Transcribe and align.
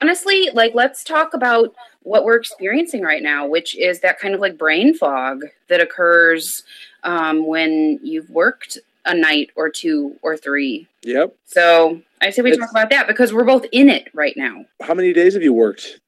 honestly, 0.00 0.50
like 0.52 0.74
let's 0.74 1.04
talk 1.04 1.34
about 1.34 1.74
what 2.02 2.24
we're 2.24 2.36
experiencing 2.36 3.02
right 3.02 3.22
now, 3.22 3.46
which 3.46 3.76
is 3.76 4.00
that 4.00 4.18
kind 4.18 4.34
of 4.34 4.40
like 4.40 4.56
brain 4.58 4.94
fog 4.94 5.42
that 5.68 5.80
occurs 5.80 6.62
um, 7.02 7.46
when 7.46 7.98
you've 8.02 8.30
worked 8.30 8.78
a 9.04 9.14
night 9.14 9.50
or 9.56 9.70
two 9.70 10.16
or 10.22 10.36
three. 10.36 10.86
Yep. 11.02 11.36
So 11.46 12.00
I 12.20 12.30
say 12.30 12.42
we 12.42 12.50
It's- 12.52 12.60
talk 12.60 12.70
about 12.70 12.90
that 12.90 13.06
because 13.06 13.32
we're 13.32 13.44
both 13.44 13.66
in 13.72 13.88
it 13.88 14.08
right 14.14 14.36
now. 14.36 14.64
How 14.82 14.94
many 14.94 15.12
days 15.12 15.34
have 15.34 15.42
you 15.42 15.52
worked? 15.52 16.00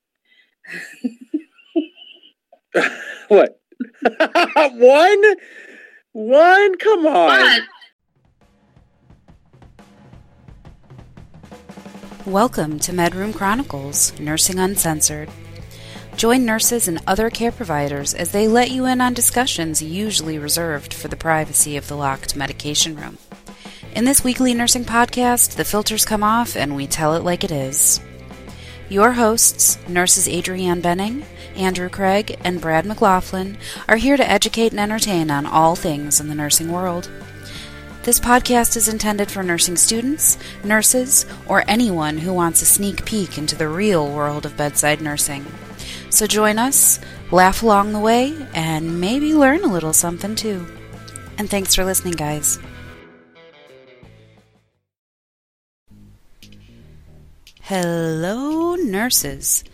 what? 3.28 3.60
One? 4.74 5.22
One? 6.12 6.78
Come 6.78 7.06
on. 7.06 7.28
But 7.38 7.62
Welcome 12.28 12.78
to 12.80 12.92
MedRoom 12.92 13.34
Chronicles, 13.34 14.12
Nursing 14.20 14.58
Uncensored. 14.58 15.30
Join 16.14 16.44
nurses 16.44 16.86
and 16.86 17.00
other 17.06 17.30
care 17.30 17.50
providers 17.50 18.12
as 18.12 18.32
they 18.32 18.46
let 18.46 18.70
you 18.70 18.84
in 18.84 19.00
on 19.00 19.14
discussions 19.14 19.80
usually 19.80 20.38
reserved 20.38 20.92
for 20.92 21.08
the 21.08 21.16
privacy 21.16 21.78
of 21.78 21.88
the 21.88 21.96
locked 21.96 22.36
medication 22.36 22.96
room. 22.96 23.16
In 23.94 24.04
this 24.04 24.22
weekly 24.22 24.52
nursing 24.52 24.84
podcast, 24.84 25.56
the 25.56 25.64
filters 25.64 26.04
come 26.04 26.22
off 26.22 26.54
and 26.54 26.76
we 26.76 26.86
tell 26.86 27.14
it 27.14 27.24
like 27.24 27.44
it 27.44 27.50
is. 27.50 27.98
Your 28.90 29.12
hosts, 29.12 29.78
nurses 29.88 30.28
Adrianne 30.28 30.82
Benning, 30.82 31.24
Andrew 31.56 31.88
Craig, 31.88 32.38
and 32.44 32.60
Brad 32.60 32.84
McLaughlin, 32.84 33.56
are 33.88 33.96
here 33.96 34.18
to 34.18 34.30
educate 34.30 34.72
and 34.72 34.80
entertain 34.80 35.30
on 35.30 35.46
all 35.46 35.74
things 35.74 36.20
in 36.20 36.28
the 36.28 36.34
nursing 36.34 36.70
world. 36.70 37.10
This 38.04 38.20
podcast 38.20 38.76
is 38.76 38.88
intended 38.88 39.30
for 39.30 39.42
nursing 39.42 39.76
students, 39.76 40.38
nurses, 40.64 41.26
or 41.46 41.64
anyone 41.68 42.16
who 42.16 42.32
wants 42.32 42.62
a 42.62 42.64
sneak 42.64 43.04
peek 43.04 43.36
into 43.36 43.56
the 43.56 43.68
real 43.68 44.10
world 44.10 44.46
of 44.46 44.56
bedside 44.56 45.00
nursing. 45.00 45.44
So 46.08 46.26
join 46.26 46.58
us, 46.58 47.00
laugh 47.32 47.62
along 47.62 47.92
the 47.92 47.98
way, 47.98 48.34
and 48.54 49.00
maybe 49.00 49.34
learn 49.34 49.62
a 49.62 49.72
little 49.72 49.92
something 49.92 50.36
too. 50.36 50.64
And 51.36 51.50
thanks 51.50 51.74
for 51.74 51.84
listening, 51.84 52.14
guys. 52.14 52.58
Hello, 57.60 58.76
nurses. 58.76 59.64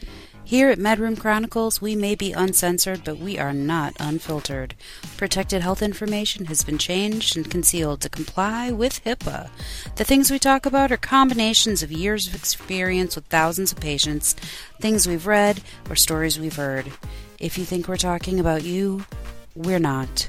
Here 0.54 0.70
at 0.70 0.78
MedRoom 0.78 1.18
Chronicles, 1.18 1.82
we 1.82 1.96
may 1.96 2.14
be 2.14 2.30
uncensored, 2.30 3.02
but 3.02 3.18
we 3.18 3.40
are 3.40 3.52
not 3.52 3.92
unfiltered. 3.98 4.76
Protected 5.16 5.62
health 5.62 5.82
information 5.82 6.44
has 6.44 6.62
been 6.62 6.78
changed 6.78 7.36
and 7.36 7.50
concealed 7.50 8.00
to 8.02 8.08
comply 8.08 8.70
with 8.70 9.02
HIPAA. 9.04 9.50
The 9.96 10.04
things 10.04 10.30
we 10.30 10.38
talk 10.38 10.64
about 10.64 10.92
are 10.92 10.96
combinations 10.96 11.82
of 11.82 11.90
years 11.90 12.28
of 12.28 12.36
experience 12.36 13.16
with 13.16 13.24
thousands 13.24 13.72
of 13.72 13.80
patients, 13.80 14.36
things 14.80 15.08
we've 15.08 15.26
read, 15.26 15.60
or 15.90 15.96
stories 15.96 16.38
we've 16.38 16.54
heard. 16.54 16.86
If 17.40 17.58
you 17.58 17.64
think 17.64 17.88
we're 17.88 17.96
talking 17.96 18.38
about 18.38 18.62
you, 18.62 19.06
we're 19.56 19.80
not. 19.80 20.28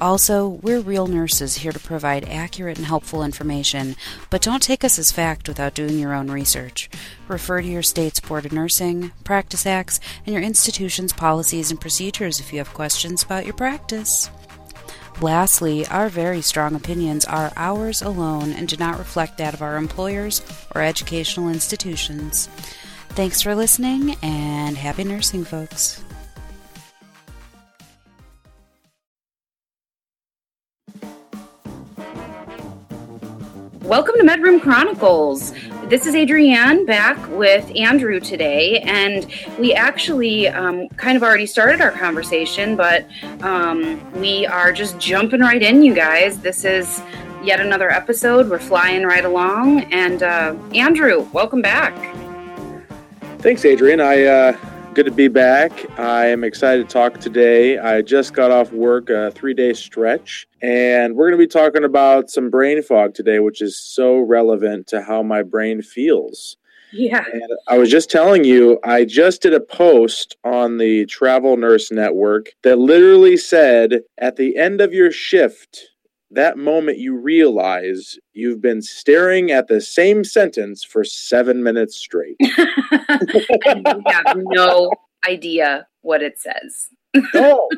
Also, 0.00 0.46
we're 0.46 0.80
real 0.80 1.08
nurses 1.08 1.56
here 1.56 1.72
to 1.72 1.78
provide 1.78 2.28
accurate 2.28 2.78
and 2.78 2.86
helpful 2.86 3.24
information, 3.24 3.96
but 4.30 4.42
don't 4.42 4.62
take 4.62 4.84
us 4.84 4.98
as 4.98 5.10
fact 5.10 5.48
without 5.48 5.74
doing 5.74 5.98
your 5.98 6.14
own 6.14 6.30
research. 6.30 6.88
Refer 7.26 7.62
to 7.62 7.68
your 7.68 7.82
state's 7.82 8.20
Board 8.20 8.46
of 8.46 8.52
Nursing, 8.52 9.10
Practice 9.24 9.66
Acts, 9.66 9.98
and 10.24 10.32
your 10.32 10.42
institution's 10.42 11.12
policies 11.12 11.72
and 11.72 11.80
procedures 11.80 12.38
if 12.38 12.52
you 12.52 12.58
have 12.58 12.72
questions 12.74 13.24
about 13.24 13.44
your 13.44 13.54
practice. 13.54 14.30
Lastly, 15.20 15.84
our 15.88 16.08
very 16.08 16.42
strong 16.42 16.76
opinions 16.76 17.24
are 17.24 17.52
ours 17.56 18.00
alone 18.00 18.52
and 18.52 18.68
do 18.68 18.76
not 18.76 18.98
reflect 18.98 19.36
that 19.38 19.52
of 19.52 19.62
our 19.62 19.76
employers 19.76 20.42
or 20.76 20.82
educational 20.82 21.48
institutions. 21.48 22.46
Thanks 23.10 23.42
for 23.42 23.56
listening 23.56 24.14
and 24.22 24.76
happy 24.76 25.02
nursing, 25.02 25.44
folks. 25.44 26.04
Welcome 33.88 34.16
to 34.18 34.22
MedRoom 34.22 34.60
Chronicles. 34.60 35.54
This 35.86 36.04
is 36.04 36.14
Adrianne 36.14 36.86
back 36.86 37.16
with 37.30 37.74
Andrew 37.74 38.20
today, 38.20 38.80
and 38.80 39.26
we 39.58 39.72
actually 39.72 40.46
um, 40.46 40.90
kind 40.90 41.16
of 41.16 41.22
already 41.22 41.46
started 41.46 41.80
our 41.80 41.92
conversation, 41.92 42.76
but 42.76 43.06
um, 43.40 44.12
we 44.20 44.44
are 44.44 44.72
just 44.72 44.98
jumping 44.98 45.40
right 45.40 45.62
in, 45.62 45.82
you 45.82 45.94
guys. 45.94 46.38
This 46.40 46.66
is 46.66 47.00
yet 47.42 47.60
another 47.60 47.90
episode. 47.90 48.50
We're 48.50 48.58
flying 48.58 49.04
right 49.04 49.24
along, 49.24 49.84
and 49.84 50.22
uh, 50.22 50.54
Andrew, 50.74 51.26
welcome 51.32 51.62
back. 51.62 51.94
Thanks, 53.38 53.62
Adrianne. 53.62 54.04
I 54.04 54.24
uh, 54.26 54.58
good 54.98 55.06
to 55.06 55.12
be 55.12 55.28
back. 55.28 55.86
I 55.96 56.26
am 56.26 56.42
excited 56.42 56.88
to 56.88 56.92
talk 56.92 57.20
today. 57.20 57.78
I 57.78 58.02
just 58.02 58.34
got 58.34 58.50
off 58.50 58.72
work 58.72 59.10
a 59.10 59.30
three 59.30 59.54
day 59.54 59.72
stretch, 59.72 60.48
and 60.60 61.14
we're 61.14 61.28
going 61.28 61.38
to 61.40 61.46
be 61.46 61.46
talking 61.46 61.84
about 61.84 62.30
some 62.30 62.50
brain 62.50 62.82
fog 62.82 63.14
today, 63.14 63.38
which 63.38 63.62
is 63.62 63.80
so 63.80 64.18
relevant 64.18 64.88
to 64.88 65.00
how 65.00 65.22
my 65.22 65.44
brain 65.44 65.82
feels. 65.82 66.56
Yeah. 66.92 67.24
And 67.32 67.48
I 67.68 67.78
was 67.78 67.92
just 67.92 68.10
telling 68.10 68.42
you, 68.42 68.80
I 68.82 69.04
just 69.04 69.40
did 69.40 69.54
a 69.54 69.60
post 69.60 70.36
on 70.42 70.78
the 70.78 71.06
Travel 71.06 71.56
Nurse 71.56 71.92
Network 71.92 72.48
that 72.64 72.80
literally 72.80 73.36
said 73.36 74.00
at 74.18 74.34
the 74.34 74.56
end 74.56 74.80
of 74.80 74.92
your 74.92 75.12
shift, 75.12 75.90
that 76.30 76.58
moment 76.58 76.98
you 76.98 77.16
realize 77.16 78.18
you've 78.32 78.60
been 78.60 78.82
staring 78.82 79.50
at 79.50 79.68
the 79.68 79.80
same 79.80 80.24
sentence 80.24 80.84
for 80.84 81.04
seven 81.04 81.62
minutes 81.62 81.96
straight. 81.96 82.36
and 82.40 83.86
you 83.86 84.02
have 84.06 84.36
no 84.36 84.90
idea 85.26 85.86
what 86.02 86.22
it 86.22 86.38
says. 86.38 86.88
No. 87.34 87.68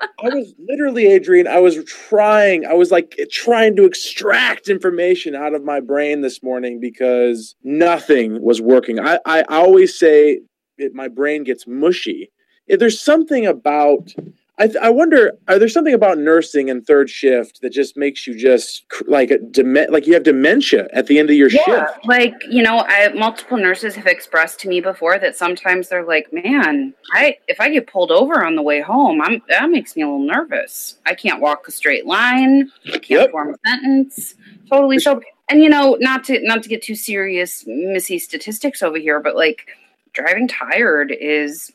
I 0.00 0.28
was 0.28 0.54
literally, 0.58 1.06
Adrian, 1.06 1.46
I 1.46 1.60
was 1.60 1.82
trying, 1.84 2.66
I 2.66 2.74
was 2.74 2.90
like 2.90 3.18
trying 3.30 3.76
to 3.76 3.84
extract 3.84 4.68
information 4.68 5.34
out 5.34 5.54
of 5.54 5.64
my 5.64 5.80
brain 5.80 6.20
this 6.20 6.42
morning 6.42 6.80
because 6.80 7.54
nothing 7.64 8.42
was 8.42 8.60
working. 8.60 9.00
I, 9.00 9.18
I 9.24 9.42
always 9.48 9.98
say 9.98 10.40
it, 10.78 10.94
my 10.94 11.08
brain 11.08 11.44
gets 11.44 11.66
mushy. 11.66 12.30
If 12.66 12.80
there's 12.80 13.00
something 13.00 13.46
about, 13.46 14.14
I, 14.58 14.70
I 14.80 14.88
wonder, 14.90 15.32
are 15.48 15.58
there 15.58 15.68
something 15.68 15.92
about 15.92 16.16
nursing 16.16 16.70
and 16.70 16.86
third 16.86 17.10
shift 17.10 17.60
that 17.60 17.70
just 17.70 17.94
makes 17.96 18.26
you 18.26 18.34
just 18.34 18.88
cr- 18.88 19.04
like 19.06 19.30
a 19.30 19.38
dem- 19.38 19.90
like 19.90 20.06
you 20.06 20.14
have 20.14 20.22
dementia 20.22 20.88
at 20.94 21.08
the 21.08 21.18
end 21.18 21.28
of 21.28 21.36
your 21.36 21.50
shift? 21.50 21.92
like 22.06 22.32
you 22.48 22.62
know, 22.62 22.82
I 22.88 23.08
multiple 23.12 23.58
nurses 23.58 23.94
have 23.96 24.06
expressed 24.06 24.58
to 24.60 24.68
me 24.68 24.80
before 24.80 25.18
that 25.18 25.36
sometimes 25.36 25.90
they're 25.90 26.04
like, 26.06 26.32
"Man, 26.32 26.94
I 27.12 27.36
if 27.48 27.60
I 27.60 27.68
get 27.68 27.86
pulled 27.86 28.10
over 28.10 28.42
on 28.44 28.56
the 28.56 28.62
way 28.62 28.80
home, 28.80 29.20
I'm 29.20 29.42
that 29.50 29.68
makes 29.68 29.94
me 29.94 30.02
a 30.02 30.06
little 30.06 30.26
nervous. 30.26 30.96
I 31.04 31.14
can't 31.14 31.40
walk 31.42 31.68
a 31.68 31.70
straight 31.70 32.06
line. 32.06 32.70
I 32.86 32.92
can't 32.92 33.10
Yep. 33.22 33.30
form 33.32 33.54
a 33.54 33.68
sentence. 33.68 34.34
Totally 34.70 34.98
so." 34.98 35.20
And 35.50 35.62
you 35.62 35.68
know, 35.68 35.96
not 36.00 36.24
to 36.24 36.40
not 36.42 36.62
to 36.62 36.68
get 36.70 36.82
too 36.82 36.94
serious, 36.96 37.62
missy 37.66 38.18
statistics 38.18 38.82
over 38.82 38.96
here, 38.98 39.20
but 39.20 39.36
like 39.36 39.68
driving 40.14 40.48
tired 40.48 41.14
is 41.20 41.70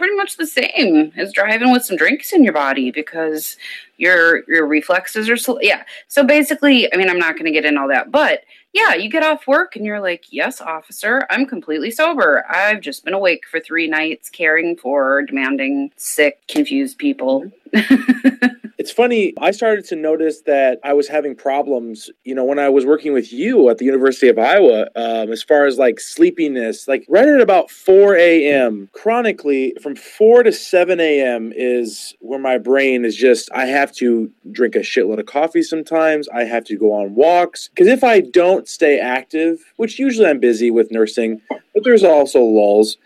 pretty 0.00 0.16
much 0.16 0.36
the 0.38 0.46
same 0.46 1.12
as 1.16 1.32
driving 1.32 1.72
with 1.72 1.84
some 1.84 1.96
drinks 1.96 2.32
in 2.32 2.42
your 2.42 2.54
body 2.54 2.90
because 2.90 3.56
your 3.98 4.44
your 4.48 4.66
reflexes 4.66 5.28
are 5.28 5.36
sl- 5.36 5.58
yeah. 5.60 5.84
So 6.08 6.24
basically 6.24 6.92
i 6.92 6.96
mean 6.96 7.10
i'm 7.10 7.18
not 7.18 7.34
going 7.34 7.44
to 7.44 7.50
get 7.50 7.66
in 7.66 7.76
all 7.76 7.88
that 7.88 8.10
but 8.10 8.44
yeah 8.72 8.94
you 8.94 9.10
get 9.10 9.22
off 9.22 9.46
work 9.46 9.76
and 9.76 9.84
you're 9.84 10.00
like 10.00 10.24
yes 10.30 10.60
officer 10.60 11.26
i'm 11.28 11.44
completely 11.44 11.90
sober. 11.90 12.44
I've 12.48 12.80
just 12.80 13.04
been 13.04 13.14
awake 13.14 13.44
for 13.50 13.60
three 13.60 13.88
nights 13.88 14.30
caring 14.30 14.76
for 14.76 15.22
demanding 15.22 15.92
sick 15.96 16.40
confused 16.48 16.96
people 16.96 17.50
mm-hmm. 17.74 18.46
It's 18.80 18.90
funny, 18.90 19.34
I 19.38 19.50
started 19.50 19.84
to 19.88 19.94
notice 19.94 20.40
that 20.46 20.80
I 20.82 20.94
was 20.94 21.06
having 21.06 21.34
problems, 21.34 22.08
you 22.24 22.34
know, 22.34 22.44
when 22.44 22.58
I 22.58 22.70
was 22.70 22.86
working 22.86 23.12
with 23.12 23.30
you 23.30 23.68
at 23.68 23.76
the 23.76 23.84
University 23.84 24.28
of 24.28 24.38
Iowa, 24.38 24.86
um, 24.96 25.30
as 25.30 25.42
far 25.42 25.66
as 25.66 25.76
like 25.76 26.00
sleepiness, 26.00 26.88
like 26.88 27.04
right 27.06 27.28
at 27.28 27.42
about 27.42 27.70
4 27.70 28.16
a.m., 28.16 28.88
chronically 28.94 29.74
from 29.82 29.96
4 29.96 30.44
to 30.44 30.50
7 30.50 30.98
a.m. 30.98 31.52
is 31.54 32.14
where 32.20 32.38
my 32.38 32.56
brain 32.56 33.04
is 33.04 33.16
just, 33.16 33.52
I 33.52 33.66
have 33.66 33.92
to 33.96 34.32
drink 34.50 34.74
a 34.76 34.78
shitload 34.78 35.20
of 35.20 35.26
coffee 35.26 35.62
sometimes. 35.62 36.26
I 36.30 36.44
have 36.44 36.64
to 36.64 36.76
go 36.78 36.94
on 36.94 37.14
walks. 37.14 37.68
Because 37.68 37.86
if 37.86 38.02
I 38.02 38.20
don't 38.20 38.66
stay 38.66 38.98
active, 38.98 39.58
which 39.76 39.98
usually 39.98 40.26
I'm 40.26 40.40
busy 40.40 40.70
with 40.70 40.90
nursing, 40.90 41.42
but 41.74 41.84
there's 41.84 42.02
also 42.02 42.40
lulls. 42.40 42.96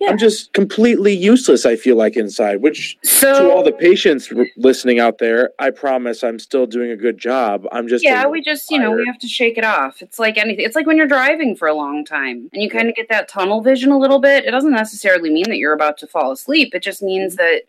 Yeah. 0.00 0.08
I'm 0.08 0.18
just 0.18 0.54
completely 0.54 1.14
useless, 1.14 1.66
I 1.66 1.76
feel 1.76 1.94
like 1.94 2.16
inside, 2.16 2.62
which 2.62 2.96
so 3.04 3.48
to 3.48 3.52
all 3.52 3.62
the 3.62 3.70
patients 3.70 4.32
r- 4.32 4.46
listening 4.56 4.98
out 4.98 5.18
there, 5.18 5.50
I 5.58 5.68
promise 5.68 6.24
I'm 6.24 6.38
still 6.38 6.66
doing 6.66 6.90
a 6.90 6.96
good 6.96 7.18
job. 7.18 7.66
I'm 7.70 7.86
just 7.86 8.02
yeah, 8.02 8.26
we 8.26 8.40
just, 8.40 8.70
you 8.70 8.78
know, 8.78 8.92
we 8.92 9.04
have 9.04 9.18
to 9.18 9.28
shake 9.28 9.58
it 9.58 9.64
off. 9.64 10.00
It's 10.00 10.18
like 10.18 10.38
anything. 10.38 10.64
It's 10.64 10.74
like 10.74 10.86
when 10.86 10.96
you're 10.96 11.06
driving 11.06 11.54
for 11.54 11.68
a 11.68 11.74
long 11.74 12.06
time 12.06 12.48
and 12.54 12.62
you 12.62 12.70
kind 12.70 12.88
of 12.88 12.94
get 12.94 13.10
that 13.10 13.28
tunnel 13.28 13.60
vision 13.60 13.92
a 13.92 13.98
little 13.98 14.20
bit. 14.20 14.46
It 14.46 14.52
doesn't 14.52 14.72
necessarily 14.72 15.28
mean 15.28 15.44
that 15.48 15.58
you're 15.58 15.74
about 15.74 15.98
to 15.98 16.06
fall 16.06 16.32
asleep. 16.32 16.74
It 16.74 16.82
just 16.82 17.02
means 17.02 17.36
that 17.36 17.62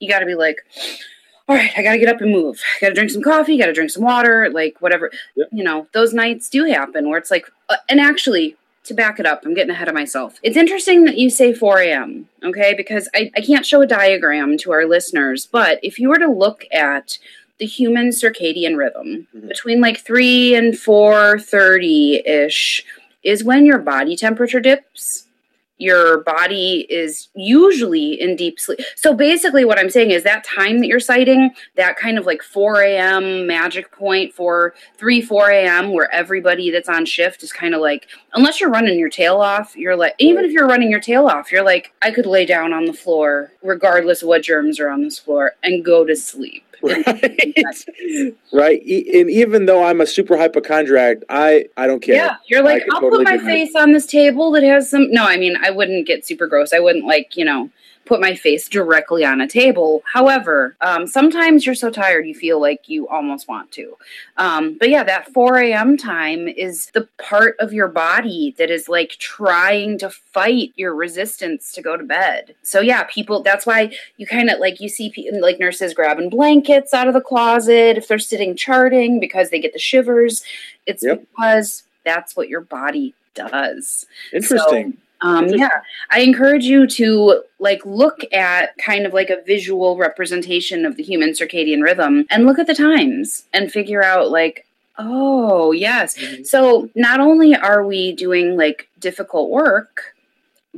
you 0.00 0.08
got 0.08 0.18
to 0.18 0.26
be 0.26 0.34
like, 0.34 0.64
all 1.48 1.54
right, 1.54 1.70
I 1.76 1.82
got 1.82 1.92
to 1.92 1.98
get 1.98 2.08
up 2.08 2.20
and 2.20 2.32
move. 2.32 2.60
I 2.76 2.80
Got 2.80 2.88
to 2.88 2.94
drink 2.94 3.10
some 3.10 3.22
coffee, 3.22 3.56
got 3.56 3.66
to 3.66 3.72
drink 3.72 3.90
some 3.90 4.02
water, 4.02 4.50
like 4.52 4.76
whatever. 4.80 5.12
Yep. 5.36 5.48
You 5.52 5.62
know, 5.62 5.86
those 5.92 6.12
nights 6.12 6.50
do 6.50 6.64
happen 6.64 7.08
where 7.08 7.18
it's 7.18 7.30
like, 7.30 7.48
uh, 7.68 7.76
and 7.88 8.00
actually, 8.00 8.56
to 8.88 8.94
back 8.94 9.18
it 9.18 9.26
up, 9.26 9.44
I'm 9.44 9.54
getting 9.54 9.70
ahead 9.70 9.88
of 9.88 9.94
myself. 9.94 10.38
It's 10.42 10.56
interesting 10.56 11.04
that 11.04 11.16
you 11.16 11.30
say 11.30 11.52
4 11.52 11.78
a.m., 11.80 12.28
okay? 12.44 12.74
Because 12.74 13.08
I, 13.14 13.30
I 13.36 13.40
can't 13.40 13.64
show 13.64 13.80
a 13.80 13.86
diagram 13.86 14.58
to 14.58 14.72
our 14.72 14.86
listeners, 14.86 15.46
but 15.46 15.78
if 15.82 15.98
you 15.98 16.08
were 16.08 16.18
to 16.18 16.28
look 16.28 16.64
at 16.72 17.18
the 17.58 17.66
human 17.66 18.08
circadian 18.08 18.76
rhythm 18.76 19.26
mm-hmm. 19.34 19.48
between 19.48 19.80
like 19.80 19.98
3 19.98 20.54
and 20.54 20.74
4.30 20.74 22.26
ish 22.26 22.84
is 23.22 23.44
when 23.44 23.66
your 23.66 23.78
body 23.78 24.16
temperature 24.16 24.60
dips 24.60 25.27
your 25.78 26.22
body 26.24 26.86
is 26.90 27.28
usually 27.34 28.20
in 28.20 28.36
deep 28.36 28.60
sleep. 28.60 28.80
So 28.96 29.14
basically, 29.14 29.64
what 29.64 29.78
I'm 29.78 29.90
saying 29.90 30.10
is 30.10 30.24
that 30.24 30.44
time 30.44 30.80
that 30.80 30.86
you're 30.86 31.00
citing, 31.00 31.50
that 31.76 31.96
kind 31.96 32.18
of 32.18 32.26
like 32.26 32.42
4 32.42 32.82
a.m. 32.82 33.46
magic 33.46 33.92
point 33.92 34.34
for 34.34 34.74
3, 34.98 35.22
4 35.22 35.50
a.m., 35.50 35.92
where 35.92 36.12
everybody 36.12 36.70
that's 36.70 36.88
on 36.88 37.06
shift 37.06 37.42
is 37.42 37.52
kind 37.52 37.74
of 37.74 37.80
like, 37.80 38.08
unless 38.34 38.60
you're 38.60 38.70
running 38.70 38.98
your 38.98 39.08
tail 39.08 39.36
off, 39.36 39.76
you're 39.76 39.96
like, 39.96 40.14
even 40.18 40.44
if 40.44 40.52
you're 40.52 40.66
running 40.66 40.90
your 40.90 41.00
tail 41.00 41.26
off, 41.26 41.50
you're 41.52 41.64
like, 41.64 41.92
I 42.02 42.10
could 42.10 42.26
lay 42.26 42.44
down 42.44 42.72
on 42.72 42.84
the 42.84 42.92
floor, 42.92 43.52
regardless 43.62 44.22
of 44.22 44.28
what 44.28 44.42
germs 44.42 44.80
are 44.80 44.90
on 44.90 45.02
this 45.02 45.18
floor, 45.18 45.52
and 45.62 45.84
go 45.84 46.04
to 46.04 46.16
sleep. 46.16 46.67
Right. 46.82 47.84
Right? 48.52 48.80
And 48.80 49.30
even 49.30 49.66
though 49.66 49.84
i'm 49.84 50.00
a 50.00 50.06
super 50.06 50.36
hypochondriac 50.36 51.18
i 51.28 51.66
i 51.76 51.86
don't 51.86 52.00
care. 52.00 52.16
Yeah 52.16 52.36
you're 52.46 52.62
like 52.62 52.82
i'll 52.92 53.00
totally 53.00 53.24
put 53.24 53.36
my 53.36 53.44
face 53.44 53.74
on 53.74 53.92
this 53.92 54.06
table 54.06 54.50
that 54.52 54.62
has 54.62 54.90
some 54.90 55.10
no 55.10 55.24
i 55.24 55.36
mean 55.36 55.56
i 55.62 55.70
wouldn't 55.70 56.06
get 56.06 56.26
super 56.26 56.46
gross. 56.46 56.72
I 56.72 56.80
wouldn't 56.80 57.04
like 57.06 57.36
you 57.36 57.44
know 57.44 57.70
put 58.08 58.20
my 58.20 58.34
face 58.34 58.68
directly 58.68 59.24
on 59.24 59.40
a 59.40 59.46
table. 59.46 60.02
However, 60.12 60.74
um, 60.80 61.06
sometimes 61.06 61.66
you're 61.66 61.74
so 61.74 61.90
tired 61.90 62.26
you 62.26 62.34
feel 62.34 62.60
like 62.60 62.88
you 62.88 63.06
almost 63.08 63.46
want 63.46 63.70
to. 63.72 63.96
Um, 64.38 64.78
but 64.78 64.88
yeah, 64.88 65.04
that 65.04 65.32
4 65.32 65.58
a.m. 65.58 65.96
time 65.96 66.48
is 66.48 66.90
the 66.94 67.06
part 67.18 67.56
of 67.60 67.72
your 67.72 67.88
body 67.88 68.54
that 68.58 68.70
is 68.70 68.88
like 68.88 69.10
trying 69.18 69.98
to 69.98 70.08
fight 70.08 70.72
your 70.76 70.94
resistance 70.94 71.70
to 71.72 71.82
go 71.82 71.96
to 71.96 72.04
bed. 72.04 72.54
So 72.62 72.80
yeah, 72.80 73.04
people, 73.04 73.42
that's 73.42 73.66
why 73.66 73.92
you 74.16 74.26
kind 74.26 74.48
of 74.48 74.58
like 74.58 74.80
you 74.80 74.88
see 74.88 75.12
like 75.40 75.60
nurses 75.60 75.92
grabbing 75.92 76.30
blankets 76.30 76.94
out 76.94 77.08
of 77.08 77.14
the 77.14 77.20
closet 77.20 77.98
if 77.98 78.08
they're 78.08 78.18
sitting 78.18 78.56
charting 78.56 79.20
because 79.20 79.50
they 79.50 79.60
get 79.60 79.74
the 79.74 79.78
shivers. 79.78 80.42
It's 80.86 81.04
yep. 81.04 81.20
because 81.20 81.82
that's 82.04 82.34
what 82.34 82.48
your 82.48 82.62
body 82.62 83.14
does. 83.34 84.06
Interesting. 84.32 84.92
So, 84.92 84.98
um, 85.20 85.48
yeah, 85.48 85.80
I 86.10 86.20
encourage 86.20 86.64
you 86.64 86.86
to 86.86 87.42
like 87.58 87.84
look 87.84 88.20
at 88.32 88.76
kind 88.78 89.04
of 89.04 89.12
like 89.12 89.30
a 89.30 89.42
visual 89.44 89.96
representation 89.96 90.86
of 90.86 90.96
the 90.96 91.02
human 91.02 91.30
circadian 91.30 91.82
rhythm 91.82 92.24
and 92.30 92.46
look 92.46 92.58
at 92.58 92.66
the 92.66 92.74
times 92.74 93.44
and 93.52 93.72
figure 93.72 94.02
out 94.02 94.30
like, 94.30 94.66
oh, 94.96 95.72
yes. 95.72 96.16
Mm-hmm. 96.16 96.44
So 96.44 96.88
not 96.94 97.20
only 97.20 97.54
are 97.56 97.84
we 97.84 98.12
doing 98.12 98.56
like 98.56 98.88
difficult 98.98 99.50
work, 99.50 100.14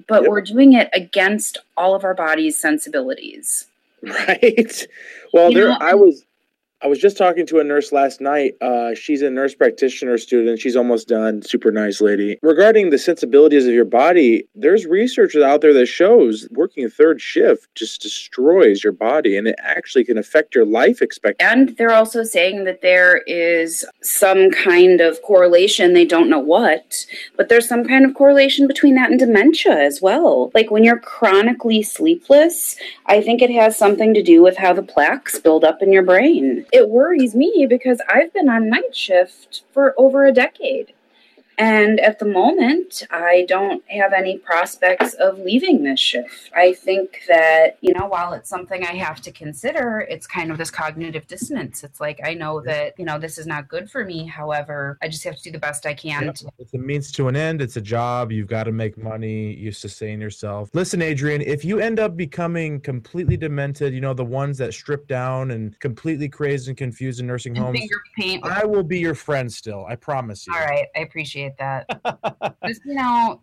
but 0.06 0.22
yep. 0.22 0.30
we're 0.30 0.40
doing 0.40 0.72
it 0.72 0.88
against 0.94 1.58
all 1.76 1.94
of 1.94 2.04
our 2.04 2.14
body's 2.14 2.58
sensibilities. 2.58 3.66
Right. 4.02 4.86
Well, 5.34 5.50
you 5.50 5.58
there 5.58 5.68
know, 5.68 5.76
I 5.78 5.92
was 5.92 6.24
I 6.82 6.86
was 6.86 6.98
just 6.98 7.18
talking 7.18 7.46
to 7.46 7.58
a 7.58 7.64
nurse 7.64 7.92
last 7.92 8.22
night. 8.22 8.54
Uh, 8.62 8.94
she's 8.94 9.20
a 9.20 9.28
nurse 9.28 9.54
practitioner 9.54 10.16
student. 10.16 10.58
She's 10.58 10.76
almost 10.76 11.08
done. 11.08 11.42
Super 11.42 11.70
nice 11.70 12.00
lady. 12.00 12.38
Regarding 12.42 12.88
the 12.88 12.96
sensibilities 12.96 13.66
of 13.66 13.74
your 13.74 13.84
body, 13.84 14.44
there's 14.54 14.86
research 14.86 15.36
out 15.36 15.60
there 15.60 15.74
that 15.74 15.86
shows 15.86 16.48
working 16.52 16.84
a 16.84 16.88
third 16.88 17.20
shift 17.20 17.68
just 17.74 18.00
destroys 18.00 18.82
your 18.82 18.94
body 18.94 19.36
and 19.36 19.46
it 19.46 19.56
actually 19.58 20.04
can 20.04 20.16
affect 20.16 20.54
your 20.54 20.64
life 20.64 21.02
expectancy. 21.02 21.52
And 21.52 21.76
they're 21.76 21.92
also 21.92 22.24
saying 22.24 22.64
that 22.64 22.80
there 22.80 23.18
is 23.26 23.84
some 24.00 24.50
kind 24.50 25.02
of 25.02 25.20
correlation. 25.20 25.92
They 25.92 26.06
don't 26.06 26.30
know 26.30 26.38
what, 26.38 27.04
but 27.36 27.50
there's 27.50 27.68
some 27.68 27.84
kind 27.84 28.06
of 28.06 28.14
correlation 28.14 28.66
between 28.66 28.94
that 28.94 29.10
and 29.10 29.18
dementia 29.18 29.72
as 29.72 30.00
well. 30.00 30.50
Like 30.54 30.70
when 30.70 30.84
you're 30.84 30.98
chronically 30.98 31.82
sleepless, 31.82 32.76
I 33.04 33.20
think 33.20 33.42
it 33.42 33.50
has 33.50 33.76
something 33.76 34.14
to 34.14 34.22
do 34.22 34.42
with 34.42 34.56
how 34.56 34.72
the 34.72 34.82
plaques 34.82 35.38
build 35.38 35.62
up 35.62 35.82
in 35.82 35.92
your 35.92 36.02
brain 36.02 36.64
it 36.72 36.88
worries 36.88 37.34
me 37.34 37.66
because 37.68 38.00
I've 38.08 38.32
been 38.32 38.48
on 38.48 38.70
night 38.70 38.94
shift 38.94 39.64
for 39.72 39.94
over 39.98 40.26
a 40.26 40.32
decade. 40.32 40.92
And 41.60 42.00
at 42.00 42.18
the 42.18 42.24
moment, 42.24 43.02
I 43.10 43.44
don't 43.46 43.84
have 43.90 44.14
any 44.14 44.38
prospects 44.38 45.12
of 45.12 45.38
leaving 45.38 45.82
this 45.82 46.00
shift. 46.00 46.50
I 46.56 46.72
think 46.72 47.20
that, 47.28 47.76
you 47.82 47.92
know, 47.92 48.06
while 48.06 48.32
it's 48.32 48.48
something 48.48 48.82
I 48.82 48.94
have 48.94 49.20
to 49.20 49.30
consider, 49.30 50.00
it's 50.08 50.26
kind 50.26 50.50
of 50.50 50.56
this 50.56 50.70
cognitive 50.70 51.26
dissonance. 51.26 51.84
It's 51.84 52.00
like, 52.00 52.18
I 52.24 52.32
know 52.32 52.62
that, 52.62 52.94
you 52.98 53.04
know, 53.04 53.18
this 53.18 53.36
is 53.36 53.46
not 53.46 53.68
good 53.68 53.90
for 53.90 54.06
me. 54.06 54.24
However, 54.24 54.96
I 55.02 55.08
just 55.08 55.22
have 55.24 55.36
to 55.36 55.42
do 55.42 55.50
the 55.50 55.58
best 55.58 55.84
I 55.84 55.92
can. 55.92 56.24
Yeah, 56.24 56.32
to- 56.32 56.50
it's 56.58 56.72
a 56.72 56.78
means 56.78 57.12
to 57.12 57.28
an 57.28 57.36
end. 57.36 57.60
It's 57.60 57.76
a 57.76 57.82
job. 57.82 58.32
You've 58.32 58.48
got 58.48 58.64
to 58.64 58.72
make 58.72 58.96
money. 58.96 59.52
You 59.54 59.70
sustain 59.70 60.18
yourself. 60.18 60.70
Listen, 60.72 61.02
Adrian, 61.02 61.42
if 61.42 61.62
you 61.62 61.78
end 61.78 62.00
up 62.00 62.16
becoming 62.16 62.80
completely 62.80 63.36
demented, 63.36 63.92
you 63.92 64.00
know, 64.00 64.14
the 64.14 64.24
ones 64.24 64.56
that 64.56 64.72
strip 64.72 65.06
down 65.08 65.50
and 65.50 65.78
completely 65.80 66.28
crazed 66.30 66.68
and 66.68 66.76
confused 66.78 67.20
in 67.20 67.26
nursing 67.26 67.54
and 67.58 67.66
homes, 67.66 68.40
I 68.44 68.64
will 68.64 68.82
be 68.82 68.98
your 68.98 69.14
friend 69.14 69.52
still. 69.52 69.84
I 69.86 69.96
promise 69.96 70.46
you. 70.46 70.54
All 70.54 70.60
right. 70.60 70.86
I 70.96 71.00
appreciate 71.00 71.49
appreciate 71.50 71.58
that. 71.58 72.56
Just 72.66 72.84
you 72.84 72.94
know, 72.94 73.40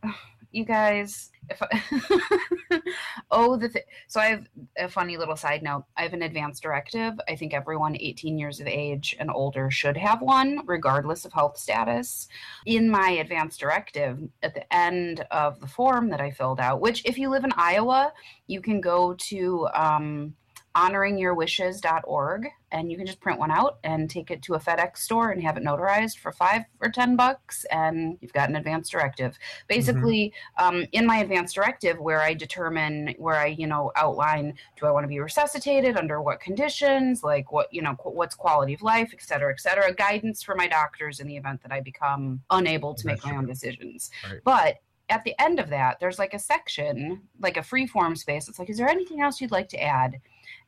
you 0.52 0.66
guys. 0.66 1.32
If 1.50 1.62
I, 1.62 2.82
oh, 3.32 3.56
the 3.56 3.70
th- 3.70 3.86
so 4.08 4.20
I 4.20 4.26
have 4.28 4.48
a 4.78 4.90
funny 4.90 5.16
little 5.16 5.38
side 5.38 5.64
note. 5.64 5.86
I 5.96 6.04
have 6.04 6.14
an 6.14 6.24
advance 6.24 6.60
directive. 6.60 7.14
I 7.30 7.36
think 7.38 7.54
everyone 7.54 7.96
18 7.98 8.38
years 8.38 8.60
of 8.60 8.68
age 8.68 9.16
and 9.18 9.32
older 9.32 9.72
should 9.72 9.96
have 9.96 10.22
one, 10.22 10.60
regardless 10.66 11.24
of 11.24 11.32
health 11.32 11.58
status. 11.58 12.28
In 12.66 12.90
my 12.90 13.12
advance 13.12 13.58
directive, 13.58 14.20
at 14.44 14.56
the 14.56 14.74
end 14.74 15.26
of 15.32 15.60
the 15.62 15.68
form 15.68 16.10
that 16.10 16.20
I 16.20 16.32
filled 16.32 16.60
out, 16.60 16.82
which 16.82 17.06
if 17.06 17.18
you 17.18 17.30
live 17.30 17.46
in 17.46 17.54
Iowa, 17.56 18.12
you 18.48 18.62
can 18.62 18.82
go 18.82 19.14
to. 19.14 19.68
Um, 19.74 20.36
honoringyourwishes.org 20.78 22.48
and 22.72 22.92
you 22.92 22.98
can 22.98 23.06
just 23.06 23.20
print 23.20 23.40
one 23.40 23.50
out 23.50 23.80
and 23.84 24.10
take 24.10 24.30
it 24.30 24.44
to 24.44 24.54
a 24.54 24.60
FedEx 24.60 24.98
store 24.98 25.32
and 25.32 25.42
have 25.42 25.58
it 25.58 25.64
notarized 25.64 26.20
for 26.20 26.32
five 26.32 26.64
or 26.82 26.90
ten 26.90 27.16
bucks 27.16 27.66
and 27.72 28.18
you've 28.22 28.34
got 28.34 28.50
an 28.50 28.56
advance 28.56 28.90
directive. 28.90 29.38
Basically, 29.68 30.34
mm-hmm. 30.60 30.78
um, 30.78 30.86
in 30.92 31.08
my 31.08 31.18
advance 31.18 31.52
directive 31.52 31.98
where 32.00 32.22
I 32.22 32.36
determine 32.36 33.16
where 33.18 33.38
I, 33.38 33.48
you 33.48 33.66
know, 33.66 33.92
outline 33.96 34.54
do 34.80 34.86
I 34.86 34.92
want 34.92 35.04
to 35.06 35.08
be 35.08 35.20
resuscitated 35.20 35.98
under 35.98 36.22
what 36.22 36.40
conditions, 36.40 37.24
like 37.24 37.52
what, 37.52 37.74
you 37.74 37.82
know, 37.82 37.96
what's 38.04 38.36
quality 38.36 38.76
of 38.76 38.84
life, 38.84 39.10
et 39.14 39.22
cetera, 39.22 39.52
et 39.52 39.60
cetera, 39.60 39.92
guidance 39.94 40.44
for 40.44 40.54
my 40.54 40.68
doctors 40.68 41.20
in 41.20 41.28
the 41.28 41.38
event 41.38 41.64
that 41.64 41.72
I 41.72 41.82
become 41.82 42.42
unable 42.52 42.94
to 42.94 43.04
That's 43.04 43.26
make 43.26 43.32
my 43.32 43.38
own 43.38 43.48
decisions. 43.48 44.12
Right. 44.30 44.42
But 44.44 44.76
at 45.10 45.24
the 45.24 45.34
end 45.42 45.60
of 45.60 45.70
that, 45.70 46.00
there's 46.00 46.20
like 46.20 46.34
a 46.34 46.40
section, 46.40 47.22
like 47.40 47.58
a 47.58 47.64
free 47.64 47.88
form 47.88 48.16
space. 48.16 48.48
It's 48.48 48.60
like, 48.60 48.70
is 48.70 48.78
there 48.78 48.90
anything 48.90 49.22
else 49.22 49.40
you'd 49.40 49.52
like 49.52 49.70
to 49.70 49.82
add? 49.82 50.20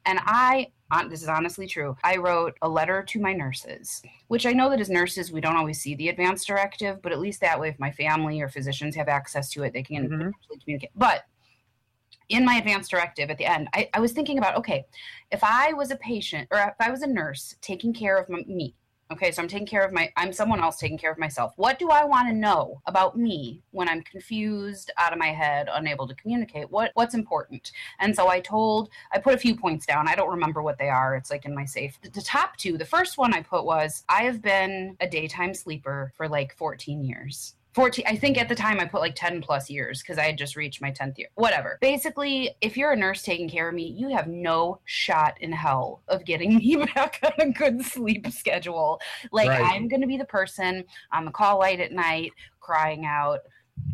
And 0.06 0.20
I, 0.24 0.72
this 1.10 1.22
is 1.22 1.28
honestly 1.28 1.68
true, 1.68 1.96
I 2.04 2.18
wrote 2.18 2.58
a 2.62 2.70
letter 2.70 3.04
to 3.04 3.20
my 3.20 3.34
nurses, 3.34 4.02
which 4.28 4.46
I 4.46 4.54
know 4.54 4.70
that 4.70 4.80
as 4.80 4.90
nurses, 4.90 5.32
we 5.32 5.42
don't 5.42 5.56
always 5.56 5.82
see 5.82 5.96
the 5.96 6.10
advance 6.10 6.46
directive, 6.46 7.02
but 7.02 7.12
at 7.12 7.20
least 7.20 7.42
that 7.42 7.60
way, 7.60 7.70
if 7.70 7.80
my 7.80 7.92
family 7.92 8.42
or 8.42 8.50
physicians 8.50 8.96
have 8.96 9.08
access 9.08 9.50
to 9.52 9.64
it, 9.64 9.74
they 9.74 9.84
can 9.84 10.10
mm-hmm. 10.10 10.60
communicate. 10.62 10.92
But 10.96 11.26
in 12.30 12.46
my 12.46 12.56
advance 12.56 12.88
directive 12.88 13.30
at 13.30 13.38
the 13.38 13.46
end, 13.46 13.68
I, 13.74 13.90
I 13.94 14.00
was 14.00 14.12
thinking 14.14 14.38
about 14.38 14.56
okay, 14.58 14.86
if 15.32 15.44
I 15.44 15.74
was 15.74 15.92
a 15.92 15.96
patient 15.98 16.48
or 16.52 16.60
if 16.60 16.76
I 16.80 16.92
was 16.92 17.02
a 17.02 17.08
nurse 17.08 17.56
taking 17.62 17.94
care 17.94 18.18
of 18.18 18.30
me, 18.30 18.76
Okay, 19.12 19.32
so 19.32 19.42
I'm 19.42 19.48
taking 19.48 19.66
care 19.66 19.84
of 19.84 19.92
my 19.92 20.12
I'm 20.18 20.32
someone 20.32 20.62
else 20.62 20.78
taking 20.78 20.98
care 20.98 21.12
of 21.12 21.18
myself. 21.18 21.54
What 21.56 21.80
do 21.80 21.90
I 21.90 22.06
want 22.06 22.28
to 22.28 22.36
know 22.36 22.80
about 22.86 23.18
me 23.18 23.64
when 23.72 23.90
I'm 23.90 24.04
confused, 24.04 24.92
out 24.98 25.14
of 25.14 25.18
my 25.18 25.30
head, 25.30 25.68
unable 25.72 26.08
to 26.08 26.14
communicate? 26.14 26.70
What 26.70 26.92
what's 26.94 27.16
important? 27.16 27.72
And 28.00 28.16
so 28.16 28.28
I 28.28 28.40
told 28.40 28.90
I 29.12 29.18
put 29.18 29.34
a 29.34 29.40
few 29.40 29.56
points 29.56 29.88
down. 29.88 30.08
I 30.08 30.14
don't 30.14 30.30
remember 30.30 30.62
what 30.62 30.78
they 30.78 30.90
are. 30.90 31.16
It's 31.16 31.32
like 31.32 31.46
in 31.46 31.56
my 31.56 31.66
safe. 31.66 32.00
The, 32.04 32.12
the 32.12 32.22
top 32.22 32.56
two, 32.58 32.78
the 32.78 32.86
first 32.86 33.18
one 33.18 33.34
I 33.34 33.42
put 33.42 33.66
was 33.66 34.04
I 34.10 34.24
have 34.24 34.44
been 34.44 34.96
a 35.00 35.10
daytime 35.10 35.56
sleeper 35.56 36.14
for 36.16 36.30
like 36.30 36.56
14 36.56 37.04
years. 37.04 37.56
14 37.74 38.06
i 38.08 38.16
think 38.16 38.38
at 38.38 38.50
the 38.50 38.56
time 38.56 38.80
i 38.80 38.86
put 38.86 39.02
like 39.02 39.16
10 39.16 39.42
plus 39.42 39.70
years 39.70 40.02
because 40.02 40.18
i 40.18 40.24
had 40.24 40.38
just 40.38 40.56
reached 40.56 40.82
my 40.82 40.92
10th 40.92 41.18
year 41.18 41.28
whatever 41.36 41.78
basically 41.82 42.52
if 42.62 42.76
you're 42.76 42.92
a 42.92 42.96
nurse 42.96 43.22
taking 43.22 43.50
care 43.50 43.70
of 43.70 43.76
me 43.76 43.84
you 43.84 44.10
have 44.10 44.28
no 44.28 44.80
shot 44.86 45.36
in 45.42 45.52
hell 45.52 46.02
of 46.08 46.26
getting 46.26 46.56
me 46.58 46.76
back 46.96 47.20
on 47.24 47.48
a 47.48 47.52
good 47.52 47.84
sleep 47.84 48.28
schedule 48.32 49.00
like 49.32 49.50
right. 49.50 49.74
i'm 49.74 49.88
gonna 49.88 50.08
be 50.08 50.18
the 50.18 50.26
person 50.26 50.84
on 51.12 51.26
the 51.26 51.32
call 51.32 51.60
light 51.60 51.80
at 51.80 51.92
night 51.92 52.32
crying 52.60 53.06
out 53.06 53.40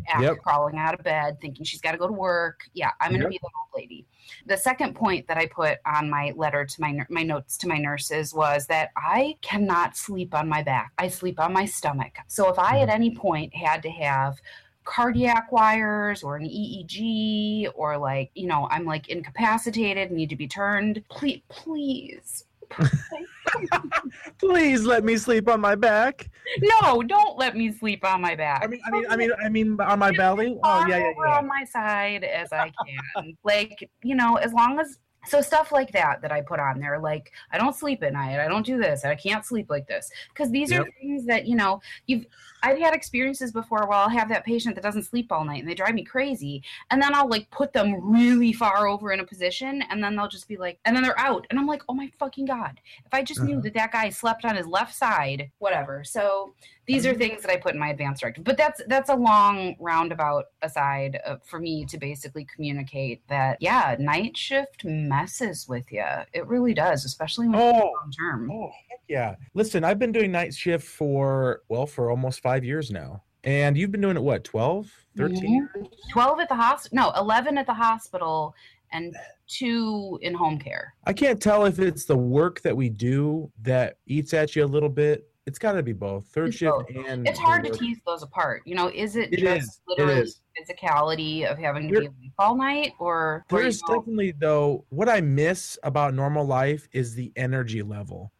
after 0.08 0.24
yep. 0.24 0.42
crawling 0.42 0.78
out 0.78 0.94
of 0.94 1.02
bed, 1.02 1.38
thinking 1.40 1.64
she's 1.64 1.80
got 1.80 1.92
to 1.92 1.98
go 1.98 2.06
to 2.06 2.12
work. 2.12 2.60
Yeah, 2.74 2.90
I'm 3.00 3.10
going 3.10 3.20
to 3.20 3.26
yep. 3.26 3.32
be 3.32 3.38
the 3.42 3.50
old 3.58 3.82
lady. 3.82 4.06
The 4.46 4.56
second 4.56 4.94
point 4.94 5.26
that 5.28 5.36
I 5.36 5.46
put 5.46 5.78
on 5.86 6.10
my 6.10 6.32
letter 6.36 6.64
to 6.64 6.80
my 6.80 6.98
my 7.08 7.22
notes 7.22 7.56
to 7.58 7.68
my 7.68 7.78
nurses 7.78 8.34
was 8.34 8.66
that 8.66 8.90
I 8.96 9.36
cannot 9.42 9.96
sleep 9.96 10.34
on 10.34 10.48
my 10.48 10.62
back. 10.62 10.92
I 10.98 11.08
sleep 11.08 11.40
on 11.40 11.52
my 11.52 11.64
stomach. 11.64 12.16
So 12.28 12.48
if 12.48 12.58
I 12.58 12.80
at 12.80 12.88
mm-hmm. 12.88 12.90
any 12.90 13.14
point 13.14 13.54
had 13.54 13.82
to 13.82 13.90
have 13.90 14.40
cardiac 14.84 15.50
wires 15.50 16.22
or 16.22 16.36
an 16.36 16.44
EEG 16.44 17.72
or 17.74 17.98
like, 17.98 18.30
you 18.34 18.46
know, 18.46 18.68
I'm 18.70 18.84
like 18.84 19.08
incapacitated, 19.08 20.10
need 20.10 20.30
to 20.30 20.36
be 20.36 20.48
turned, 20.48 21.02
please 21.08 21.42
please 21.48 22.44
Please 24.38 24.84
let 24.84 25.04
me 25.04 25.16
sleep 25.16 25.48
on 25.48 25.60
my 25.60 25.74
back. 25.74 26.28
No, 26.60 27.02
don't 27.02 27.38
let 27.38 27.56
me 27.56 27.72
sleep 27.72 28.04
on 28.04 28.20
my 28.20 28.34
back. 28.34 28.62
I 28.62 28.66
mean, 28.66 28.80
I 28.86 28.90
mean, 28.90 29.04
I 29.10 29.16
mean, 29.16 29.30
I 29.44 29.48
mean, 29.48 29.80
on 29.80 29.98
my 29.98 30.12
belly. 30.12 30.58
Oh 30.62 30.86
yeah, 30.86 30.98
yeah, 30.98 31.12
yeah. 31.16 31.38
on 31.38 31.46
my 31.46 31.64
side 31.64 32.24
as 32.24 32.52
I 32.52 32.72
can. 33.14 33.36
like, 33.44 33.88
you 34.02 34.14
know, 34.14 34.36
as 34.36 34.52
long 34.52 34.78
as 34.78 34.98
so 35.26 35.40
stuff 35.40 35.72
like 35.72 35.92
that 35.92 36.22
that 36.22 36.32
I 36.32 36.40
put 36.40 36.60
on 36.60 36.78
there, 36.78 36.98
like 36.98 37.32
I 37.52 37.58
don't 37.58 37.74
sleep 37.74 38.02
at 38.02 38.12
night, 38.12 38.38
I 38.40 38.48
don't 38.48 38.64
do 38.64 38.78
this, 38.78 39.04
I 39.04 39.14
can't 39.14 39.44
sleep 39.44 39.66
like 39.68 39.86
this, 39.86 40.10
because 40.32 40.50
these 40.50 40.72
are 40.72 40.86
things 41.00 41.26
that 41.26 41.46
you 41.46 41.56
know 41.56 41.80
you've. 42.06 42.26
I've 42.66 42.78
had 42.78 42.94
experiences 42.94 43.52
before 43.52 43.80
where 43.86 43.98
I'll 43.98 44.08
have 44.08 44.28
that 44.30 44.44
patient 44.44 44.74
that 44.74 44.82
doesn't 44.82 45.04
sleep 45.04 45.30
all 45.30 45.44
night 45.44 45.60
and 45.62 45.68
they 45.70 45.74
drive 45.74 45.94
me 45.94 46.04
crazy, 46.04 46.62
and 46.90 47.00
then 47.00 47.14
I'll 47.14 47.28
like 47.28 47.48
put 47.50 47.72
them 47.72 47.88
really 48.02 48.52
far 48.52 48.86
over 48.88 49.12
in 49.12 49.20
a 49.20 49.24
position, 49.24 49.82
and 49.90 50.02
then 50.02 50.16
they'll 50.16 50.28
just 50.28 50.48
be 50.48 50.56
like, 50.56 50.78
and 50.84 50.94
then 50.94 51.02
they're 51.04 51.18
out, 51.18 51.46
and 51.50 51.58
I'm 51.58 51.66
like, 51.66 51.82
oh 51.88 51.94
my 51.94 52.10
fucking 52.18 52.46
god! 52.46 52.80
If 53.04 53.12
I 53.14 53.22
just 53.22 53.40
knew 53.42 53.54
Uh-huh. 53.54 53.62
that 53.64 53.74
that 53.74 53.92
guy 53.92 54.08
slept 54.10 54.44
on 54.44 54.56
his 54.56 54.66
left 54.66 54.94
side, 54.94 55.50
whatever. 55.58 56.02
So 56.04 56.54
these 56.86 57.04
are 57.04 57.14
things 57.14 57.42
that 57.42 57.50
I 57.50 57.56
put 57.56 57.74
in 57.74 57.80
my 57.80 57.88
advanced 57.90 58.20
directive. 58.20 58.44
But 58.44 58.56
that's 58.56 58.80
that's 58.86 59.10
a 59.10 59.14
long 59.16 59.74
roundabout 59.80 60.44
aside 60.62 61.18
uh, 61.26 61.36
for 61.44 61.58
me 61.58 61.84
to 61.86 61.98
basically 61.98 62.44
communicate 62.54 63.26
that 63.28 63.58
yeah, 63.60 63.96
night 63.98 64.36
shift 64.36 64.84
messes 64.84 65.66
with 65.68 65.90
you. 65.90 66.04
It 66.32 66.46
really 66.46 66.74
does, 66.74 67.04
especially 67.04 67.48
when 67.48 67.58
Oh, 67.60 67.92
long 68.00 68.12
term. 68.16 68.50
oh, 68.50 68.70
heck 68.88 69.00
yeah. 69.08 69.34
Listen, 69.54 69.82
I've 69.84 69.98
been 69.98 70.12
doing 70.12 70.30
night 70.32 70.54
shift 70.54 70.86
for 70.86 71.62
well, 71.68 71.86
for 71.86 72.10
almost 72.10 72.40
five 72.40 72.55
years 72.64 72.90
now, 72.90 73.22
and 73.44 73.76
you've 73.76 73.90
been 73.92 74.00
doing 74.00 74.16
it 74.16 74.22
what 74.22 74.44
12, 74.44 74.90
13 75.16 75.52
years? 75.52 75.86
Twelve 76.10 76.40
at 76.40 76.48
the 76.48 76.54
hospital, 76.54 76.96
no, 76.96 77.20
eleven 77.20 77.56
at 77.58 77.66
the 77.66 77.74
hospital, 77.74 78.54
and 78.92 79.14
two 79.48 80.18
in 80.22 80.34
home 80.34 80.58
care. 80.58 80.94
I 81.04 81.12
can't 81.12 81.40
tell 81.40 81.64
if 81.66 81.78
it's 81.78 82.04
the 82.04 82.16
work 82.16 82.60
that 82.62 82.76
we 82.76 82.88
do 82.88 83.50
that 83.62 83.98
eats 84.06 84.34
at 84.34 84.56
you 84.56 84.64
a 84.64 84.66
little 84.66 84.88
bit. 84.88 85.28
It's 85.46 85.60
got 85.60 85.72
to 85.72 85.82
be 85.84 85.92
both 85.92 86.26
third 86.26 86.48
It's 86.48 86.56
shift 86.56 86.72
both. 86.72 87.06
and 87.06 87.26
It's 87.28 87.38
hard 87.38 87.62
to 87.64 87.70
tease 87.70 87.98
those 88.04 88.24
apart. 88.24 88.62
You 88.66 88.74
know, 88.74 88.88
is 88.92 89.14
it, 89.14 89.32
It 89.32 89.38
just 89.38 89.68
is. 89.68 89.80
Literally 89.86 90.28
physicality 90.60 91.44
of 91.48 91.56
having 91.58 91.86
to 91.88 91.92
There- 91.94 92.00
be 92.02 92.06
awake 92.08 92.32
all 92.38 92.56
night, 92.56 92.92
or 92.98 93.44
or, 93.50 93.58
you 93.58 93.62
There's 93.62 93.80
know, 93.82 93.98
definitely 93.98 94.32
though 94.32 94.84
what 94.88 95.08
I 95.08 95.20
miss 95.20 95.78
about 95.84 96.14
normal 96.14 96.44
life 96.44 96.88
is 96.92 97.14
the 97.14 97.32
energy 97.36 97.82
level. 97.82 98.32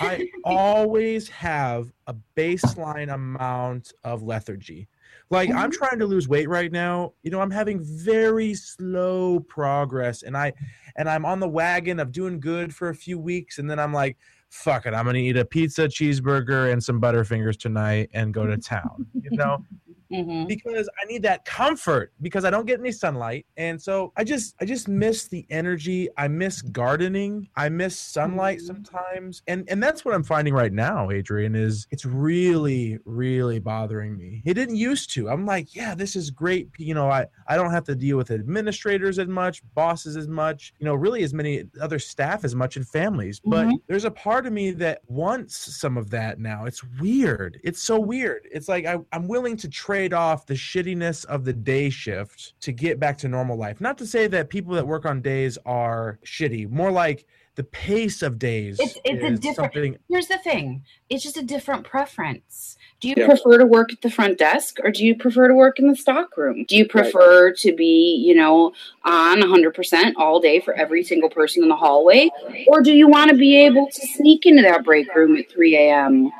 I 0.00 0.28
always 0.44 1.28
have 1.28 1.92
a 2.06 2.14
baseline 2.36 3.12
amount 3.12 3.92
of 4.04 4.22
lethargy. 4.22 4.88
Like 5.30 5.50
I'm 5.50 5.70
Mhm. 5.70 5.74
trying 5.74 5.98
to 5.98 6.06
lose 6.06 6.28
weight 6.28 6.48
right 6.48 6.70
now. 6.70 7.12
You 7.22 7.30
know, 7.30 7.40
I'm 7.40 7.50
having 7.50 7.80
very 7.82 8.54
slow 8.54 9.40
progress 9.40 10.22
and 10.22 10.36
I 10.36 10.52
and 10.96 11.08
I'm 11.08 11.24
on 11.24 11.40
the 11.40 11.48
wagon 11.48 12.00
of 12.00 12.12
doing 12.12 12.40
good 12.40 12.74
for 12.74 12.88
a 12.88 12.94
few 12.94 13.18
weeks 13.18 13.58
and 13.58 13.68
then 13.70 13.78
I'm 13.78 13.92
like, 13.92 14.16
fuck 14.50 14.86
it, 14.86 14.94
I'm 14.94 15.04
gonna 15.04 15.18
eat 15.18 15.36
a 15.36 15.44
pizza, 15.44 15.88
cheeseburger, 15.88 16.72
and 16.72 16.82
some 16.82 17.00
butterfingers 17.00 17.58
tonight 17.58 18.08
and 18.14 18.32
go 18.32 18.46
to 18.46 18.56
town. 18.56 19.06
You 19.14 19.36
know? 19.36 19.64
Mhm. 20.12 20.46
because 20.48 20.88
I 21.02 21.06
need 21.06 21.22
that 21.24 21.44
comfort 21.44 22.12
because 22.22 22.44
I 22.44 22.50
don't 22.50 22.66
get 22.66 22.78
any 22.80 22.92
sunlight. 22.92 23.46
And 23.56 23.80
so 23.80 24.12
I 24.16 24.24
just 24.24 24.54
I 24.60 24.64
just 24.64 24.88
miss 24.88 25.28
the 25.28 25.46
energy. 25.50 26.08
I 26.16 26.28
miss 26.28 26.62
gardening. 26.62 27.48
I 27.56 27.68
miss 27.68 27.98
sunlight 27.98 28.58
Mhm. 28.58 28.66
sometimes. 28.66 29.42
And 29.46 29.68
and 29.68 29.82
that's 29.82 30.04
what 30.04 30.14
I'm 30.14 30.22
finding 30.24 30.54
right 30.54 30.72
now, 30.72 31.10
Adrian, 31.10 31.54
is 31.54 31.86
it's 31.90 32.04
really 32.04 32.98
really 33.04 33.58
bothering 33.58 34.16
me. 34.16 34.42
It 34.44 34.54
didn't 34.54 34.76
used 34.76 35.12
to. 35.14 35.28
I'm 35.28 35.44
like, 35.46 35.74
yeah, 35.74 35.94
this 35.94 36.16
is 36.16 36.30
great. 36.30 36.68
You 36.78 36.94
know, 36.94 37.10
I 37.10 37.26
I 37.48 37.56
don't 37.56 37.70
have 37.72 37.84
to 37.84 37.94
deal 37.96 38.16
with 38.16 38.30
administrators 38.30 39.18
as 39.18 39.28
much, 39.28 39.62
bosses 39.74 40.16
as 40.16 40.28
much, 40.28 40.72
you 40.78 40.84
know, 40.84 40.94
really 40.94 41.22
as 41.24 41.34
many 41.34 41.64
other 41.80 41.98
staff 41.98 42.44
as 42.44 42.54
much 42.54 42.76
and 42.76 42.86
families. 42.88 43.40
But 43.44 43.66
Mhm. 43.66 43.78
there's 43.88 44.04
a 44.04 44.10
part 44.10 44.46
of 44.46 44.52
me 44.52 44.70
that 44.72 45.00
wants 45.08 45.56
some 45.80 45.96
of 45.96 46.10
that 46.10 46.38
now. 46.38 46.64
It's 46.66 46.82
weird. 47.00 47.58
It's 47.64 47.82
so 47.82 47.98
weird. 47.98 48.46
It's 48.52 48.68
like 48.68 48.84
I, 48.86 48.98
I'm 49.12 49.28
willing 49.28 49.56
to 49.58 49.68
trade 49.68 49.95
off 50.12 50.46
the 50.46 50.54
shittiness 50.54 51.24
of 51.24 51.44
the 51.44 51.52
day 51.52 51.90
shift 51.90 52.54
to 52.60 52.72
get 52.72 52.98
back 53.00 53.18
to 53.18 53.28
normal 53.28 53.56
life. 53.56 53.80
Not 53.80 53.98
to 53.98 54.06
say 54.06 54.26
that 54.28 54.48
people 54.50 54.74
that 54.74 54.86
work 54.86 55.06
on 55.06 55.20
days 55.22 55.58
are 55.66 56.18
shitty, 56.24 56.68
more 56.70 56.90
like 56.90 57.26
the 57.56 57.64
pace 57.64 58.20
of 58.20 58.38
days. 58.38 58.78
It's- 58.78 58.98
it's 59.04 59.24
a 59.24 59.30
different- 59.30 59.54
something. 59.56 59.96
Here's 60.10 60.26
the 60.26 60.36
thing 60.38 60.82
it's 61.08 61.22
just 61.22 61.36
a 61.38 61.42
different 61.42 61.84
preference. 61.84 62.76
Do 63.00 63.08
you 63.08 63.14
Yeah. 63.16 63.26
prefer 63.28 63.58
to 63.58 63.64
work 63.64 63.92
at 63.92 64.02
the 64.02 64.10
front 64.10 64.36
desk 64.38 64.78
or 64.82 64.90
do 64.90 65.04
you 65.06 65.14
prefer 65.14 65.48
to 65.48 65.54
work 65.54 65.78
in 65.78 65.88
the 65.88 65.96
stock 65.96 66.36
room? 66.36 66.64
Do 66.68 66.76
you 66.76 66.84
prefer 66.86 67.52
to 67.52 67.72
be, 67.74 68.22
you 68.26 68.34
know, 68.34 68.72
on 69.04 69.40
100% 69.40 70.16
all 70.16 70.40
day 70.40 70.60
for 70.60 70.74
every 70.74 71.02
single 71.02 71.30
person 71.30 71.62
in 71.62 71.68
the 71.68 71.76
hallway? 71.76 72.28
Or 72.66 72.82
do 72.82 72.92
you 72.92 73.08
want 73.08 73.30
to 73.30 73.36
be 73.36 73.56
able 73.56 73.86
to 73.86 74.06
sneak 74.08 74.44
into 74.46 74.62
that 74.62 74.84
break 74.84 75.14
room 75.14 75.36
at 75.36 75.48
3 75.50 75.76
a.m. 75.76 76.30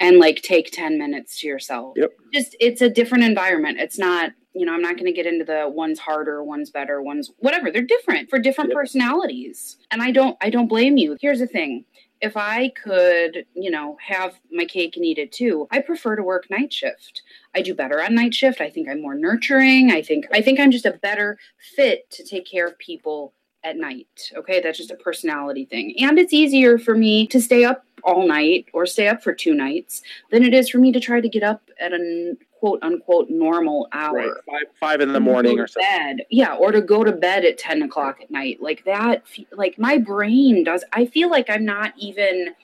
and 0.00 0.18
like 0.18 0.42
take 0.42 0.70
10 0.72 0.98
minutes 0.98 1.38
to 1.40 1.46
yourself? 1.46 1.94
Yep. 1.96 2.10
Just, 2.32 2.56
it's 2.58 2.82
a 2.82 2.90
different 2.90 3.24
environment. 3.24 3.78
It's 3.78 3.98
not, 3.98 4.32
you 4.54 4.66
know, 4.66 4.72
I'm 4.74 4.82
not 4.82 4.96
going 4.96 5.06
to 5.06 5.12
get 5.12 5.26
into 5.26 5.44
the 5.44 5.68
one's 5.68 6.00
harder, 6.00 6.42
one's 6.42 6.70
better, 6.70 7.00
one's 7.02 7.30
whatever. 7.38 7.70
They're 7.70 7.82
different 7.82 8.28
for 8.28 8.38
different 8.38 8.70
Yep. 8.70 8.76
personalities. 8.76 9.76
And 9.92 10.02
I 10.02 10.10
don't, 10.10 10.36
I 10.40 10.50
don't 10.50 10.66
blame 10.66 10.96
you. 10.96 11.16
Here's 11.20 11.38
the 11.38 11.46
thing 11.46 11.84
if 12.20 12.36
I 12.36 12.68
could, 12.70 13.46
you 13.54 13.70
know, 13.70 13.96
have 14.06 14.38
my 14.52 14.64
cake 14.64 14.96
and 14.96 15.04
eat 15.04 15.18
it 15.18 15.32
too, 15.32 15.66
I 15.70 15.80
prefer 15.80 16.16
to 16.16 16.22
work 16.22 16.50
night 16.50 16.72
shift. 16.72 17.22
I 17.54 17.62
do 17.62 17.74
better 17.74 18.02
on 18.02 18.14
night 18.14 18.34
shift. 18.34 18.60
I 18.60 18.68
think 18.70 18.88
I'm 18.88 19.00
more 19.00 19.14
nurturing. 19.14 19.90
I 19.90 20.02
think 20.02 20.26
I 20.32 20.42
think 20.42 20.60
I'm 20.60 20.70
just 20.70 20.86
a 20.86 20.92
better 20.92 21.38
fit 21.76 22.10
to 22.10 22.24
take 22.24 22.46
care 22.46 22.66
of 22.66 22.78
people 22.78 23.32
at 23.64 23.76
night. 23.76 24.30
Okay, 24.36 24.60
that's 24.60 24.78
just 24.78 24.90
a 24.90 24.96
personality 24.96 25.64
thing. 25.66 25.94
And 26.00 26.18
it's 26.18 26.32
easier 26.32 26.78
for 26.78 26.94
me 26.94 27.26
to 27.28 27.40
stay 27.40 27.64
up 27.64 27.84
all 28.04 28.26
night 28.26 28.66
or 28.72 28.86
stay 28.86 29.08
up 29.08 29.22
for 29.22 29.34
two 29.34 29.52
nights 29.54 30.02
than 30.30 30.42
it 30.42 30.54
is 30.54 30.70
for 30.70 30.78
me 30.78 30.90
to 30.92 31.00
try 31.00 31.20
to 31.20 31.28
get 31.28 31.42
up 31.42 31.62
at 31.78 31.92
a 31.92 32.34
quote 32.58 32.82
unquote 32.82 33.28
normal 33.30 33.88
hour 33.92 34.14
Right, 34.14 34.30
five 34.46 34.62
five 34.78 35.00
in 35.00 35.12
the 35.12 35.20
morning 35.20 35.58
or 35.58 35.66
something. 35.66 35.90
bed. 35.90 36.26
Yeah, 36.30 36.54
or 36.54 36.72
to 36.72 36.80
go 36.80 37.04
to 37.04 37.12
bed 37.12 37.44
at 37.44 37.58
ten 37.58 37.82
o'clock 37.82 38.20
at 38.22 38.30
night. 38.30 38.62
Like 38.62 38.84
that. 38.86 39.22
Like 39.52 39.78
my 39.78 39.98
brain 39.98 40.64
does. 40.64 40.84
I 40.92 41.06
feel 41.06 41.30
like 41.30 41.50
I'm 41.50 41.64
not 41.64 41.92
even 41.98 42.54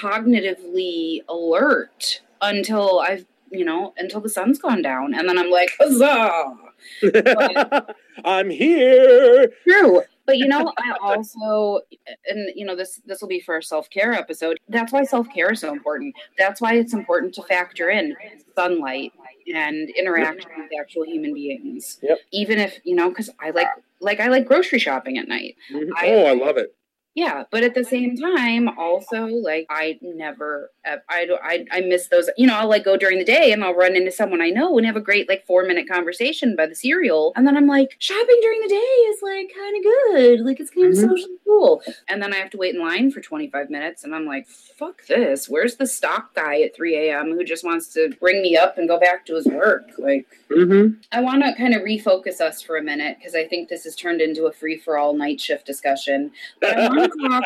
cognitively 0.00 1.22
alert 1.28 2.20
until 2.42 3.00
I've 3.00 3.26
you 3.50 3.64
know 3.64 3.94
until 3.96 4.20
the 4.20 4.28
sun's 4.28 4.58
gone 4.58 4.82
down, 4.82 5.14
and 5.14 5.28
then 5.28 5.38
I'm 5.38 5.50
like, 5.50 5.70
huzzah! 5.80 6.54
I'm 8.24 8.50
here. 8.50 9.50
True. 9.66 10.02
But 10.28 10.36
you 10.36 10.46
know, 10.46 10.70
I 10.76 10.92
also 11.00 11.80
and 12.28 12.50
you 12.54 12.66
know 12.66 12.76
this 12.76 13.00
this 13.06 13.22
will 13.22 13.28
be 13.28 13.40
for 13.40 13.56
a 13.56 13.62
self-care 13.62 14.12
episode. 14.12 14.58
That's 14.68 14.92
why 14.92 15.02
self-care 15.04 15.52
is 15.52 15.60
so 15.60 15.72
important. 15.72 16.14
That's 16.36 16.60
why 16.60 16.74
it's 16.74 16.92
important 16.92 17.34
to 17.36 17.42
factor 17.44 17.88
in 17.88 18.14
sunlight 18.54 19.12
and 19.52 19.88
interaction 19.88 20.50
with 20.58 20.70
actual 20.78 21.04
human 21.06 21.32
beings. 21.32 21.98
Yep. 22.02 22.18
Even 22.30 22.58
if, 22.58 22.78
you 22.84 22.94
know, 22.94 23.10
cuz 23.10 23.30
I 23.40 23.50
like 23.50 23.68
like 24.00 24.20
I 24.20 24.28
like 24.28 24.44
grocery 24.44 24.78
shopping 24.78 25.16
at 25.16 25.28
night. 25.28 25.56
Mhm. 25.72 25.88
I- 25.96 26.10
oh, 26.10 26.24
I 26.26 26.34
love 26.34 26.58
it. 26.58 26.74
Yeah, 27.18 27.42
but 27.50 27.64
at 27.64 27.74
the 27.74 27.82
same 27.82 28.16
time, 28.16 28.68
also 28.78 29.26
like 29.26 29.66
I 29.70 29.98
never, 30.00 30.70
I 30.86 30.98
I, 31.10 31.64
I 31.72 31.80
miss 31.80 32.06
those. 32.08 32.30
You 32.36 32.46
know, 32.46 32.54
I'll 32.54 32.68
like 32.68 32.84
go 32.84 32.96
during 32.96 33.18
the 33.18 33.24
day 33.24 33.50
and 33.50 33.64
I'll 33.64 33.74
run 33.74 33.96
into 33.96 34.12
someone 34.12 34.40
I 34.40 34.50
know 34.50 34.78
and 34.78 34.86
have 34.86 34.94
a 34.94 35.00
great 35.00 35.28
like 35.28 35.44
four 35.44 35.64
minute 35.64 35.88
conversation 35.88 36.54
by 36.54 36.66
the 36.66 36.76
cereal, 36.76 37.32
and 37.34 37.44
then 37.44 37.56
I'm 37.56 37.66
like, 37.66 37.96
shopping 37.98 38.38
during 38.40 38.60
the 38.60 38.68
day 38.68 38.76
is 38.76 39.18
like 39.20 39.50
kind 39.52 39.76
of 39.76 39.82
good, 39.82 40.40
like 40.46 40.60
it's 40.60 40.70
kind 40.70 40.86
of 40.86 40.92
Mhm. 40.92 41.08
socially 41.08 41.36
cool, 41.44 41.82
and 42.08 42.22
then 42.22 42.32
I 42.32 42.36
have 42.36 42.50
to 42.50 42.56
wait 42.56 42.76
in 42.76 42.80
line 42.80 43.10
for 43.10 43.20
25 43.20 43.68
minutes, 43.68 44.04
and 44.04 44.14
I'm 44.14 44.24
like, 44.24 44.46
fuck 44.46 45.04
this. 45.06 45.48
Where's 45.48 45.74
the 45.74 45.86
stock 45.88 46.34
guy 46.36 46.60
at 46.62 46.76
3 46.76 46.94
a.m. 47.08 47.32
who 47.32 47.42
just 47.42 47.64
wants 47.64 47.92
to 47.94 48.10
bring 48.20 48.42
me 48.42 48.56
up 48.56 48.78
and 48.78 48.86
go 48.88 49.00
back 49.00 49.26
to 49.26 49.34
his 49.34 49.46
work? 49.46 49.88
Like, 49.98 50.26
Mm-hmm. 50.50 51.00
I 51.12 51.20
want 51.20 51.42
to 51.44 51.54
kind 51.56 51.74
of 51.74 51.82
refocus 51.82 52.40
us 52.40 52.62
for 52.62 52.78
a 52.78 52.82
minute 52.82 53.18
because 53.18 53.34
I 53.34 53.46
think 53.46 53.68
this 53.68 53.84
has 53.84 53.94
turned 53.94 54.22
into 54.22 54.46
a 54.46 54.52
free 54.52 54.78
for 54.78 54.96
all 54.96 55.12
night 55.12 55.38
shift 55.42 55.66
discussion. 55.66 56.30
But 56.58 56.78
I 56.78 56.88
want 56.88 57.07
to 57.10 57.28
talk. 57.28 57.44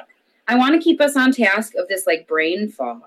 I 0.49 0.57
want 0.57 0.75
to 0.75 0.81
keep 0.81 1.01
us 1.01 1.17
on 1.17 1.33
task 1.33 1.75
of 1.77 1.89
this 1.89 2.07
like 2.07 2.27
brain 2.27 2.69
fog. 2.69 3.01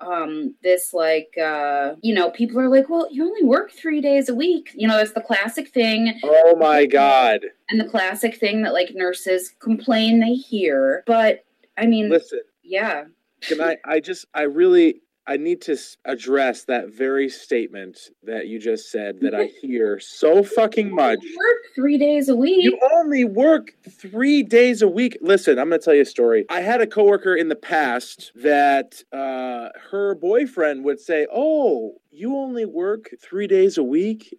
Um, 0.00 0.54
this 0.62 0.92
like 0.92 1.32
uh, 1.42 1.94
you 2.02 2.14
know, 2.14 2.30
people 2.30 2.60
are 2.60 2.68
like, 2.68 2.88
well, 2.90 3.08
you 3.10 3.24
only 3.24 3.44
work 3.44 3.70
three 3.70 4.00
days 4.00 4.28
a 4.28 4.34
week. 4.34 4.70
You 4.74 4.88
know, 4.88 4.96
that's 4.96 5.12
the 5.12 5.20
classic 5.20 5.68
thing, 5.68 6.18
Oh 6.24 6.56
my 6.58 6.84
God! 6.84 7.46
and 7.70 7.80
the 7.80 7.88
classic 7.88 8.36
thing 8.36 8.62
that 8.62 8.72
like 8.74 8.90
nurses 8.94 9.54
complain 9.60 10.20
they 10.20 10.34
hear. 10.34 11.04
But 11.06 11.44
I 11.78 11.86
mean, 11.86 12.10
Listen, 12.10 12.40
yeah, 12.62 13.04
can 13.40 13.60
I? 13.60 13.76
I 13.84 14.00
just, 14.00 14.26
I 14.34 14.42
really, 14.42 15.00
I 15.26 15.38
need 15.38 15.62
to 15.62 15.76
address 16.04 16.64
that 16.64 16.90
very 16.92 17.30
statement 17.30 18.10
that 18.24 18.46
you 18.46 18.58
just 18.58 18.90
said 18.90 19.20
that 19.20 19.34
I 19.34 19.46
hear 19.46 19.98
so 19.98 20.42
fucking 20.42 20.94
much. 20.94 21.18
You 21.22 21.36
work 21.38 21.74
three 21.74 21.96
days 21.96 22.28
a 22.28 22.36
week. 22.36 22.62
You 22.62 22.78
only 22.92 23.24
work 23.24 23.72
three 23.88 24.42
days 24.42 24.82
a 24.82 24.88
week. 24.88 25.16
Listen, 25.22 25.58
I'm 25.58 25.70
going 25.70 25.80
to 25.80 25.84
tell 25.84 25.94
you 25.94 26.02
a 26.02 26.06
story. 26.06 26.44
I 26.50 26.60
had 26.60 26.82
a 26.82 26.86
coworker 26.86 27.34
in 27.34 27.48
the 27.48 27.56
past 27.56 28.32
that 28.34 29.02
uh, 29.12 29.70
her 29.90 30.14
boyfriend 30.14 30.84
would 30.84 31.00
say, 31.00 31.26
"Oh, 31.32 31.94
you 32.10 32.36
only 32.36 32.66
work 32.66 33.08
three 33.22 33.46
days 33.46 33.78
a 33.78 33.82
week." 33.82 34.36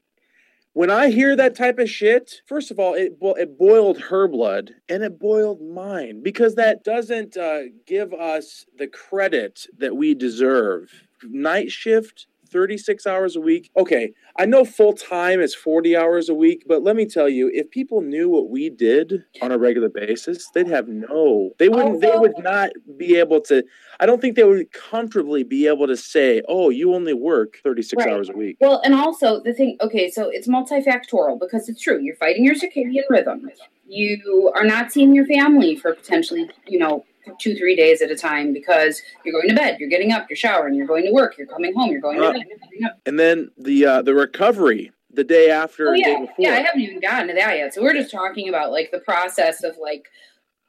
When 0.76 0.90
I 0.90 1.10
hear 1.10 1.38
that 1.38 1.56
type 1.56 1.80
of 1.80 1.90
shit, 1.90 2.42
first 2.48 2.70
of 2.70 2.80
all, 2.80 2.96
it 2.96 3.18
bo- 3.18 3.36
it 3.36 3.58
boiled 3.58 3.98
her 3.98 4.28
blood 4.28 4.72
and 4.90 5.04
it 5.04 5.18
boiled 5.18 5.62
mine 5.62 6.22
because 6.22 6.56
that 6.56 6.84
doesn't 6.84 7.38
uh, 7.38 7.62
give 7.88 8.14
us 8.14 8.66
the 8.78 8.88
credit 8.88 9.68
that 9.78 9.96
we 9.96 10.14
deserve. 10.14 10.92
Night 11.24 11.72
shift 11.72 12.28
36 12.56 13.06
hours 13.06 13.36
a 13.36 13.42
week. 13.42 13.70
Okay, 13.76 14.14
I 14.38 14.46
know 14.46 14.64
full 14.64 14.94
time 14.94 15.42
is 15.42 15.54
40 15.54 15.98
hours 15.98 16.30
a 16.30 16.34
week, 16.34 16.64
but 16.66 16.84
let 16.84 16.96
me 16.96 17.06
tell 17.06 17.28
you, 17.28 17.52
if 17.54 17.70
people 17.70 18.00
knew 18.00 18.30
what 18.30 18.50
we 18.50 18.70
did 18.70 19.26
on 19.42 19.52
a 19.52 19.58
regular 19.58 19.90
basis, 19.90 20.50
they'd 20.54 20.70
have 20.70 20.88
no, 20.88 21.52
they 21.60 21.68
wouldn't, 21.68 22.00
they 22.00 22.16
would 22.16 22.38
not 22.38 22.70
be 22.98 23.18
able 23.18 23.42
to, 23.42 23.62
I 24.00 24.06
don't 24.06 24.22
think 24.22 24.38
they 24.38 24.46
would 24.46 24.72
comfortably 24.72 25.44
be 25.44 25.68
able 25.68 25.86
to 25.88 25.98
say, 25.98 26.42
oh, 26.48 26.70
you 26.70 26.94
only 26.96 27.14
work 27.14 27.60
36 27.62 28.06
Right. 28.06 28.14
hours 28.14 28.30
a 28.30 28.34
week. 28.34 28.56
Well, 28.62 28.82
and 28.86 28.96
also 28.96 29.42
the 29.42 29.54
thing, 29.54 29.76
okay, 29.82 30.10
so 30.10 30.30
it's 30.30 30.48
multifactorial 30.48 31.38
because 31.38 31.68
it's 31.68 31.82
true. 31.82 32.00
You're 32.02 32.16
fighting 32.16 32.46
your 32.46 32.56
circadian 32.56 33.04
rhythm. 33.10 33.50
You 33.88 34.52
are 34.56 34.66
not 34.66 34.92
seeing 34.92 35.14
your 35.14 35.26
family 35.26 35.76
for 35.76 35.94
potentially, 35.94 36.50
you 36.68 36.80
know, 36.80 37.06
two, 37.40 37.56
three 37.56 37.76
days 37.76 38.02
at 38.02 38.12
a 38.12 38.16
time 38.16 38.54
because 38.54 39.02
you're 39.24 39.34
going 39.34 39.50
to 39.50 39.56
bed, 39.56 39.78
you're 39.80 39.90
getting 39.90 40.12
up, 40.12 40.28
you're 40.30 40.38
showering, 40.38 40.76
you're 40.76 40.88
going 40.88 41.06
to 41.06 41.12
work, 41.12 41.38
you're 41.38 41.48
coming 41.48 41.74
home, 41.74 41.92
you're 41.92 42.02
going 42.02 42.18
to 42.20 42.26
Uh, 42.28 42.34
bed, 42.34 42.44
you're 42.48 42.58
getting 42.60 42.86
up. 42.86 43.00
And 43.06 43.20
then 43.20 43.50
the, 43.58 43.86
uh, 43.86 44.02
the 44.02 44.14
recovery 44.14 44.92
the 45.12 45.24
day 45.24 45.50
after 45.50 45.90
Oh 45.90 45.94
yeah, 45.94 46.06
day 46.06 46.20
before. 46.22 46.36
yeah. 46.40 46.52
I 46.52 46.60
haven't 46.62 46.82
even 46.82 47.00
gotten 47.00 47.28
to 47.30 47.34
that 47.36 47.58
yet. 47.58 47.74
So 47.74 47.82
we're 47.82 47.94
just 47.94 48.12
talking 48.12 48.50
about 48.50 48.72
like 48.72 48.92
the 48.92 49.00
process 49.00 49.64
of 49.64 49.76
like 49.82 50.06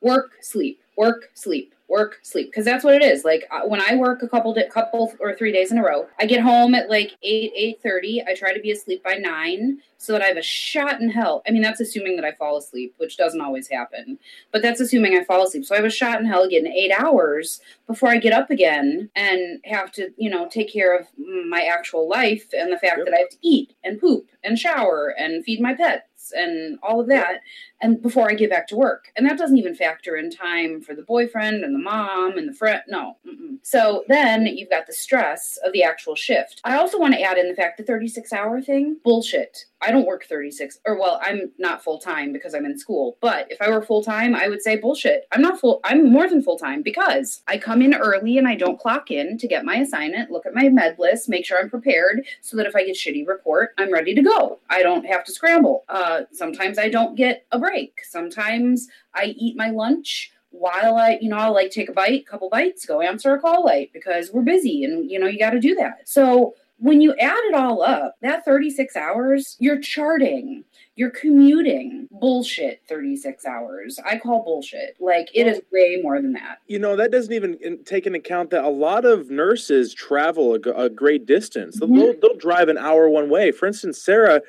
work, 0.00 0.32
sleep, 0.40 0.80
work, 0.96 1.30
sleep, 1.34 1.74
work, 1.88 2.18
sleep, 2.22 2.48
because 2.48 2.64
that's 2.64 2.82
what 2.82 2.94
it 2.94 3.02
is. 3.02 3.24
Like 3.24 3.44
uh, 3.50 3.60
when 3.62 3.80
I 3.80 3.94
work 3.96 4.22
a 4.22 4.28
couple, 4.28 4.52
di- 4.52 4.68
couple 4.68 5.12
or 5.20 5.34
three 5.34 5.52
days 5.52 5.70
in 5.70 5.78
a 5.78 5.82
row, 5.84 6.08
I 6.18 6.26
get 6.26 6.40
home 6.40 6.74
at 6.74 6.90
like 6.90 7.16
eight, 7.22 7.52
eight 7.54 7.80
thirty. 7.82 8.22
I 8.26 8.34
try 8.34 8.52
to 8.52 8.60
be 8.60 8.72
asleep 8.72 9.04
by 9.04 9.14
nine, 9.14 9.78
so 9.98 10.12
that 10.12 10.22
I 10.22 10.26
have 10.26 10.36
a 10.36 10.42
shot 10.42 11.00
in 11.00 11.08
hell. 11.08 11.42
I 11.46 11.52
mean, 11.52 11.62
that's 11.62 11.80
assuming 11.80 12.16
that 12.16 12.24
I 12.24 12.32
fall 12.32 12.56
asleep, 12.56 12.94
which 12.98 13.16
doesn't 13.16 13.40
always 13.40 13.68
happen, 13.68 14.18
but 14.52 14.62
that's 14.62 14.80
assuming 14.80 15.16
I 15.16 15.22
fall 15.24 15.46
asleep. 15.46 15.64
So 15.64 15.74
I 15.74 15.78
have 15.78 15.86
a 15.86 15.90
shot 15.90 16.18
in 16.20 16.26
hell 16.26 16.48
getting 16.48 16.72
eight 16.72 16.92
hours 16.98 17.60
before 17.86 18.08
I 18.08 18.18
get 18.18 18.32
up 18.32 18.50
again 18.50 19.08
and 19.14 19.60
have 19.64 19.92
to, 19.92 20.10
you 20.16 20.28
know, 20.28 20.48
take 20.48 20.72
care 20.72 20.96
of 20.98 21.06
my 21.16 21.62
actual 21.62 22.08
life 22.08 22.46
and 22.52 22.72
the 22.72 22.78
fact 22.78 22.96
Yep. 22.98 23.06
that 23.06 23.14
I 23.14 23.18
have 23.18 23.30
to 23.30 23.36
eat 23.42 23.74
and 23.84 24.00
poop 24.00 24.26
and 24.42 24.58
shower 24.58 25.14
and 25.16 25.44
feed 25.44 25.60
my 25.60 25.74
pets 25.74 26.32
and 26.36 26.78
all 26.82 27.00
of 27.00 27.06
that 27.06 27.40
and 27.80 28.00
before 28.00 28.30
I 28.30 28.34
get 28.34 28.50
back 28.50 28.68
to 28.68 28.76
work. 28.76 29.12
And 29.16 29.26
that 29.26 29.38
doesn't 29.38 29.56
even 29.56 29.74
factor 29.74 30.16
in 30.16 30.30
time 30.30 30.80
for 30.80 30.94
the 30.94 31.02
boyfriend 31.02 31.64
and 31.64 31.74
the 31.74 31.78
mom 31.78 32.38
and 32.38 32.48
the 32.48 32.52
friend. 32.52 32.82
No. 32.88 33.16
Mm-mm. 33.26 33.58
So 33.62 34.04
then 34.08 34.46
you've 34.46 34.70
got 34.70 34.86
the 34.86 34.92
stress 34.92 35.58
of 35.64 35.72
the 35.72 35.82
actual 35.82 36.14
shift. 36.14 36.60
I 36.64 36.76
also 36.76 36.98
want 36.98 37.14
to 37.14 37.20
add 37.20 37.38
in 37.38 37.48
the 37.48 37.54
fact 37.54 37.78
the 37.78 37.84
36 37.84 38.32
hour 38.32 38.60
thing, 38.60 38.96
bullshit. 39.04 39.64
I 39.82 39.90
don't 39.90 40.06
work 40.06 40.24
36 40.24 40.78
or 40.86 40.98
well, 40.98 41.20
I'm 41.22 41.52
not 41.58 41.84
full 41.84 41.98
time 41.98 42.32
because 42.32 42.54
I'm 42.54 42.64
in 42.64 42.78
school. 42.78 43.18
But 43.20 43.50
if 43.50 43.60
I 43.60 43.70
were 43.70 43.82
full 43.82 44.02
time, 44.02 44.34
I 44.34 44.48
would 44.48 44.62
say 44.62 44.76
bullshit. 44.76 45.26
I'm 45.32 45.42
not 45.42 45.60
full 45.60 45.80
I'm 45.84 46.10
more 46.10 46.28
than 46.28 46.42
full 46.42 46.58
time 46.58 46.82
because 46.82 47.42
I 47.46 47.58
come 47.58 47.82
in 47.82 47.94
early 47.94 48.38
and 48.38 48.48
I 48.48 48.54
don't 48.54 48.80
clock 48.80 49.10
in 49.10 49.36
to 49.38 49.46
get 49.46 49.64
my 49.64 49.76
assignment, 49.76 50.30
look 50.30 50.46
at 50.46 50.54
my 50.54 50.68
med 50.68 50.98
list, 50.98 51.28
make 51.28 51.44
sure 51.44 51.58
I'm 51.58 51.70
prepared 51.70 52.24
so 52.40 52.56
that 52.56 52.66
if 52.66 52.74
I 52.74 52.84
get 52.84 52.96
shitty 52.96 53.26
report, 53.26 53.70
I'm 53.78 53.92
ready 53.92 54.14
to 54.14 54.22
go. 54.22 54.58
I 54.70 54.82
don't 54.82 55.04
have 55.04 55.24
to 55.24 55.32
scramble. 55.32 55.84
Uh 55.88 56.22
sometimes 56.32 56.78
I 56.78 56.88
don't 56.88 57.14
get 57.14 57.44
a 57.52 57.58
break. 57.66 58.00
Sometimes 58.04 58.88
I 59.14 59.26
eat 59.36 59.56
my 59.56 59.70
lunch 59.70 60.32
while 60.50 60.96
I, 60.96 61.18
you 61.20 61.28
know, 61.28 61.36
I'll 61.36 61.52
like 61.52 61.70
take 61.70 61.88
a 61.88 61.92
bite, 61.92 62.26
couple 62.26 62.48
bites, 62.48 62.86
go 62.86 63.00
answer 63.00 63.34
a 63.34 63.40
call 63.40 63.64
light 63.64 63.90
because 63.92 64.30
we're 64.32 64.42
busy 64.42 64.84
and 64.84 65.10
you 65.10 65.18
know 65.18 65.26
you 65.26 65.38
got 65.38 65.50
to 65.50 65.60
do 65.60 65.74
that. 65.74 66.08
So 66.08 66.54
when 66.78 67.00
you 67.00 67.14
add 67.16 67.40
it 67.48 67.54
all 67.54 67.82
up, 67.82 68.16
that 68.20 68.44
36 68.44 68.96
hours, 68.96 69.56
you're 69.58 69.80
charting, 69.80 70.62
you're 70.94 71.10
commuting. 71.10 72.06
Bullshit 72.10 72.82
36 72.88 73.44
hours. 73.46 73.98
I 74.04 74.18
call 74.18 74.42
bullshit. 74.44 74.96
Like 75.00 75.28
it 75.34 75.46
is 75.46 75.60
way 75.72 76.00
more 76.02 76.20
than 76.22 76.32
that. 76.34 76.58
you 76.66 76.78
know 76.78 76.94
that 76.96 77.10
doesn't 77.10 77.32
even 77.32 77.58
take 77.84 78.06
into 78.06 78.18
account 78.18 78.50
that 78.50 78.64
a 78.64 78.68
lot 78.70 79.04
of 79.04 79.30
nurses 79.30 79.92
travel 79.92 80.54
a 80.54 80.88
great 80.88 81.26
distance 81.26 81.78
Mhm. 81.80 81.94
they'll, 81.96 82.14
they'll 82.20 82.38
drive 82.38 82.68
an 82.68 82.78
hour 82.78 83.08
one 83.08 83.28
way 83.28 83.50
for 83.50 83.66
instance 83.66 84.00
sarah 84.00 84.40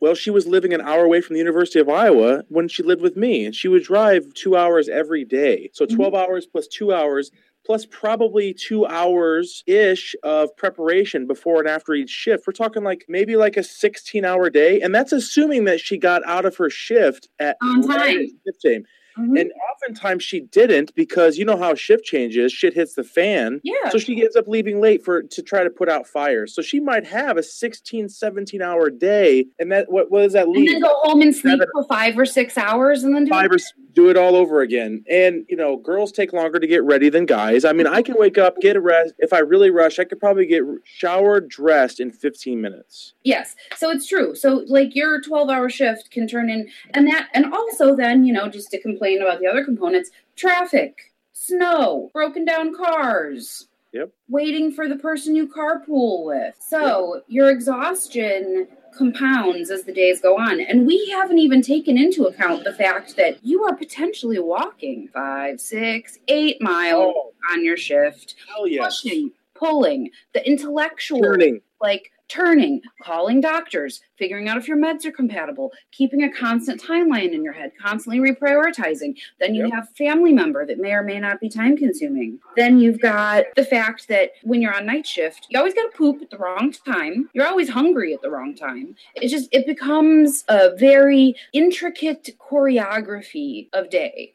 well 0.00 0.14
she 0.14 0.30
was 0.30 0.46
living 0.46 0.72
an 0.72 0.80
hour 0.80 1.04
away 1.04 1.20
from 1.20 1.34
the 1.34 1.40
university 1.40 1.78
of 1.78 1.88
iowa 1.88 2.42
when 2.48 2.68
she 2.68 2.82
lived 2.82 3.02
with 3.02 3.16
me 3.16 3.44
and 3.44 3.54
she 3.54 3.68
would 3.68 3.82
drive 3.82 4.32
two 4.34 4.56
hours 4.56 4.88
every 4.88 5.24
day. 5.24 5.70
So 5.72 5.86
mm-hmm. 5.86 5.96
12 5.96 6.14
hours 6.14 6.46
plus 6.46 6.66
two 6.66 6.92
hours 6.92 7.30
plus 7.64 7.84
probably 7.86 8.54
two 8.54 8.86
hours 8.86 9.64
ish 9.66 10.14
of 10.22 10.56
preparation 10.56 11.26
before 11.26 11.58
and 11.58 11.68
after 11.68 11.94
each 11.94 12.10
shift. 12.10 12.46
We're 12.46 12.52
talking 12.52 12.84
like 12.84 13.04
maybe 13.08 13.36
like 13.36 13.56
a 13.56 13.62
16 13.64 14.24
hour 14.24 14.50
day 14.50 14.80
and 14.80 14.94
that's 14.94 15.12
assuming 15.12 15.64
that 15.64 15.80
she 15.80 15.98
got 15.98 16.24
out 16.26 16.44
of 16.44 16.56
her 16.56 16.70
shift 16.70 17.28
at 17.38 17.56
On 17.62 17.82
time. 17.86 18.28
shift 18.44 18.62
time 18.64 18.84
Mhm. 19.18 19.40
and 19.40 19.52
oftentimes 19.72 20.22
she 20.22 20.40
didn't 20.40 20.94
because 20.94 21.38
you 21.38 21.44
know 21.44 21.56
how 21.56 21.74
shift 21.74 22.04
changes, 22.04 22.52
shit 22.52 22.74
hits 22.74 22.94
the 22.94 23.04
fan. 23.04 23.60
yeah. 23.62 23.88
So 23.90 23.98
she 23.98 24.20
ends 24.22 24.36
up 24.36 24.46
leaving 24.48 24.80
late 24.80 25.04
for 25.04 25.22
to 25.22 25.42
try 25.42 25.62
to 25.64 25.70
put 25.70 25.88
out 25.88 26.06
fires. 26.06 26.54
So 26.54 26.60
she 26.62 26.80
might 26.80 27.06
have 27.06 27.36
a 27.36 27.42
16, 27.42 28.08
17 28.08 28.60
hour 28.62 28.90
day. 28.90 29.46
And 29.58 29.70
that 29.72 29.90
what, 29.90 30.10
what 30.10 30.22
does 30.22 30.32
that 30.34 30.46
and 30.46 30.52
leave? 30.56 30.70
then 30.70 30.80
go 30.82 30.94
home 31.02 31.22
and 31.22 31.34
sleep 31.34 31.52
Seven- 31.58 31.68
for 31.72 31.84
five 31.84 32.18
or 32.18 32.26
six 32.26 32.58
hours 32.58 33.04
and 33.04 33.14
then 33.14 33.24
do 33.24 33.30
Five 33.30 33.50
or 33.52 33.58
do 33.94 34.10
it 34.10 34.16
all 34.16 34.36
over 34.36 34.60
again. 34.60 35.02
And 35.10 35.44
you 35.48 35.56
know, 35.56 35.76
girls 35.76 36.12
take 36.12 36.32
longer 36.32 36.58
to 36.58 36.66
get 36.66 36.84
ready 36.84 37.08
than 37.08 37.24
guys. 37.26 37.64
I 37.64 37.72
mean, 37.72 37.86
I 37.86 38.02
can 38.02 38.16
wake 38.18 38.36
up, 38.38 38.56
get 38.60 38.76
a 38.76 38.80
rest. 38.80 39.14
If 39.18 39.32
I 39.32 39.38
really 39.38 39.70
rush, 39.70 39.98
I 39.98 40.04
could 40.04 40.20
probably 40.20 40.46
get 40.46 40.62
showered, 40.84 41.48
dressed 41.48 42.00
in 42.00 42.10
15 42.10 42.60
minutes. 42.60 43.14
Yes. 43.24 43.54
So 43.76 43.90
it's 43.90 44.06
true. 44.06 44.34
So 44.34 44.64
like 44.66 44.94
your 44.94 45.20
12 45.20 45.48
hour 45.48 45.68
shift 45.70 46.10
can 46.10 46.26
turn 46.28 46.50
in 46.50 46.68
and 46.94 47.06
that 47.08 47.28
and 47.34 47.52
also 47.52 47.96
then, 47.96 48.24
you 48.24 48.32
know, 48.32 48.48
just 48.48 48.70
to 48.70 48.80
complain 49.06 49.22
about 49.22 49.40
the 49.40 49.46
other 49.46 49.64
components, 49.64 50.10
traffic, 50.36 51.12
snow, 51.32 52.10
broken 52.12 52.44
down 52.44 52.74
cars. 52.74 53.68
Yep. 53.92 54.10
Waiting 54.28 54.72
for 54.72 54.88
the 54.88 54.96
person 54.96 55.34
you 55.34 55.48
carpool 55.48 56.26
with. 56.26 56.54
So 56.58 57.22
your 57.28 57.48
exhaustion 57.50 58.68
compounds 58.96 59.70
as 59.70 59.84
the 59.84 59.92
days 59.92 60.20
go 60.20 60.36
on. 60.36 60.60
And 60.60 60.86
we 60.86 61.08
haven't 61.10 61.38
even 61.38 61.62
taken 61.62 61.96
into 61.96 62.24
account 62.24 62.64
the 62.64 62.72
fact 62.74 63.16
that 63.16 63.42
you 63.44 63.64
are 63.64 63.74
potentially 63.74 64.38
walking 64.38 65.08
five, 65.14 65.60
six, 65.60 66.18
eight 66.28 66.60
miles 66.60 67.14
Oh, 67.16 67.32
on 67.52 67.64
your 67.64 67.76
shift, 67.76 68.34
hell 68.48 68.66
yes. 68.66 69.00
pushing, 69.00 69.30
pulling, 69.54 70.10
the 70.34 70.46
intellectual 70.46 71.20
Turning. 71.22 71.60
like 71.80 72.10
turning, 72.28 72.80
calling 73.02 73.40
doctors, 73.40 74.00
figuring 74.18 74.48
out 74.48 74.56
if 74.56 74.66
your 74.66 74.76
meds 74.76 75.04
are 75.04 75.12
compatible, 75.12 75.72
keeping 75.92 76.22
a 76.22 76.32
constant 76.32 76.82
timeline 76.82 77.32
in 77.32 77.42
your 77.42 77.52
head, 77.52 77.70
constantly 77.80 78.18
reprioritizing. 78.20 79.16
Then 79.38 79.54
you 79.54 79.64
Yep. 79.64 79.72
have 79.74 79.88
family 79.96 80.32
member 80.32 80.66
that 80.66 80.78
may 80.78 80.92
or 80.92 81.02
may 81.02 81.20
not 81.20 81.40
be 81.40 81.48
time 81.48 81.76
consuming. 81.76 82.38
Then 82.56 82.78
you've 82.78 83.00
got 83.00 83.44
the 83.54 83.64
fact 83.64 84.08
that 84.08 84.32
when 84.42 84.60
you're 84.62 84.74
on 84.74 84.86
night 84.86 85.06
shift, 85.06 85.46
you 85.50 85.58
always 85.58 85.74
got 85.74 85.90
to 85.90 85.96
poop 85.96 86.22
at 86.22 86.30
the 86.30 86.38
wrong 86.38 86.72
time. 86.72 87.30
You're 87.32 87.46
always 87.46 87.68
hungry 87.68 88.12
at 88.14 88.22
the 88.22 88.30
wrong 88.30 88.54
time. 88.54 88.96
It 89.14 89.28
just 89.28 89.48
it 89.52 89.66
becomes 89.66 90.44
a 90.48 90.74
very 90.76 91.34
intricate 91.52 92.30
choreography 92.38 93.68
of 93.72 93.90
day. 93.90 94.32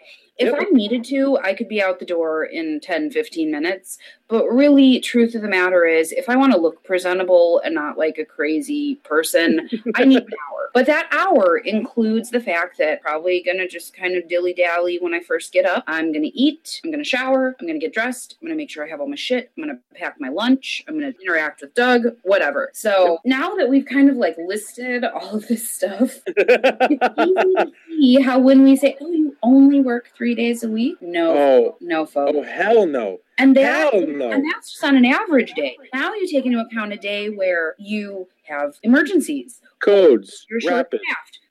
If. 0.47 0.54
I 0.54 0.65
needed 0.71 1.04
to, 1.06 1.38
I 1.43 1.54
could 1.54 1.67
be 1.67 1.82
out 1.82 1.99
the 1.99 2.06
door 2.06 2.43
in 2.43 2.80
10, 2.80 3.12
15 3.12 3.51
minutes. 3.51 3.97
But 4.27 4.47
really, 4.47 5.01
truth 5.01 5.36
of 5.36 5.41
the 5.41 5.49
matter 5.49 5.84
is, 5.84 6.13
if 6.13 6.30
I 6.30 6.38
want 6.38 6.54
to 6.54 6.60
look 6.60 6.84
presentable 6.86 7.62
and 7.65 7.75
not 7.75 7.97
like 7.97 8.17
a 8.17 8.23
crazy 8.23 8.95
person, 9.04 9.69
I 9.95 10.06
need 10.06 10.23
an 10.23 10.30
hour. 10.49 10.69
But 10.73 10.86
that 10.86 11.10
hour 11.12 11.58
includes 11.58 12.30
the 12.30 12.39
fact 12.39 12.77
that 12.77 13.01
probably 13.01 13.43
gonna 13.45 13.67
just 13.67 13.93
kind 13.93 14.15
of 14.15 14.30
dilly 14.30 14.54
dally 14.54 14.99
when 15.01 15.13
I 15.13 15.19
first 15.19 15.51
get 15.51 15.65
up. 15.65 15.84
I'm 15.86 16.13
gonna 16.13 16.30
eat, 16.34 16.80
I'm 16.86 16.91
gonna 16.91 17.04
shower, 17.04 17.58
I'm 17.60 17.67
gonna 17.67 17.77
get 17.77 17.93
dressed, 17.93 18.38
I'm 18.41 18.47
gonna 18.47 18.56
make 18.56 18.69
sure 18.69 18.86
I 18.86 18.89
have 18.89 19.01
all 19.01 19.10
my 19.10 19.17
shit, 19.17 19.51
I'm 19.58 19.63
gonna 19.63 19.80
pack 19.95 20.15
my 20.19 20.30
lunch, 20.30 20.84
I'm 20.88 20.95
gonna 20.95 21.13
interact 21.21 21.60
with 21.60 21.73
Doug, 21.73 22.04
whatever. 22.23 22.69
So 22.73 23.19
now 23.25 23.56
that 23.56 23.67
we've 23.67 23.86
kind 23.86 24.10
of 24.10 24.15
like 24.15 24.38
listed 24.38 25.04
all 25.04 25.36
of 25.36 25.47
this 25.49 25.69
stuff, 25.69 26.19
it's 26.27 27.19
easy 27.19 27.56
to 27.56 27.71
see 28.02 28.22
how 28.22 28.40
when 28.40 28.64
we 28.64 28.76
say, 28.76 28.98
oh, 29.02 29.12
you 29.12 29.36
only 29.44 29.80
work 29.82 30.10
three 30.16 30.36
days 30.36 30.64
a 30.64 30.70
week, 30.70 30.98
no, 31.02 31.38
oh, 31.38 31.78
no, 31.82 32.06
folks. 32.06 32.32
oh, 32.36 32.44
hell 32.44 32.86
no. 32.86 33.20
And 33.38 33.56
that 33.56 33.94
Hell 33.94 34.06
no. 34.08 34.32
and 34.32 34.44
that's 34.46 34.72
just 34.72 34.84
on 34.84 34.96
an 34.96 35.06
average 35.06 35.54
day. 35.54 35.76
Now 35.94 36.14
you 36.14 36.28
take 36.28 36.46
into 36.46 36.60
account 36.60 36.94
a 36.94 36.98
day 36.98 37.30
where 37.30 37.76
you 37.80 38.28
have 38.48 38.76
emergencies, 38.84 39.60
Codes. 39.84 40.46
short 40.60 40.74
Rapid. 40.74 41.02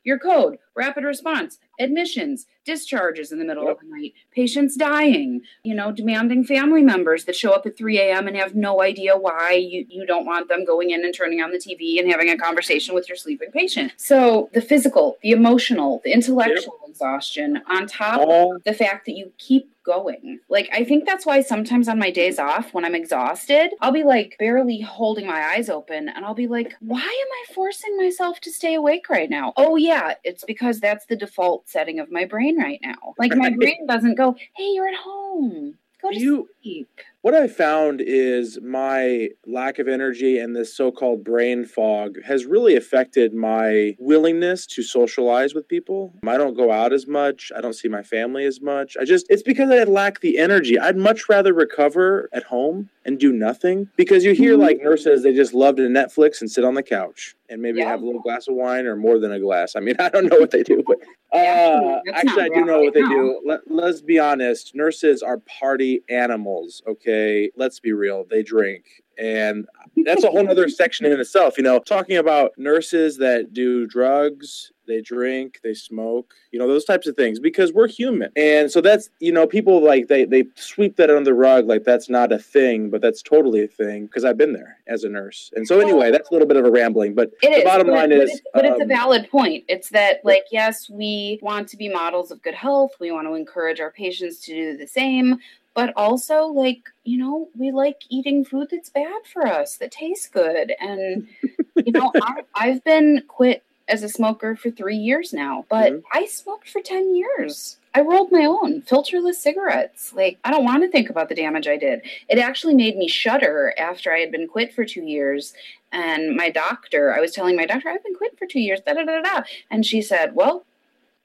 your 0.04 0.18
code, 0.18 0.58
rapid 0.76 1.04
response, 1.04 1.58
admissions, 1.80 2.46
discharges 2.64 3.32
in 3.32 3.38
the 3.38 3.44
middle 3.44 3.64
Yep. 3.64 3.72
of 3.76 3.80
the 3.80 3.96
night, 3.96 4.12
patients 4.30 4.76
dying, 4.76 5.40
you 5.64 5.74
know, 5.74 5.90
demanding 5.90 6.44
family 6.44 6.82
members 6.82 7.24
that 7.24 7.34
show 7.34 7.50
up 7.52 7.66
at 7.66 7.76
3 7.76 7.98
a.m. 7.98 8.28
and 8.28 8.36
have 8.36 8.54
no 8.54 8.82
idea 8.82 9.16
why 9.16 9.52
you, 9.52 9.86
you 9.88 10.06
don't 10.06 10.26
want 10.26 10.48
them 10.48 10.64
going 10.64 10.90
in 10.90 11.04
and 11.04 11.14
turning 11.14 11.40
on 11.40 11.50
the 11.50 11.58
TV 11.58 11.98
and 11.98 12.10
having 12.10 12.28
a 12.28 12.36
conversation 12.36 12.94
with 12.94 13.08
your 13.08 13.16
sleeping 13.16 13.50
patient. 13.50 13.92
So 13.96 14.50
the 14.52 14.60
physical, 14.60 15.16
the 15.22 15.30
emotional, 15.30 16.00
the 16.04 16.12
intellectual 16.12 16.78
exhaustion 16.88 17.62
on 17.66 17.86
top 17.86 18.20
All 18.20 18.58
the 18.64 18.74
fact 18.74 19.06
that 19.06 19.12
you 19.12 19.32
keep 19.38 19.72
going. 19.90 20.38
Like, 20.48 20.68
I 20.72 20.84
think 20.84 21.04
that's 21.06 21.26
why 21.26 21.40
sometimes 21.42 21.88
on 21.88 21.98
my 21.98 22.10
days 22.10 22.38
off, 22.38 22.72
when 22.72 22.84
I'm 22.84 22.94
exhausted, 22.94 23.70
I'll 23.80 23.92
be 23.92 24.04
like 24.04 24.36
barely 24.38 24.80
holding 24.80 25.26
my 25.26 25.42
eyes 25.52 25.68
open 25.68 26.08
and 26.08 26.24
I'll 26.24 26.34
be 26.34 26.46
like, 26.46 26.74
why 26.80 26.98
am 27.00 27.02
I 27.50 27.54
forcing 27.54 27.96
myself 27.96 28.40
to 28.42 28.52
stay 28.52 28.74
awake 28.74 29.08
right 29.10 29.28
now? 29.30 29.52
Oh, 29.56 29.76
yeah, 29.76 30.14
it's 30.24 30.44
because 30.44 30.80
that's 30.80 31.06
the 31.06 31.16
default 31.16 31.68
setting 31.68 31.98
of 31.98 32.10
my 32.10 32.24
brain 32.24 32.58
right 32.58 32.80
now. 32.82 33.14
Like, 33.18 33.34
my 33.34 33.50
brain 33.50 33.86
doesn't 33.86 34.14
go, 34.16 34.36
hey, 34.56 34.68
you're 34.74 34.88
at 34.88 34.94
home. 34.94 35.74
Go 36.00 36.10
to 36.10 36.18
You- 36.18 36.48
sleep. 36.62 37.00
What 37.22 37.34
I 37.34 37.48
found 37.48 38.00
is 38.00 38.58
my 38.62 39.28
lack 39.46 39.78
of 39.78 39.88
energy 39.88 40.38
and 40.38 40.56
this 40.56 40.74
so 40.74 40.90
called 40.90 41.22
brain 41.22 41.66
fog 41.66 42.16
has 42.24 42.46
really 42.46 42.76
affected 42.76 43.34
my 43.34 43.94
willingness 43.98 44.64
to 44.68 44.82
socialize 44.82 45.54
with 45.54 45.68
people. 45.68 46.14
I 46.26 46.38
don't 46.38 46.56
go 46.56 46.72
out 46.72 46.94
as 46.94 47.06
much. 47.06 47.52
I 47.54 47.60
don't 47.60 47.74
see 47.74 47.88
my 47.88 48.02
family 48.02 48.46
as 48.46 48.62
much. 48.62 48.96
I 48.98 49.04
just, 49.04 49.26
it's 49.28 49.42
because 49.42 49.70
I 49.70 49.82
lack 49.84 50.20
the 50.20 50.38
energy. 50.38 50.78
I'd 50.78 50.96
much 50.96 51.28
rather 51.28 51.52
recover 51.52 52.30
at 52.32 52.44
home 52.44 52.88
and 53.04 53.18
do 53.18 53.32
nothing 53.32 53.88
because 53.96 54.24
you 54.24 54.32
hear 54.32 54.56
Mhm. 54.56 54.60
like 54.60 54.82
nurses, 54.82 55.22
they 55.22 55.34
just 55.34 55.52
love 55.52 55.76
to 55.76 55.82
Netflix 55.82 56.40
and 56.40 56.50
sit 56.50 56.64
on 56.64 56.72
the 56.74 56.82
couch 56.82 57.36
and 57.50 57.60
maybe 57.60 57.80
Yeah. 57.80 57.88
have 57.88 58.00
a 58.02 58.06
little 58.06 58.20
glass 58.22 58.48
of 58.48 58.54
wine 58.54 58.86
or 58.86 58.96
more 58.96 59.18
than 59.18 59.32
a 59.32 59.40
glass. 59.40 59.74
I 59.76 59.80
mean, 59.80 59.96
I 60.00 60.08
don't 60.08 60.26
know 60.26 60.38
what 60.38 60.50
they 60.52 60.62
do, 60.62 60.82
but 60.86 60.98
uh, 61.36 61.98
Actually, 62.14 62.44
I 62.44 62.48
do 62.54 62.64
know 62.64 62.80
what 62.80 62.94
they 62.94 63.02
do. 63.02 63.40
Let, 63.44 63.60
let's 63.68 64.00
be 64.00 64.18
honest. 64.18 64.74
Nurses 64.74 65.22
are 65.22 65.38
party 65.38 66.02
animals. 66.08 66.82
Okay, 66.88 67.50
let's 67.56 67.80
be 67.80 67.92
real. 67.92 68.24
They 68.28 68.42
drink, 68.42 68.84
and 69.18 69.66
that's 70.04 70.24
a 70.24 70.28
whole 70.30 70.48
other 70.50 70.68
section 70.80 71.06
in 71.06 71.20
itself. 71.20 71.56
You 71.58 71.64
know, 71.64 71.78
talking 71.80 72.16
about 72.16 72.52
nurses 72.56 73.18
that 73.18 73.52
do 73.52 73.86
drugs, 73.86 74.72
they 74.90 75.00
drink, 75.00 75.60
they 75.62 75.74
smoke. 75.74 76.34
You 76.50 76.58
know, 76.58 76.66
those 76.66 76.84
types 76.84 77.06
of 77.06 77.16
things 77.16 77.38
because 77.38 77.72
we're 77.72 77.88
human, 77.88 78.30
and 78.36 78.70
so 78.70 78.80
that's 78.80 79.08
you 79.20 79.32
know, 79.32 79.46
people 79.46 79.82
like 79.82 80.08
they 80.08 80.24
they 80.24 80.44
sweep 80.56 80.96
that 80.96 81.08
under 81.10 81.24
the 81.24 81.34
rug 81.34 81.66
like 81.66 81.84
that's 81.84 82.08
not 82.10 82.32
a 82.32 82.38
thing, 82.38 82.90
but 82.90 83.00
that's 83.00 83.22
totally 83.22 83.62
a 83.64 83.68
thing 83.68 84.06
because 84.06 84.24
I've 84.24 84.36
been 84.36 84.52
there 84.52 84.78
as 84.86 85.04
a 85.04 85.08
nurse. 85.08 85.50
And 85.54 85.66
so 85.66 85.80
anyway, 85.80 86.10
that's 86.10 86.28
a 86.28 86.32
little 86.32 86.48
bit 86.48 86.56
of 86.56 86.64
a 86.64 86.70
rambling, 86.70 87.14
but 87.14 87.30
It 87.42 87.50
the 87.50 87.58
is, 87.58 87.64
bottom 87.64 87.86
but 87.86 87.96
line 87.96 88.12
it- 88.12 88.22
is, 88.22 88.30
but 88.30 88.34
it's, 88.34 88.42
but 88.54 88.64
it's 88.64 88.80
a 88.80 88.82
um, 88.82 88.88
valid 88.88 89.30
point. 89.30 89.64
It's 89.68 89.90
that, 89.90 90.20
like, 90.24 90.44
yes, 90.50 90.90
we 90.90 91.38
want 91.42 91.68
to 91.68 91.76
be 91.76 91.88
models 91.88 92.30
of 92.30 92.42
good 92.42 92.54
health. 92.54 92.92
We 93.00 93.12
want 93.12 93.26
to 93.28 93.34
encourage 93.34 93.80
our 93.80 93.90
patients 93.92 94.40
to 94.46 94.52
do 94.52 94.76
the 94.76 94.86
same. 94.86 95.38
But 95.72 95.92
also, 95.96 96.46
like, 96.46 96.82
you 97.04 97.16
know, 97.16 97.48
we 97.56 97.70
like 97.70 97.98
eating 98.08 98.44
food 98.44 98.68
that's 98.70 98.90
bad 98.90 99.22
for 99.32 99.46
us, 99.46 99.76
that 99.76 99.92
tastes 99.92 100.28
good. 100.28 100.74
And, 100.80 101.28
you 101.76 101.92
know, 101.92 102.12
I, 102.22 102.42
I've 102.56 102.82
been 102.82 103.22
quit 103.28 103.62
as 103.90 104.02
a 104.02 104.08
smoker 104.08 104.54
for 104.56 104.70
three 104.70 104.96
years 104.96 105.32
now, 105.32 105.66
but 105.68 105.92
Mhm. 105.92 106.02
I 106.12 106.24
smoked 106.26 106.68
for 106.68 106.80
10 106.80 107.14
years. 107.16 107.76
I 107.92 108.02
rolled 108.02 108.30
my 108.30 108.44
own 108.44 108.82
filterless 108.82 109.34
cigarettes. 109.34 110.12
Like, 110.14 110.38
I 110.44 110.52
don't 110.52 110.64
want 110.64 110.84
to 110.84 110.88
think 110.88 111.10
about 111.10 111.28
the 111.28 111.34
damage 111.34 111.66
I 111.66 111.76
did. 111.76 112.02
It 112.28 112.38
actually 112.38 112.74
made 112.74 112.96
me 112.96 113.08
shudder 113.08 113.74
after 113.76 114.12
I 114.12 114.20
had 114.20 114.30
been 114.30 114.46
quit 114.46 114.72
for 114.72 114.84
two 114.84 115.02
years. 115.02 115.52
And 115.90 116.36
my 116.36 116.50
doctor, 116.50 117.12
I 117.12 117.18
was 117.20 117.32
telling 117.32 117.56
my 117.56 117.66
doctor, 117.66 117.88
I've 117.88 118.04
been 118.04 118.14
quit 118.14 118.38
for 118.38 118.46
two 118.46 118.60
years, 118.60 118.80
da 118.80 118.92
da 118.94 119.02
da 119.02 119.20
da. 119.22 119.42
And 119.72 119.84
she 119.84 120.02
said, 120.02 120.36
Well, 120.36 120.64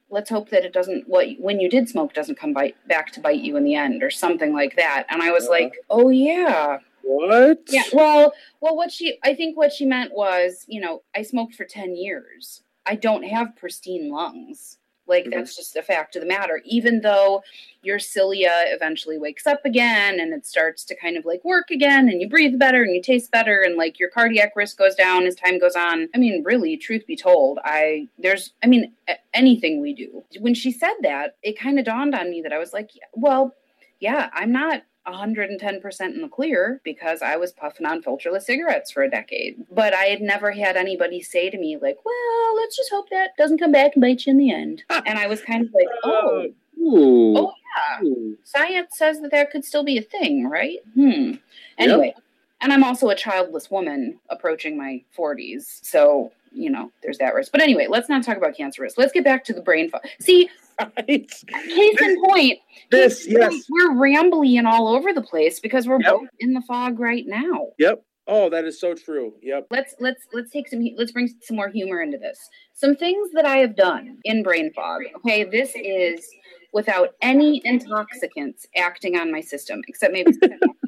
let's 0.10 0.32
hope 0.32 0.50
that 0.50 0.66
it 0.66 0.74
doesn't, 0.74 1.08
what 1.08 1.28
when 1.40 1.60
you 1.60 1.70
did 1.70 1.88
smoke 1.88 2.14
doesn't 2.14 2.40
come 2.40 2.52
bite, 2.54 2.76
back 2.88 3.12
to 3.12 3.20
bite 3.20 3.42
you 3.42 3.58
in 3.58 3.64
the 3.64 3.76
end 3.76 4.02
or 4.02 4.10
something 4.10 4.52
like 4.52 4.76
that. 4.76 5.06
And 5.10 5.22
I 5.22 5.30
was 5.32 5.44
Uh-huh. 5.44 5.52
like, 5.54 5.74
Oh, 5.92 6.10
yeah. 6.10 6.80
What? 7.06 7.60
Yeah. 7.70 7.84
Well, 7.94 8.34
well, 8.62 8.76
what 8.76 8.92
she, 8.92 9.18
I 9.24 9.34
think 9.36 9.56
what 9.56 9.72
she 9.72 9.86
meant 9.86 10.12
was, 10.14 10.66
you 10.68 10.82
know, 10.82 11.04
I 11.16 11.22
smoked 11.22 11.56
for 11.56 11.64
10 11.66 11.96
years. 11.96 12.64
I 12.86 12.96
don't 12.96 13.24
have 13.24 13.56
pristine 13.56 14.10
lungs. 14.12 14.78
Like, 15.08 15.26
Mhm. 15.26 15.34
that's 15.36 15.56
just 15.56 15.76
a 15.76 15.84
fact 15.84 16.16
of 16.16 16.24
the 16.24 16.28
matter. 16.28 16.64
Even 16.66 17.02
though 17.02 17.44
your 17.84 18.00
cilia 18.00 18.52
eventually 18.70 19.20
wakes 19.20 19.46
up 19.46 19.64
again 19.64 20.20
and 20.20 20.34
it 20.34 20.48
starts 20.48 20.84
to 20.86 20.96
kind 20.96 21.16
of 21.16 21.26
like 21.26 21.46
work 21.46 21.70
again 21.70 22.10
and 22.10 22.20
you 22.22 22.28
breathe 22.28 22.58
better 22.58 22.82
and 22.82 22.96
you 22.96 23.04
taste 23.04 23.30
better 23.30 23.62
and 23.62 23.76
like 23.76 24.00
your 24.00 24.10
cardiac 24.10 24.56
risk 24.56 24.80
goes 24.80 24.96
down 24.96 25.28
as 25.28 25.36
time 25.36 25.60
goes 25.60 25.76
on. 25.76 26.10
I 26.16 26.18
mean, 26.18 26.44
really, 26.44 26.76
truth 26.76 27.06
be 27.06 27.16
told, 27.16 27.60
I, 27.64 28.08
there's, 28.18 28.54
I 28.64 28.68
mean, 28.68 28.94
anything 29.36 29.80
we 29.80 29.94
do. 29.94 30.24
When 30.40 30.56
she 30.56 30.72
said 30.72 30.96
that, 31.04 31.36
it 31.44 31.60
kind 31.60 31.78
of 31.78 31.86
dawned 31.86 32.16
on 32.16 32.32
me 32.32 32.42
that 32.42 32.52
I 32.52 32.58
was 32.58 32.74
like, 32.74 32.90
well, 33.14 33.54
yeah, 34.00 34.32
I'm 34.34 34.52
not 34.52 34.82
110% 35.08 36.02
in 36.02 36.22
the 36.22 36.28
clear 36.28 36.82
because 36.84 37.22
I 37.22 37.36
was 37.36 37.52
puffing 37.52 37.86
on 37.86 38.02
filterless 38.02 38.44
cigarettes 38.44 38.92
for 38.92 39.04
a 39.04 39.10
decade. 39.10 39.66
But 39.72 39.94
I 39.94 40.06
had 40.06 40.22
never 40.22 40.52
had 40.52 40.76
anybody 40.76 41.22
say 41.22 41.50
to 41.50 41.58
me, 41.58 41.78
like, 41.78 41.98
well, 42.06 42.56
let's 42.56 42.76
just 42.76 42.92
hope 42.92 43.10
that 43.10 43.38
doesn't 43.38 43.60
come 43.60 43.72
back 43.72 43.92
and 43.96 44.02
bite 44.02 44.26
you 44.26 44.32
in 44.32 44.38
the 44.38 44.52
end. 44.52 44.84
And 45.06 45.20
I 45.20 45.28
was 45.28 45.42
kind 45.42 45.66
of 45.66 45.74
like, 45.74 45.88
oh, 46.04 46.48
Ooh. 46.80 47.38
Oh, 47.38 47.54
yeah. 48.02 48.08
Ooh. 48.08 48.38
science 48.44 48.98
says 48.98 49.22
that 49.22 49.32
there 49.32 49.46
could 49.46 49.66
still 49.66 49.84
be 49.84 49.98
a 49.98 50.02
thing, 50.02 50.50
right? 50.50 50.80
Hmm. 50.94 51.34
Anyway, 51.78 52.14
and 52.62 52.74
I'm 52.74 52.84
also 52.84 53.10
a 53.10 53.16
childless 53.16 53.70
woman 53.70 54.20
approaching 54.30 54.78
my 54.78 55.04
40s. 55.18 55.86
So, 55.86 56.32
you 56.56 56.70
know, 56.70 56.92
there's 57.04 57.18
that 57.20 57.34
risk. 57.36 57.52
But 57.52 57.62
anyway, 57.62 57.88
let's 57.90 58.10
not 58.10 58.24
talk 58.24 58.38
about 58.38 58.56
cancer 58.56 58.82
risk. 58.82 58.98
Let's 58.98 59.12
get 59.12 59.24
back 59.24 59.44
to 59.46 59.54
the 59.54 59.62
brain 59.62 59.90
fog. 59.90 60.02
See, 60.20 60.50
Right. 60.80 60.98
case 61.08 62.02
in 62.02 62.22
point, 62.26 62.60
This, 62.92 63.24
case 63.26 63.34
in 63.34 63.40
point, 63.42 63.54
yes. 63.54 63.66
we're 63.70 63.92
rambly 63.92 64.58
and 64.58 64.68
all 64.68 64.90
over 64.90 65.14
the 65.14 65.22
place 65.22 65.60
because 65.62 65.88
we're 65.88 66.02
Yep. 66.02 66.12
both 66.12 66.28
in 66.40 66.54
the 66.54 66.62
fog 66.62 67.00
right 67.00 67.26
now. 67.26 67.68
Yep. 67.80 68.04
Oh, 68.28 68.50
that 68.50 68.66
is 68.66 68.80
so 68.80 68.94
true. 68.96 69.36
Yep. 69.42 69.68
Let's 69.70 69.96
let's 70.00 70.24
let's 70.34 70.52
take 70.52 70.68
some 70.68 70.84
let's 70.98 71.12
bring 71.12 71.30
some 71.42 71.56
more 71.56 71.70
humor 71.70 72.02
into 72.02 72.18
this. 72.18 72.50
Some 72.74 72.96
things 72.96 73.30
that 73.34 73.46
I 73.46 73.58
have 73.58 73.76
done 73.76 74.18
in 74.24 74.42
brain 74.44 74.74
fog. 74.74 75.04
Okay, 75.18 75.44
this 75.44 75.72
is 75.76 76.28
without 76.74 77.12
any 77.22 77.62
intoxicants 77.66 78.66
acting 78.76 79.16
on 79.16 79.32
my 79.32 79.42
system, 79.42 79.82
except 79.88 80.12
maybe. 80.12 80.32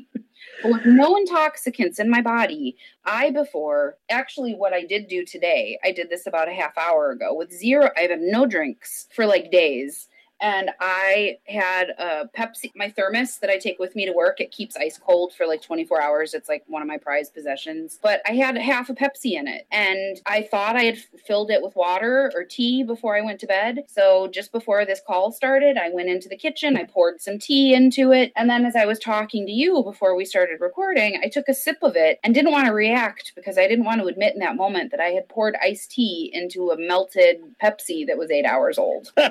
With 0.64 0.86
no 0.86 1.16
intoxicants 1.16 2.00
in 2.00 2.10
my 2.10 2.22
body, 2.22 2.78
I 3.06 3.30
before 3.32 3.98
actually 4.10 4.54
what 4.56 4.74
I 4.74 4.84
did 4.84 5.08
do 5.08 5.24
today, 5.24 5.80
I 5.84 5.92
did 5.92 6.10
this 6.10 6.26
about 6.26 6.50
a 6.50 6.54
half 6.54 6.78
hour 6.78 7.12
ago 7.12 7.34
with 7.34 7.52
zero. 7.52 7.90
I 7.96 8.02
have 8.02 8.20
no 8.20 8.46
drinks 8.46 9.08
for 9.14 9.26
like 9.26 9.52
days, 9.52 10.08
and 10.40 10.72
I 10.80 11.40
had 11.48 11.90
a 11.98 12.30
Pepsi, 12.38 12.72
my 12.76 12.90
thermos 12.90 13.38
that 13.38 13.50
I 13.50 13.58
take 13.58 13.80
with 13.80 13.96
me 13.96 14.06
to 14.06 14.12
work. 14.12 14.40
It 14.40 14.52
keeps 14.52 14.76
ice 14.78 14.98
cold 14.98 15.34
for 15.34 15.48
like 15.48 15.62
24 15.62 16.02
hours. 16.02 16.34
It's 16.34 16.50
like 16.50 16.64
one 16.68 16.82
of 16.82 16.88
my 16.88 16.98
prized 16.98 17.34
possessions. 17.34 18.00
But 18.02 18.22
I 18.28 18.34
had 18.34 18.58
half 18.58 18.90
a 18.90 18.94
Pepsi 18.94 19.34
in 19.34 19.48
it, 19.48 19.66
and 19.72 20.22
I 20.26 20.44
thought 20.44 20.76
I 20.76 20.84
had 20.84 20.98
filled 20.98 21.52
it 21.52 21.62
with 21.62 21.76
water 21.76 22.32
or 22.36 22.44
tea 22.44 22.84
before 22.84 23.16
I 23.16 23.22
went 23.22 23.40
to 23.42 23.48
bed. 23.48 23.84
So 23.88 24.28
just 24.28 24.52
before 24.52 24.86
this 24.86 25.02
call 25.06 25.32
started, 25.32 25.78
I 25.78 25.90
went 25.90 26.10
into 26.10 26.30
the 26.30 26.38
kitchen, 26.38 26.78
I 26.78 26.84
poured 26.84 27.22
some 27.22 27.40
tea 27.40 27.74
into 27.74 28.12
it, 28.12 28.32
and 28.36 28.50
then 28.50 28.66
as 28.66 28.76
I 28.76 28.86
was 28.86 29.00
talking 29.00 29.46
to 29.46 29.52
you 29.52 29.84
before 29.84 30.16
we 30.16 30.26
started 30.26 30.62
recording, 30.62 31.20
I 31.24 31.30
took 31.30 31.48
a 31.48 31.54
sip 31.54 31.78
of 31.82 31.96
it 31.96 32.20
and 32.24 32.34
didn't 32.34 32.52
want 32.52 32.68
to 32.68 32.74
react 32.74 33.34
because 33.36 33.58
I 33.58 33.68
didn't 33.68 33.86
want 33.86 34.02
to 34.02 34.08
admit 34.08 34.34
in 34.34 34.40
that 34.40 34.56
moment 34.56 34.92
that 34.92 35.00
I 35.00 35.10
had 35.10 35.30
poured 35.30 35.56
iced 35.62 35.92
tea 35.92 36.30
into 36.34 36.70
a 36.70 36.78
melted 36.78 37.38
Pepsi 37.62 38.06
that 38.08 38.18
was 38.18 38.32
eight 38.32 38.46
hours 38.46 38.78
old. 38.78 39.12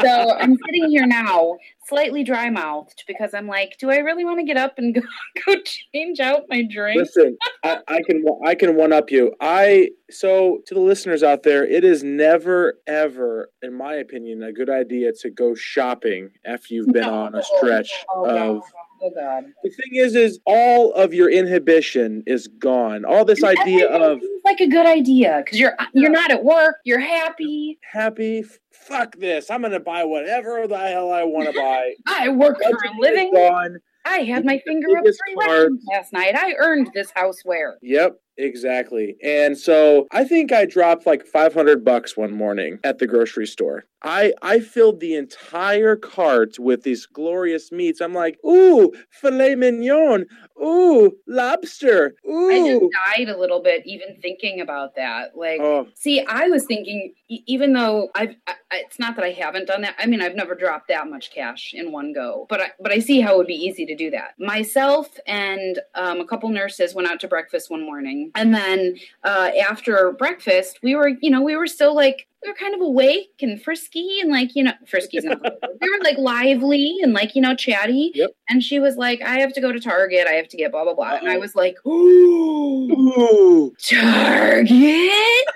So 0.00 0.19
I'm 0.38 0.56
sitting 0.66 0.90
here 0.90 1.06
now, 1.06 1.56
slightly 1.88 2.22
dry 2.24 2.50
mouthed, 2.50 3.04
because 3.06 3.34
I'm 3.34 3.46
like, 3.46 3.76
do 3.78 3.90
I 3.90 3.96
really 3.98 4.24
want 4.24 4.38
to 4.40 4.44
get 4.44 4.56
up 4.56 4.78
and 4.78 4.94
go, 4.94 5.00
go 5.46 5.54
change 5.94 6.20
out 6.20 6.42
my 6.48 6.62
drink? 6.62 6.98
Listen, 6.98 7.36
I, 7.64 7.78
I 7.88 8.02
can 8.02 8.24
I 8.44 8.54
can 8.54 8.76
one 8.76 8.92
up 8.92 9.10
you. 9.10 9.32
I 9.40 9.90
so 10.10 10.60
to 10.66 10.74
the 10.74 10.80
listeners 10.80 11.22
out 11.22 11.42
there, 11.42 11.64
it 11.66 11.84
is 11.84 12.02
never 12.04 12.78
ever, 12.86 13.50
in 13.62 13.74
my 13.74 13.94
opinion, 13.94 14.42
a 14.42 14.52
good 14.52 14.70
idea 14.70 15.12
to 15.20 15.30
go 15.30 15.54
shopping 15.54 16.30
after 16.44 16.74
you've 16.74 16.88
been 16.88 17.02
No. 17.02 17.14
on 17.14 17.34
a 17.34 17.42
stretch 17.42 18.04
Oh, 18.14 18.24
of. 18.24 18.60
God. 18.60 18.62
Oh, 19.02 19.10
God. 19.14 19.44
The 19.62 19.70
thing 19.70 19.94
is, 19.94 20.14
is 20.14 20.40
all 20.44 20.92
of 20.92 21.14
your 21.14 21.30
inhibition 21.30 22.22
is 22.26 22.48
gone. 22.48 23.04
All 23.04 23.24
this 23.24 23.42
idea 23.42 23.88
of 23.88 24.20
seems 24.20 24.42
like 24.44 24.60
a 24.60 24.66
good 24.66 24.86
idea 24.86 25.42
because 25.44 25.58
you're 25.58 25.74
uh, 25.78 25.86
you're 25.94 26.10
not 26.10 26.30
at 26.30 26.44
work, 26.44 26.76
you're 26.84 27.00
happy. 27.00 27.78
happy. 27.82 28.44
Fuck 28.72 29.16
this! 29.16 29.50
I'm 29.50 29.62
gonna 29.62 29.80
buy 29.80 30.04
whatever 30.04 30.66
the 30.66 30.78
hell 30.78 31.12
I 31.12 31.24
want 31.24 31.52
to 31.52 31.58
buy. 31.58 31.94
I 32.06 32.28
work 32.28 32.58
for 32.62 32.68
a 32.70 33.00
living. 33.00 33.32
Gone. 33.32 33.78
I 34.04 34.18
had 34.20 34.44
my 34.44 34.58
finger 34.66 34.96
up 34.96 35.04
three 35.04 35.34
part- 35.34 35.72
last 35.92 36.12
night. 36.12 36.34
I 36.34 36.54
earned 36.58 36.90
this 36.94 37.12
houseware. 37.12 37.74
Yep, 37.82 38.16
exactly. 38.40 39.16
And 39.22 39.56
so 39.56 40.06
I 40.10 40.24
think 40.24 40.52
I 40.52 40.64
dropped 40.66 41.06
like 41.06 41.26
500 41.26 41.84
bucks 41.84 42.16
one 42.16 42.32
morning 42.32 42.78
at 42.84 42.98
the 42.98 43.06
grocery 43.06 43.46
store. 43.46 43.84
I 44.02 44.32
I 44.42 44.60
filled 44.60 45.00
the 45.00 45.14
entire 45.14 45.94
cart 45.94 46.58
with 46.58 46.82
these 46.82 47.06
glorious 47.06 47.70
meats. 47.70 48.00
I'm 48.00 48.14
like, 48.14 48.38
"Ooh, 48.44 48.92
filet 49.10 49.54
mignon. 49.54 50.26
Ooh, 50.62 51.12
lobster. 51.26 52.14
I 52.28 52.58
just 52.66 52.84
died 53.16 53.28
a 53.28 53.38
little 53.38 53.62
bit 53.62 53.82
even 53.86 54.18
thinking 54.20 54.60
about 54.60 54.94
that. 54.96 55.36
Like, 55.36 55.60
Oh, 55.60 55.86
see, 55.94 56.24
I 56.26 56.48
was 56.48 56.66
thinking, 56.66 57.14
even 57.28 57.72
though 57.72 58.10
I've, 58.14 58.34
I, 58.46 58.54
it's 58.72 58.98
not 58.98 59.16
that 59.16 59.24
I 59.24 59.30
haven't 59.30 59.66
done 59.66 59.82
that. 59.82 59.94
I 59.98 60.06
mean, 60.06 60.20
I've 60.20 60.34
never 60.34 60.54
dropped 60.54 60.88
that 60.88 61.08
much 61.08 61.30
cash 61.32 61.72
in 61.74 61.92
one 61.92 62.12
go, 62.12 62.46
but 62.50 62.60
I, 62.60 62.70
but 62.78 62.92
I 62.92 62.98
see 62.98 63.20
how 63.20 63.34
it 63.34 63.38
would 63.38 63.46
be 63.46 63.54
easy 63.54 63.86
to 63.86 63.96
do 63.96 64.10
that. 64.10 64.34
Myself 64.38 65.08
and 65.26 65.80
um, 65.94 66.20
a 66.20 66.26
couple 66.26 66.48
nurses 66.50 66.94
went 66.94 67.08
out 67.08 67.20
to 67.20 67.28
breakfast 67.28 67.70
one 67.70 67.84
morning. 67.84 68.29
And 68.34 68.54
then 68.54 68.96
uh, 69.24 69.50
after 69.68 70.12
breakfast, 70.12 70.78
we 70.82 70.94
were, 70.94 71.08
you 71.20 71.30
know, 71.30 71.42
we 71.42 71.56
were 71.56 71.66
still 71.66 71.94
like 71.94 72.26
we 72.42 72.48
were 72.48 72.56
kind 72.56 72.74
of 72.74 72.80
awake 72.80 73.34
and 73.42 73.62
frisky 73.62 74.20
and 74.20 74.30
like 74.30 74.54
you 74.54 74.62
know 74.62 74.72
frisky's 74.86 75.24
not 75.24 75.42
we 75.42 75.90
were 75.90 76.02
like 76.02 76.16
lively 76.16 76.96
and 77.02 77.12
like 77.12 77.34
you 77.34 77.42
know 77.42 77.54
chatty. 77.54 78.12
Yep. 78.14 78.30
and 78.48 78.62
she 78.62 78.78
was 78.78 78.96
like 78.96 79.20
i 79.22 79.38
have 79.38 79.52
to 79.52 79.60
go 79.60 79.72
to 79.72 79.80
target. 79.80 80.26
I 80.26 80.32
have 80.32 80.48
to 80.48 80.56
get 80.56 80.72
blah 80.72 80.84
blah 80.84 80.94
blah. 80.94 81.16
And 81.16 81.28
i 81.28 81.36
was 81.36 81.54
like 81.54 81.76
ooh 81.86 82.90
Ooh. 82.90 83.74
target? 83.82 85.46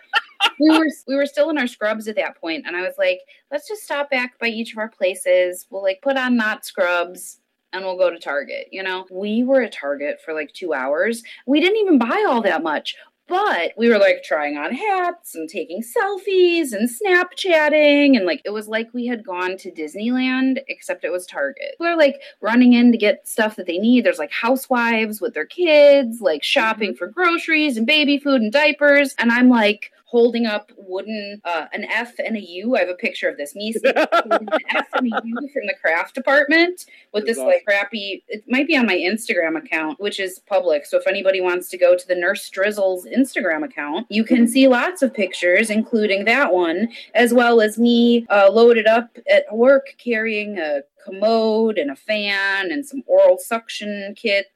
We 0.60 0.78
were 0.78 0.88
we 1.08 1.14
were 1.16 1.26
still 1.26 1.48
in 1.50 1.58
our 1.58 1.66
scrubs 1.66 2.06
at 2.06 2.16
that 2.16 2.38
point 2.38 2.64
and 2.66 2.76
i 2.76 2.82
was 2.82 2.94
like 2.98 3.20
let's 3.50 3.66
just 3.66 3.82
stop 3.82 4.10
back 4.10 4.38
by 4.38 4.48
each 4.48 4.72
of 4.72 4.78
our 4.78 4.88
places. 4.88 5.66
We'll 5.70 5.82
like 5.82 6.00
put 6.02 6.16
on 6.16 6.36
not 6.36 6.64
scrubs 6.66 7.40
and 7.74 7.84
we'll 7.84 7.98
go 7.98 8.08
to 8.08 8.18
target 8.18 8.68
you 8.72 8.82
know 8.82 9.04
we 9.10 9.42
were 9.42 9.60
at 9.60 9.72
target 9.72 10.18
for 10.24 10.32
like 10.32 10.52
two 10.54 10.72
hours 10.72 11.22
we 11.46 11.60
didn't 11.60 11.78
even 11.78 11.98
buy 11.98 12.24
all 12.26 12.40
that 12.40 12.62
much 12.62 12.96
but 13.26 13.72
we 13.78 13.88
were 13.88 13.98
like 13.98 14.22
trying 14.22 14.58
on 14.58 14.74
hats 14.74 15.34
and 15.34 15.48
taking 15.48 15.82
selfies 15.82 16.72
and 16.72 16.90
Snapchatting. 16.90 18.16
And 18.16 18.26
like 18.26 18.42
it 18.44 18.50
was 18.50 18.68
like 18.68 18.92
we 18.92 19.06
had 19.06 19.24
gone 19.24 19.56
to 19.58 19.70
Disneyland, 19.70 20.58
except 20.68 21.04
it 21.04 21.10
was 21.10 21.26
Target. 21.26 21.76
We're 21.80 21.96
like 21.96 22.20
running 22.42 22.74
in 22.74 22.92
to 22.92 22.98
get 22.98 23.26
stuff 23.26 23.56
that 23.56 23.66
they 23.66 23.78
need. 23.78 24.04
There's 24.04 24.18
like 24.18 24.32
housewives 24.32 25.22
with 25.22 25.32
their 25.32 25.46
kids, 25.46 26.20
like 26.20 26.42
shopping 26.42 26.90
mm-hmm. 26.90 26.98
for 26.98 27.06
groceries 27.06 27.78
and 27.78 27.86
baby 27.86 28.18
food 28.18 28.42
and 28.42 28.52
diapers. 28.52 29.14
And 29.18 29.32
I'm 29.32 29.48
like, 29.48 29.90
holding 30.14 30.46
up 30.46 30.70
wooden 30.76 31.40
uh, 31.44 31.66
an 31.72 31.84
F 31.90 32.12
and 32.24 32.36
a 32.36 32.40
U. 32.40 32.76
I 32.76 32.80
have 32.82 32.88
a 32.88 32.94
picture 32.94 33.28
of 33.28 33.36
this. 33.36 33.56
Me 33.56 33.74
an 33.84 34.48
F 34.70 34.86
and 34.94 35.12
a 35.12 35.20
U 35.24 35.48
from 35.52 35.66
the 35.66 35.74
craft 35.80 36.14
department 36.14 36.86
with 37.12 37.26
this 37.26 37.36
like 37.36 37.64
crappy. 37.66 38.22
It 38.28 38.44
might 38.46 38.68
be 38.68 38.76
on 38.76 38.86
my 38.86 38.94
Instagram 38.94 39.58
account, 39.58 39.98
which 39.98 40.20
is 40.20 40.38
public. 40.48 40.86
So 40.86 40.98
if 40.98 41.08
anybody 41.08 41.40
wants 41.40 41.68
to 41.70 41.76
go 41.76 41.96
to 41.96 42.06
the 42.06 42.14
Nurse 42.14 42.48
Drizzle's 42.48 43.06
Instagram 43.06 43.64
account, 43.64 44.06
you 44.08 44.22
can 44.22 44.46
see 44.46 44.68
lots 44.68 45.02
of 45.02 45.12
pictures, 45.12 45.68
including 45.68 46.26
that 46.26 46.52
one, 46.52 46.90
as 47.16 47.34
well 47.34 47.60
as 47.60 47.76
me 47.76 48.24
uh, 48.30 48.52
loaded 48.52 48.86
up 48.86 49.18
at 49.28 49.44
work 49.52 49.96
carrying 49.98 50.58
a 50.58 50.82
commode 51.04 51.76
and 51.76 51.90
a 51.90 51.96
fan 51.96 52.70
and 52.70 52.86
some 52.86 53.02
oral 53.06 53.36
suction 53.38 54.14
kits. 54.16 54.48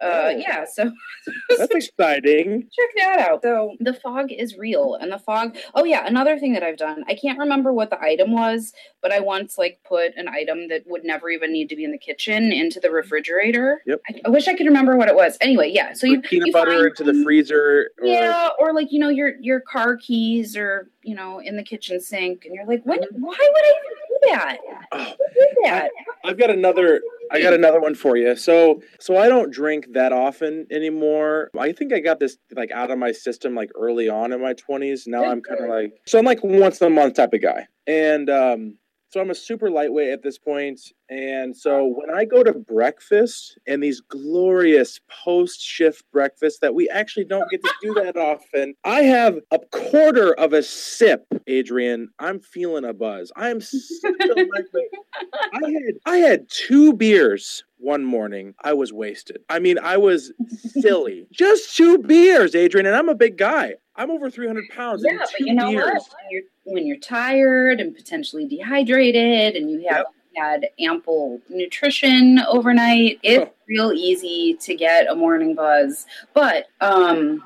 Uh, 0.00 0.04
Oh. 0.26 0.28
yeah, 0.28 0.64
so 0.70 0.90
That's 1.58 1.74
exciting. 1.74 2.68
check 2.72 2.88
that 2.98 3.18
out. 3.30 3.42
So 3.42 3.76
the 3.80 3.94
fog 3.94 4.30
is 4.30 4.56
real, 4.56 4.94
and 4.94 5.10
the 5.10 5.18
fog. 5.18 5.56
Oh 5.74 5.84
yeah, 5.84 6.06
another 6.06 6.38
thing 6.38 6.52
that 6.52 6.62
I've 6.62 6.76
done. 6.76 7.04
I 7.08 7.14
can't 7.14 7.38
remember 7.38 7.72
what 7.72 7.90
the 7.90 8.00
item 8.00 8.32
was, 8.32 8.72
but 9.02 9.10
I 9.12 9.20
once 9.20 9.56
like 9.56 9.80
put 9.86 10.14
an 10.16 10.28
item 10.28 10.68
that 10.68 10.82
would 10.86 11.04
never 11.04 11.30
even 11.30 11.52
need 11.52 11.68
to 11.70 11.76
be 11.76 11.84
in 11.84 11.92
the 11.92 11.98
kitchen 11.98 12.52
into 12.52 12.78
the 12.80 12.90
refrigerator. 12.90 13.82
Yep. 13.86 14.00
I, 14.08 14.20
I 14.26 14.28
wish 14.28 14.48
I 14.48 14.54
could 14.54 14.66
remember 14.66 14.96
what 14.96 15.08
it 15.08 15.14
was. 15.14 15.38
Anyway, 15.40 15.70
yeah. 15.72 15.92
So 15.94 16.06
you 16.06 16.20
Put 16.20 16.30
peanut 16.30 16.46
you 16.48 16.52
butter 16.52 16.86
into 16.88 17.04
the 17.04 17.14
freezer. 17.24 17.90
Or, 18.00 18.06
Yeah, 18.06 18.48
or 18.58 18.74
like 18.74 18.88
you 18.92 18.98
know 19.00 19.08
your 19.08 19.32
your 19.40 19.60
car 19.60 19.96
keys 19.96 20.56
or 20.56 20.90
you 21.02 21.14
know 21.14 21.38
in 21.40 21.56
the 21.56 21.62
kitchen 21.64 22.00
sink, 22.00 22.44
and 22.44 22.54
you're 22.54 22.66
like, 22.66 22.82
what? 22.84 23.00
Why 23.12 23.36
would 23.52 23.64
I 23.64 23.74
even 23.78 23.96
do 24.08 24.18
that? 24.30 24.58
Oh, 24.92 25.14
did 25.34 25.48
that? 25.64 25.90
I've 26.24 26.38
got 26.38 26.50
another. 26.50 27.00
I 27.30 27.40
got 27.40 27.54
another 27.54 27.80
one 27.80 27.94
for 27.94 28.16
you. 28.16 28.36
So, 28.36 28.80
so 29.00 29.16
I 29.16 29.28
don't 29.28 29.52
drink 29.52 29.86
that 29.92 30.12
often 30.12 30.66
anymore. 30.70 31.50
I 31.58 31.72
think 31.72 31.92
I 31.92 32.00
got 32.00 32.20
this 32.20 32.36
like 32.54 32.70
out 32.70 32.90
of 32.90 32.98
my 32.98 33.12
system 33.12 33.54
like 33.54 33.70
early 33.74 34.08
on 34.08 34.32
in 34.32 34.40
my 34.40 34.54
twenties. 34.54 35.04
Now 35.06 35.24
I'm 35.24 35.42
kind 35.42 35.60
of 35.60 35.68
like 35.68 35.92
so 36.06 36.18
I'm 36.18 36.24
like 36.24 36.42
once 36.42 36.80
a 36.80 36.90
month 36.90 37.14
type 37.14 37.32
of 37.32 37.42
guy, 37.42 37.66
and 37.86 38.28
um, 38.30 38.78
so 39.16 39.22
I'm 39.22 39.30
a 39.30 39.34
super 39.34 39.70
lightweight 39.70 40.10
at 40.10 40.22
this 40.22 40.36
point. 40.36 40.78
And 41.08 41.56
so 41.56 41.86
when 41.86 42.14
I 42.14 42.26
go 42.26 42.42
to 42.42 42.52
breakfast 42.52 43.58
and 43.66 43.82
these 43.82 44.02
glorious 44.02 45.00
post 45.24 45.58
shift 45.58 46.04
breakfasts 46.12 46.58
that 46.58 46.74
we 46.74 46.86
actually 46.90 47.24
don't 47.24 47.48
get 47.50 47.64
to 47.64 47.72
do 47.80 47.94
that 47.94 48.16
often, 48.18 48.74
I 48.84 49.04
have 49.04 49.38
a 49.50 49.58
quarter 49.72 50.34
of 50.34 50.52
a 50.52 50.62
sip, 50.62 51.24
Adrian. 51.46 52.10
I'm 52.18 52.40
feeling 52.40 52.84
a 52.84 52.92
buzz. 52.92 53.32
I 53.36 53.48
am 53.48 53.62
such 53.62 54.12
a 54.20 54.34
lightweight. 54.34 54.90
I 55.32 55.60
had 55.64 55.94
I 56.04 56.16
had 56.18 56.46
two 56.50 56.92
beers 56.92 57.64
one 57.78 58.04
morning. 58.04 58.54
I 58.62 58.72
was 58.74 58.92
wasted. 58.92 59.38
I 59.48 59.58
mean, 59.58 59.78
I 59.78 59.96
was 59.96 60.32
silly. 60.80 61.26
Just 61.32 61.76
two 61.76 61.98
beers, 61.98 62.54
Adrian, 62.54 62.86
and 62.86 62.96
I'm 62.96 63.08
a 63.08 63.14
big 63.14 63.36
guy. 63.36 63.74
I'm 63.96 64.10
over 64.10 64.30
300 64.30 64.64
pounds. 64.70 65.04
Yeah, 65.06 65.18
but 65.18 65.40
you 65.40 65.54
know 65.54 65.70
beers. 65.70 65.84
what? 65.84 65.94
When 65.94 66.30
you're 66.30 66.42
when 66.64 66.86
you're 66.86 66.98
tired 66.98 67.80
and 67.80 67.94
potentially 67.94 68.46
dehydrated, 68.46 69.54
and 69.56 69.70
you 69.70 69.86
have 69.88 70.06
had 70.36 70.68
ample 70.80 71.40
nutrition 71.48 72.40
overnight, 72.40 73.18
it's 73.22 73.48
Oh. 73.48 73.54
real 73.68 73.92
easy 73.92 74.54
to 74.60 74.74
get 74.74 75.10
a 75.10 75.14
morning 75.14 75.54
buzz. 75.54 76.06
But 76.34 76.66
um, 76.80 77.42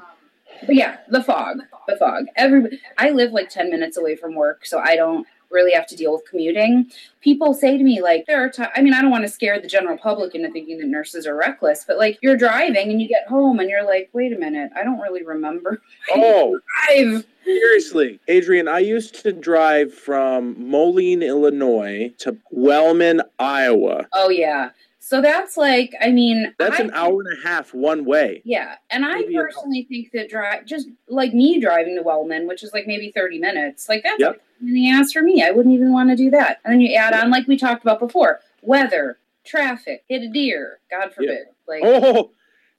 but 0.66 0.74
yeah, 0.74 0.98
the 1.08 1.22
fog, 1.22 1.58
the 1.86 1.96
fog. 1.96 2.24
Every 2.36 2.80
I 2.98 3.10
live 3.10 3.32
like 3.32 3.48
ten 3.50 3.70
minutes 3.70 3.96
away 3.96 4.16
from 4.16 4.34
work, 4.34 4.66
so 4.66 4.78
I 4.78 4.96
don't 4.96 5.26
really 5.50 5.72
have 5.72 5.86
to 5.88 5.96
deal 5.96 6.12
with 6.12 6.22
commuting. 6.28 6.90
People 7.20 7.54
say 7.54 7.76
to 7.76 7.84
me 7.84 8.00
like 8.00 8.26
there 8.26 8.42
are 8.44 8.48
times. 8.48 8.70
I 8.76 8.82
mean, 8.82 8.94
I 8.94 9.02
don't 9.02 9.10
want 9.10 9.24
to 9.24 9.28
scare 9.30 9.60
the 9.60 9.68
general 9.68 9.98
public 9.98 10.34
into 10.34 10.50
thinking 10.50 10.78
that 10.78 10.86
nurses 10.86 11.26
are 11.26 11.34
reckless, 11.36 11.84
but 11.86 11.98
like 11.98 12.18
you're 12.22 12.36
driving 12.36 12.90
and 12.90 13.00
you 13.00 13.08
get 13.08 13.26
home 13.28 13.58
and 13.60 13.68
you're 13.68 13.84
like, 13.84 14.10
wait 14.12 14.32
a 14.32 14.38
minute, 14.38 14.70
I 14.76 14.82
don't 14.84 15.00
really 15.00 15.24
remember. 15.24 15.80
Oh, 16.12 16.58
Drive. 16.88 17.24
seriously. 17.44 18.20
Adrian, 18.28 18.68
I 18.68 18.80
used 18.80 19.22
to 19.22 19.32
drive 19.32 19.94
from 19.94 20.56
Moline, 20.58 21.22
Illinois 21.22 22.12
to 22.18 22.36
Wellman, 22.50 23.22
Iowa. 23.38 24.06
Oh 24.12 24.28
yeah. 24.30 24.70
So 25.02 25.20
that's 25.20 25.56
like, 25.56 25.92
I 26.00 26.10
mean, 26.12 26.54
That's 26.58 26.78
I 26.78 26.84
an 26.84 26.90
hour 26.92 27.20
and 27.22 27.38
a 27.38 27.48
half 27.48 27.74
one 27.74 28.04
way. 28.04 28.42
Yeah, 28.44 28.76
and 28.90 29.04
I 29.04 29.20
Maybe 29.20 29.34
an 29.34 29.42
personally 29.42 29.86
think 29.88 30.12
that 30.12 30.28
drive, 30.28 30.66
just 30.66 30.88
like 31.08 31.32
me 31.34 31.58
driving 31.58 31.96
to 31.96 32.02
Wellman, 32.02 32.46
which 32.46 32.62
is 32.62 32.72
like 32.72 32.86
maybe 32.86 33.10
thirty 33.10 33.38
minutes, 33.38 33.88
like 33.88 34.02
that's 34.04 34.20
Yep. 34.20 34.40
In 34.60 34.74
the 34.74 34.90
ass 34.90 35.12
for 35.12 35.22
me. 35.22 35.42
I 35.42 35.50
wouldn't 35.50 35.74
even 35.74 35.92
want 35.92 36.10
to 36.10 36.16
do 36.16 36.30
that. 36.30 36.58
And 36.64 36.74
then 36.74 36.80
you 36.80 36.94
add 36.94 37.14
on, 37.14 37.30
like 37.30 37.46
we 37.46 37.56
talked 37.56 37.82
about 37.82 38.00
before, 38.00 38.40
weather, 38.62 39.18
traffic, 39.44 40.04
hit 40.08 40.22
a 40.22 40.28
deer, 40.28 40.80
God 40.90 41.12
forbid. 41.12 41.46
Like, 41.66 41.82
Oh, 41.84 42.30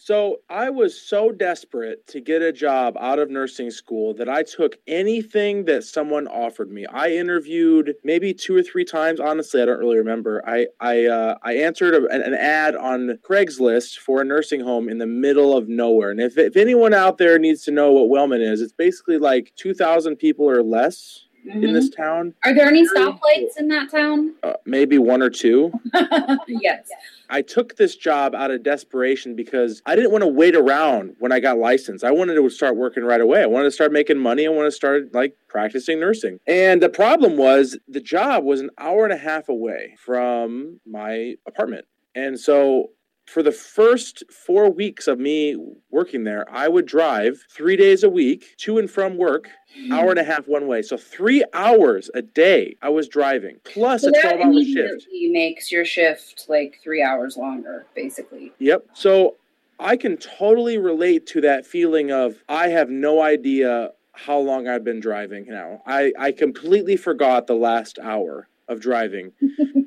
so 0.04 0.38
I 0.50 0.72
was 0.72 1.00
so 1.00 1.32
desperate 1.32 2.08
to 2.08 2.22
get 2.22 2.42
a 2.42 2.52
job 2.52 2.98
out 3.00 3.20
of 3.20 3.30
nursing 3.30 3.70
school 3.70 4.16
that 4.16 4.28
I 4.28 4.42
took 4.42 4.78
anything 4.88 5.66
that 5.66 5.84
someone 5.84 6.28
offered 6.28 6.72
me. 6.72 6.88
I 6.88 7.12
interviewed 7.12 7.94
maybe 8.04 8.34
two 8.34 8.56
or 8.56 8.64
three 8.64 8.84
times. 8.84 9.20
Honestly, 9.20 9.62
I 9.62 9.66
don't 9.66 9.78
really 9.78 10.00
remember. 10.00 10.42
I 10.48 10.66
I 10.80 11.06
uh, 11.06 11.36
I 11.44 11.54
answered 11.58 11.94
a, 11.94 12.08
an, 12.08 12.24
an 12.24 12.34
ad 12.34 12.76
on 12.76 13.20
Craigslist 13.22 14.00
for 14.00 14.22
a 14.22 14.26
nursing 14.26 14.62
home 14.62 14.90
in 14.90 14.98
the 14.98 15.06
middle 15.06 15.56
of 15.56 15.70
nowhere. 15.70 16.10
And 16.10 16.20
if 16.20 16.36
if 16.36 16.58
anyone 16.58 16.96
out 16.96 17.20
there 17.20 17.38
needs 17.38 17.64
to 17.66 17.72
know 17.72 17.92
what 17.92 18.10
Wellman 18.10 18.42
is, 18.42 18.60
it's 18.60 18.74
basically 18.74 19.20
like 19.20 19.54
two 19.56 19.76
thousand 19.76 20.16
people 20.16 20.50
or 20.50 20.64
less 20.64 21.28
in 21.46 21.62
mhm. 21.62 21.74
this 21.74 21.90
town. 21.90 22.34
are 22.44 22.54
there 22.54 22.68
any 22.68 22.86
very 22.86 23.08
stoplights 23.08 23.58
in 23.58 23.68
that 23.70 23.90
town? 23.90 24.36
Uh, 24.44 24.54
maybe 24.66 24.98
one 24.98 25.22
or 25.22 25.30
two. 25.30 25.72
yes. 26.48 26.90
I 27.30 27.42
took 27.42 27.78
this 27.78 27.96
job 27.96 28.36
out 28.36 28.52
of 28.52 28.64
desperation 28.64 29.36
because 29.36 29.82
I 29.86 29.96
didn't 29.96 30.12
want 30.12 30.24
to 30.24 30.28
wait 30.28 30.56
around 30.56 31.16
when 31.20 31.32
I 31.32 31.40
got 31.40 31.58
licensed. 31.58 32.04
I 32.04 32.12
wanted 32.12 32.36
to 32.36 32.50
start 32.50 32.76
working 32.76 33.04
right 33.04 33.22
away. 33.22 33.42
I 33.42 33.46
wanted 33.46 33.66
to 33.66 33.72
start 33.72 33.92
making 33.94 34.18
money. 34.18 34.46
I 34.46 34.50
wanted 34.50 34.70
to 34.70 34.76
start 34.76 35.14
like 35.14 35.36
practicing 35.48 36.00
nursing. 36.00 36.40
And 36.46 36.82
the 36.82 36.90
problem 36.90 37.38
was 37.38 37.78
the 37.88 38.02
job 38.02 38.44
was 38.44 38.60
an 38.60 38.70
hour 38.78 39.06
and 39.06 39.14
a 39.14 39.18
half 39.18 39.48
away 39.48 39.96
from 39.98 40.80
my 40.86 41.36
apartment. 41.48 41.86
And 42.16 42.38
so 42.38 42.90
for 43.26 43.44
the 43.44 43.52
first 43.52 44.24
four 44.32 44.70
weeks 44.70 45.08
of 45.08 45.20
me 45.20 45.56
working 45.90 46.24
there, 46.24 46.46
I 46.52 46.68
would 46.68 46.86
drive 46.86 47.46
three 47.50 47.76
days 47.76 48.04
a 48.04 48.10
week 48.10 48.56
to 48.58 48.78
and 48.78 48.90
from 48.90 49.18
work, 49.18 49.50
mm-hmm. 49.78 49.94
hour 49.94 50.10
and 50.10 50.20
a 50.20 50.24
half 50.24 50.48
one 50.48 50.68
way. 50.68 50.82
So 50.82 50.98
three 50.98 51.44
hours 51.54 52.10
a 52.14 52.22
day 52.22 52.76
I 52.82 52.90
was 52.90 53.08
driving, 53.08 53.58
plus 53.64 54.02
So 54.02 54.10
a 54.10 54.12
12 54.12 54.26
hour 54.26 54.40
shift. 54.40 54.44
immediately 54.44 55.30
makes 55.32 55.72
your 55.72 55.86
shift 55.86 56.46
like 56.50 56.80
three 56.84 57.02
hours 57.02 57.38
longer, 57.38 57.86
basically. 57.96 58.52
Yep. 58.60 58.88
So 58.94 59.38
I 59.80 59.96
can 59.98 60.18
totally 60.18 60.78
relate 60.78 61.26
to 61.28 61.42
that 61.42 61.66
feeling 61.66 62.12
of 62.12 62.44
I 62.50 62.68
have 62.68 62.90
no 62.90 63.22
idea 63.22 63.92
how 64.14 64.40
long 64.40 64.68
I've 64.68 64.84
been 64.84 65.00
driving 65.00 65.46
now. 65.48 65.82
I, 65.86 66.12
I 66.20 66.32
completely 66.32 66.98
forgot 66.98 67.48
the 67.48 67.56
last 67.56 67.98
hour 67.98 68.48
of 68.68 68.80
driving 68.80 69.32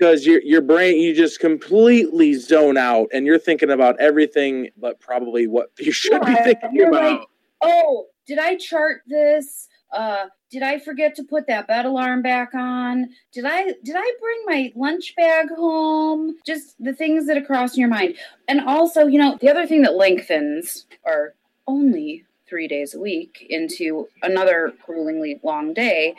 because 0.00 0.24
your 0.24 0.40
your 0.42 0.62
brain 0.62 0.98
you 0.98 1.14
just 1.14 1.40
completely 1.40 2.32
zone 2.34 2.78
out 2.78 3.08
and 3.12 3.26
you're 3.26 3.38
thinking 3.38 3.70
about 3.70 4.00
everything 4.00 4.70
but 4.78 4.98
probably 4.98 5.46
what 5.46 5.70
you 5.78 5.92
should 5.92 6.24
be 6.24 6.34
thinking 6.36 6.70
you're 6.72 6.88
about. 6.88 7.20
like, 7.20 7.28
oh, 7.60 8.06
did 8.26 8.38
I 8.38 8.56
chart 8.56 9.02
this? 9.06 9.68
Uh, 9.92 10.26
did 10.50 10.62
I 10.62 10.78
forget 10.78 11.16
to 11.16 11.24
put 11.24 11.48
that 11.48 11.66
bed 11.66 11.84
alarm 11.84 12.22
back 12.22 12.54
on? 12.54 13.10
Did 13.32 13.44
I 13.44 13.64
did 13.84 13.96
I 13.96 14.12
bring 14.20 14.42
my 14.46 14.72
lunch 14.74 15.14
bag 15.16 15.48
home? 15.54 16.36
Just 16.46 16.76
the 16.82 16.94
things 16.94 17.26
that 17.26 17.36
are 17.36 17.44
crossing 17.44 17.80
your 17.80 17.90
mind. 17.90 18.16
And 18.48 18.60
also, 18.60 19.06
you 19.06 19.18
know, 19.18 19.36
the 19.40 19.50
other 19.50 19.66
thing 19.66 19.82
that 19.82 19.96
lengthens 19.96 20.86
our 21.04 21.34
only 21.66 22.24
three 22.50 22.68
days 22.68 22.94
a 22.94 23.00
week 23.00 23.46
into 23.48 24.08
another 24.22 24.74
gruelingly 24.86 25.40
long 25.42 25.72
day 25.72 26.14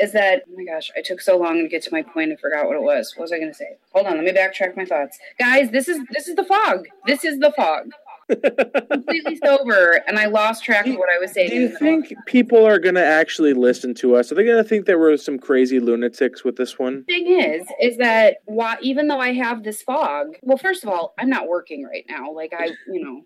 is 0.00 0.12
that 0.12 0.42
oh 0.48 0.54
my 0.56 0.64
gosh, 0.64 0.90
I 0.96 1.02
took 1.02 1.20
so 1.20 1.36
long 1.36 1.62
to 1.62 1.68
get 1.68 1.82
to 1.82 1.92
my 1.92 2.02
point 2.02 2.30
and 2.30 2.40
forgot 2.40 2.66
what 2.66 2.76
it 2.76 2.82
was. 2.82 3.12
What 3.14 3.22
was 3.22 3.32
I 3.32 3.38
gonna 3.38 3.54
say? 3.54 3.76
Hold 3.92 4.06
on, 4.06 4.16
let 4.16 4.24
me 4.24 4.32
backtrack 4.32 4.76
my 4.76 4.84
thoughts. 4.84 5.18
Guys, 5.38 5.70
this 5.70 5.86
is 5.86 6.00
this 6.10 6.26
is 6.26 6.34
the 6.34 6.44
fog. 6.44 6.86
This 7.06 7.24
is 7.24 7.38
the 7.38 7.52
fog. 7.52 7.90
completely 8.90 9.36
sober, 9.36 10.02
and 10.06 10.18
I 10.18 10.26
lost 10.26 10.64
track 10.64 10.86
of 10.86 10.96
what 10.96 11.10
I 11.12 11.18
was 11.18 11.32
saying. 11.32 11.50
Do 11.50 11.56
you 11.56 11.68
think 11.68 12.12
people 12.26 12.66
are 12.66 12.78
going 12.78 12.94
to 12.94 13.04
actually 13.04 13.52
listen 13.52 13.94
to 13.96 14.16
us? 14.16 14.32
Are 14.32 14.34
they 14.34 14.44
going 14.44 14.62
to 14.62 14.68
think 14.68 14.86
that 14.86 14.98
we're 14.98 15.16
some 15.18 15.38
crazy 15.38 15.78
lunatics 15.78 16.42
with 16.42 16.56
this 16.56 16.78
one? 16.78 17.04
Thing 17.04 17.26
is, 17.26 17.66
is 17.82 17.98
that 17.98 18.38
why, 18.46 18.76
even 18.80 19.08
though 19.08 19.20
I 19.20 19.34
have 19.34 19.62
this 19.62 19.82
fog, 19.82 20.36
well, 20.42 20.56
first 20.56 20.82
of 20.84 20.88
all, 20.88 21.14
I'm 21.18 21.28
not 21.28 21.48
working 21.48 21.84
right 21.84 22.04
now. 22.08 22.32
Like 22.32 22.54
I, 22.58 22.70
you 22.90 23.04
know, 23.04 23.22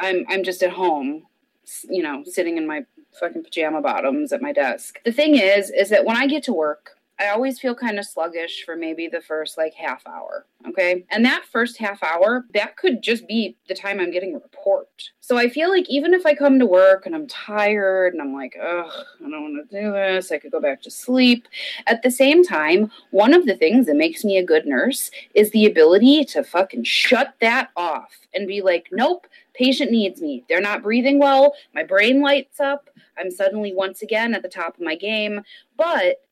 I'm 0.00 0.24
I'm 0.28 0.42
just 0.42 0.62
at 0.62 0.70
home, 0.70 1.22
you 1.88 2.02
know, 2.02 2.22
sitting 2.24 2.56
in 2.56 2.66
my 2.66 2.84
fucking 3.18 3.44
pajama 3.44 3.80
bottoms 3.80 4.32
at 4.32 4.42
my 4.42 4.52
desk. 4.52 4.98
The 5.04 5.12
thing 5.12 5.36
is, 5.36 5.70
is 5.70 5.90
that 5.90 6.04
when 6.04 6.16
I 6.16 6.26
get 6.26 6.42
to 6.44 6.52
work, 6.52 6.96
I 7.18 7.28
always 7.28 7.60
feel 7.60 7.74
kind 7.74 7.98
of 7.98 8.04
sluggish 8.04 8.64
for 8.64 8.74
maybe 8.74 9.06
the 9.06 9.20
first 9.20 9.56
like 9.56 9.74
half 9.74 10.06
hour. 10.06 10.46
Okay. 10.68 11.04
And 11.10 11.24
that 11.24 11.44
first 11.44 11.78
half 11.78 12.02
hour, 12.02 12.46
that 12.54 12.76
could 12.76 13.02
just 13.02 13.26
be 13.28 13.56
the 13.68 13.74
time 13.74 14.00
I'm 14.00 14.10
getting 14.10 14.34
a 14.34 14.38
report. 14.38 14.88
So 15.20 15.36
I 15.36 15.48
feel 15.48 15.70
like 15.70 15.88
even 15.88 16.14
if 16.14 16.26
I 16.26 16.34
come 16.34 16.58
to 16.58 16.66
work 16.66 17.06
and 17.06 17.14
I'm 17.14 17.28
tired 17.28 18.12
and 18.12 18.22
I'm 18.22 18.32
like, 18.32 18.56
ugh, 18.60 18.90
I 19.20 19.30
don't 19.30 19.54
want 19.54 19.70
to 19.70 19.80
do 19.82 19.92
this, 19.92 20.32
I 20.32 20.38
could 20.38 20.52
go 20.52 20.60
back 20.60 20.82
to 20.82 20.90
sleep. 20.90 21.46
At 21.86 22.02
the 22.02 22.10
same 22.10 22.42
time, 22.42 22.90
one 23.10 23.34
of 23.34 23.46
the 23.46 23.56
things 23.56 23.86
that 23.86 23.96
makes 23.96 24.24
me 24.24 24.36
a 24.36 24.44
good 24.44 24.66
nurse 24.66 25.10
is 25.34 25.50
the 25.50 25.66
ability 25.66 26.24
to 26.26 26.42
fucking 26.42 26.84
shut 26.84 27.34
that 27.40 27.70
off 27.76 28.12
and 28.34 28.48
be 28.48 28.62
like, 28.62 28.88
nope, 28.90 29.26
patient 29.54 29.90
needs 29.90 30.20
me. 30.20 30.44
They're 30.48 30.60
not 30.60 30.82
breathing 30.82 31.18
well. 31.18 31.54
My 31.74 31.84
brain 31.84 32.20
lights 32.20 32.58
up. 32.58 32.88
I'm 33.18 33.30
suddenly 33.30 33.72
once 33.74 34.02
again 34.02 34.34
at 34.34 34.42
the 34.42 34.48
top 34.48 34.74
of 34.74 34.80
my 34.80 34.96
game. 34.96 35.42
But 35.76 36.22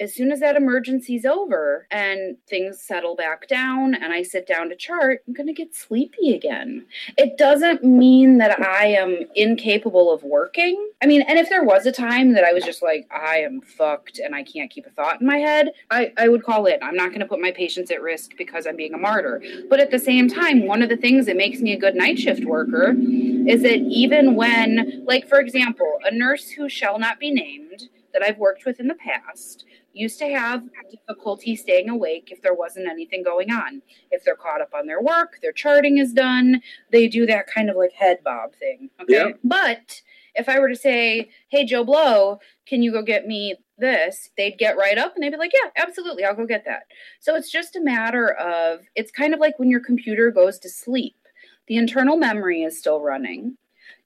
as 0.00 0.14
soon 0.14 0.30
as 0.30 0.40
that 0.40 0.56
emergency's 0.56 1.24
over 1.24 1.86
and 1.90 2.36
things 2.48 2.80
settle 2.80 3.16
back 3.16 3.48
down 3.48 3.94
and 3.94 4.12
I 4.12 4.22
sit 4.22 4.46
down 4.46 4.68
to 4.68 4.76
chart, 4.76 5.22
I'm 5.26 5.34
going 5.34 5.48
to 5.48 5.52
get 5.52 5.74
sleepy 5.74 6.34
again. 6.34 6.86
It 7.16 7.36
doesn't 7.36 7.82
mean 7.82 8.38
that 8.38 8.60
I 8.60 8.86
am 8.86 9.24
incapable 9.34 10.12
of 10.12 10.22
working. 10.22 10.90
I 11.02 11.06
mean, 11.06 11.22
and 11.22 11.38
if 11.38 11.48
there 11.48 11.64
was 11.64 11.84
a 11.84 11.92
time 11.92 12.34
that 12.34 12.44
I 12.44 12.52
was 12.52 12.62
just 12.62 12.80
like, 12.80 13.08
I 13.10 13.38
am 13.38 13.60
fucked 13.60 14.20
and 14.20 14.34
I 14.34 14.44
can't 14.44 14.70
keep 14.70 14.86
a 14.86 14.90
thought 14.90 15.20
in 15.20 15.26
my 15.26 15.38
head, 15.38 15.70
I, 15.90 16.12
I 16.16 16.28
would 16.28 16.44
call 16.44 16.66
it. 16.66 16.78
I'm 16.80 16.96
not 16.96 17.08
going 17.08 17.20
to 17.20 17.26
put 17.26 17.40
my 17.40 17.50
patients 17.50 17.90
at 17.90 18.00
risk 18.00 18.32
because 18.38 18.66
I'm 18.66 18.76
being 18.76 18.94
a 18.94 18.98
martyr. 18.98 19.42
But 19.68 19.80
at 19.80 19.90
the 19.90 19.98
same 19.98 20.28
time, 20.28 20.66
one 20.66 20.82
of 20.82 20.88
the 20.88 20.96
things 20.96 21.26
that 21.26 21.36
makes 21.36 21.60
me 21.60 21.72
a 21.72 21.78
good 21.78 21.96
night 21.96 22.18
shift 22.18 22.44
worker 22.44 22.94
is 22.96 23.62
that 23.62 23.80
even 23.88 24.36
when, 24.36 25.04
like, 25.06 25.28
for 25.28 25.40
example, 25.40 25.98
a 26.04 26.14
nurse 26.14 26.50
who 26.50 26.68
shall 26.68 26.98
not 27.00 27.18
be 27.18 27.30
named 27.32 27.88
that 28.12 28.22
I've 28.22 28.38
worked 28.38 28.64
with 28.64 28.80
in 28.80 28.88
the 28.88 28.94
past 28.94 29.64
used 29.98 30.18
to 30.20 30.26
have 30.26 30.62
difficulty 30.90 31.56
staying 31.56 31.88
awake 31.88 32.28
if 32.30 32.40
there 32.42 32.54
wasn't 32.54 32.88
anything 32.88 33.22
going 33.22 33.50
on. 33.50 33.82
If 34.10 34.24
they're 34.24 34.36
caught 34.36 34.60
up 34.60 34.72
on 34.74 34.86
their 34.86 35.02
work, 35.02 35.38
their 35.42 35.52
charting 35.52 35.98
is 35.98 36.12
done, 36.12 36.62
they 36.92 37.08
do 37.08 37.26
that 37.26 37.46
kind 37.46 37.68
of 37.68 37.76
like 37.76 37.92
head 37.92 38.18
bob 38.24 38.54
thing. 38.54 38.90
Okay. 39.02 39.14
Yeah. 39.14 39.30
But 39.42 40.02
if 40.34 40.48
I 40.48 40.60
were 40.60 40.68
to 40.68 40.76
say, 40.76 41.30
hey, 41.48 41.64
Joe 41.64 41.84
Blow, 41.84 42.38
can 42.66 42.82
you 42.82 42.92
go 42.92 43.02
get 43.02 43.26
me 43.26 43.56
this? 43.76 44.30
They'd 44.36 44.58
get 44.58 44.76
right 44.76 44.98
up 44.98 45.14
and 45.14 45.22
they'd 45.22 45.30
be 45.30 45.36
like, 45.36 45.52
yeah, 45.52 45.70
absolutely, 45.76 46.24
I'll 46.24 46.36
go 46.36 46.46
get 46.46 46.64
that. 46.66 46.84
So 47.18 47.34
it's 47.34 47.50
just 47.50 47.74
a 47.74 47.80
matter 47.80 48.32
of, 48.34 48.82
it's 48.94 49.10
kind 49.10 49.34
of 49.34 49.40
like 49.40 49.58
when 49.58 49.70
your 49.70 49.80
computer 49.80 50.30
goes 50.30 50.58
to 50.60 50.68
sleep. 50.68 51.16
The 51.66 51.76
internal 51.76 52.16
memory 52.16 52.62
is 52.62 52.78
still 52.78 53.00
running. 53.00 53.56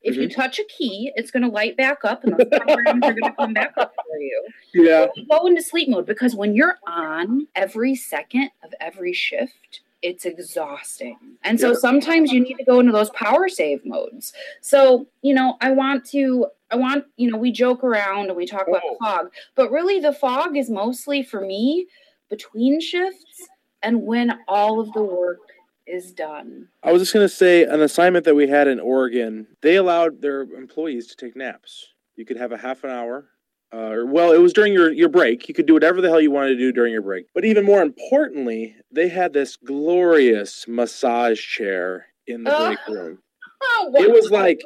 If 0.02 0.14
mm-hmm. 0.14 0.22
you 0.22 0.28
touch 0.28 0.58
a 0.58 0.64
key, 0.64 1.12
it's 1.14 1.30
going 1.30 1.42
to 1.42 1.48
light 1.48 1.76
back 1.76 2.04
up 2.04 2.24
and 2.24 2.32
those 2.32 2.48
programs 2.48 3.04
are 3.04 3.12
going 3.12 3.22
to 3.22 3.34
come 3.38 3.52
back 3.52 3.74
up 3.76 3.94
for 3.94 4.18
you. 4.18 4.48
Yeah. 4.74 5.06
So 5.14 5.22
go 5.30 5.46
into 5.46 5.62
sleep 5.62 5.88
mode 5.88 6.06
because 6.06 6.34
when 6.34 6.54
you're 6.54 6.78
on 6.86 7.46
every 7.54 7.94
second 7.94 8.50
of 8.64 8.74
every 8.80 9.12
shift, 9.12 9.80
it's 10.02 10.24
exhausting. 10.24 11.16
And 11.44 11.60
so 11.60 11.68
yeah. 11.68 11.76
sometimes 11.78 12.32
you 12.32 12.40
need 12.40 12.56
to 12.58 12.64
go 12.64 12.80
into 12.80 12.92
those 12.92 13.10
power 13.10 13.48
save 13.48 13.86
modes. 13.86 14.32
So, 14.60 15.06
you 15.22 15.32
know, 15.32 15.56
I 15.60 15.70
want 15.70 16.04
to 16.06 16.46
I 16.70 16.76
want, 16.76 17.04
you 17.16 17.30
know, 17.30 17.36
we 17.36 17.52
joke 17.52 17.84
around 17.84 18.28
and 18.28 18.36
we 18.36 18.46
talk 18.46 18.64
oh. 18.66 18.72
about 18.72 18.82
the 18.82 18.96
fog, 18.98 19.32
but 19.54 19.70
really 19.70 20.00
the 20.00 20.12
fog 20.12 20.56
is 20.56 20.70
mostly 20.70 21.22
for 21.22 21.40
me 21.40 21.86
between 22.30 22.80
shifts 22.80 23.48
and 23.82 24.02
when 24.02 24.38
all 24.48 24.80
of 24.80 24.92
the 24.92 25.02
work 25.02 25.38
is 25.86 26.12
done. 26.12 26.68
I 26.82 26.92
was 26.92 27.02
just 27.02 27.12
going 27.12 27.24
to 27.24 27.34
say 27.34 27.64
an 27.64 27.80
assignment 27.80 28.24
that 28.24 28.34
we 28.34 28.48
had 28.48 28.68
in 28.68 28.80
Oregon, 28.80 29.46
they 29.62 29.76
allowed 29.76 30.22
their 30.22 30.42
employees 30.42 31.08
to 31.08 31.16
take 31.16 31.36
naps. 31.36 31.88
You 32.16 32.24
could 32.24 32.36
have 32.36 32.52
a 32.52 32.58
half 32.58 32.84
an 32.84 32.90
hour. 32.90 33.28
Uh, 33.72 34.04
well, 34.04 34.32
it 34.32 34.40
was 34.40 34.52
during 34.52 34.72
your, 34.72 34.92
your 34.92 35.08
break. 35.08 35.48
You 35.48 35.54
could 35.54 35.66
do 35.66 35.72
whatever 35.72 36.02
the 36.02 36.08
hell 36.08 36.20
you 36.20 36.30
wanted 36.30 36.50
to 36.50 36.58
do 36.58 36.72
during 36.72 36.92
your 36.92 37.02
break. 37.02 37.26
But 37.34 37.46
even 37.46 37.64
more 37.64 37.80
importantly, 37.80 38.76
they 38.90 39.08
had 39.08 39.32
this 39.32 39.56
glorious 39.56 40.66
massage 40.68 41.40
chair 41.40 42.06
in 42.26 42.44
the 42.44 42.54
uh, 42.54 42.66
break 42.66 42.86
room. 42.88 43.18
Oh, 43.62 43.92
it 43.94 44.10
was 44.10 44.30
like, 44.30 44.60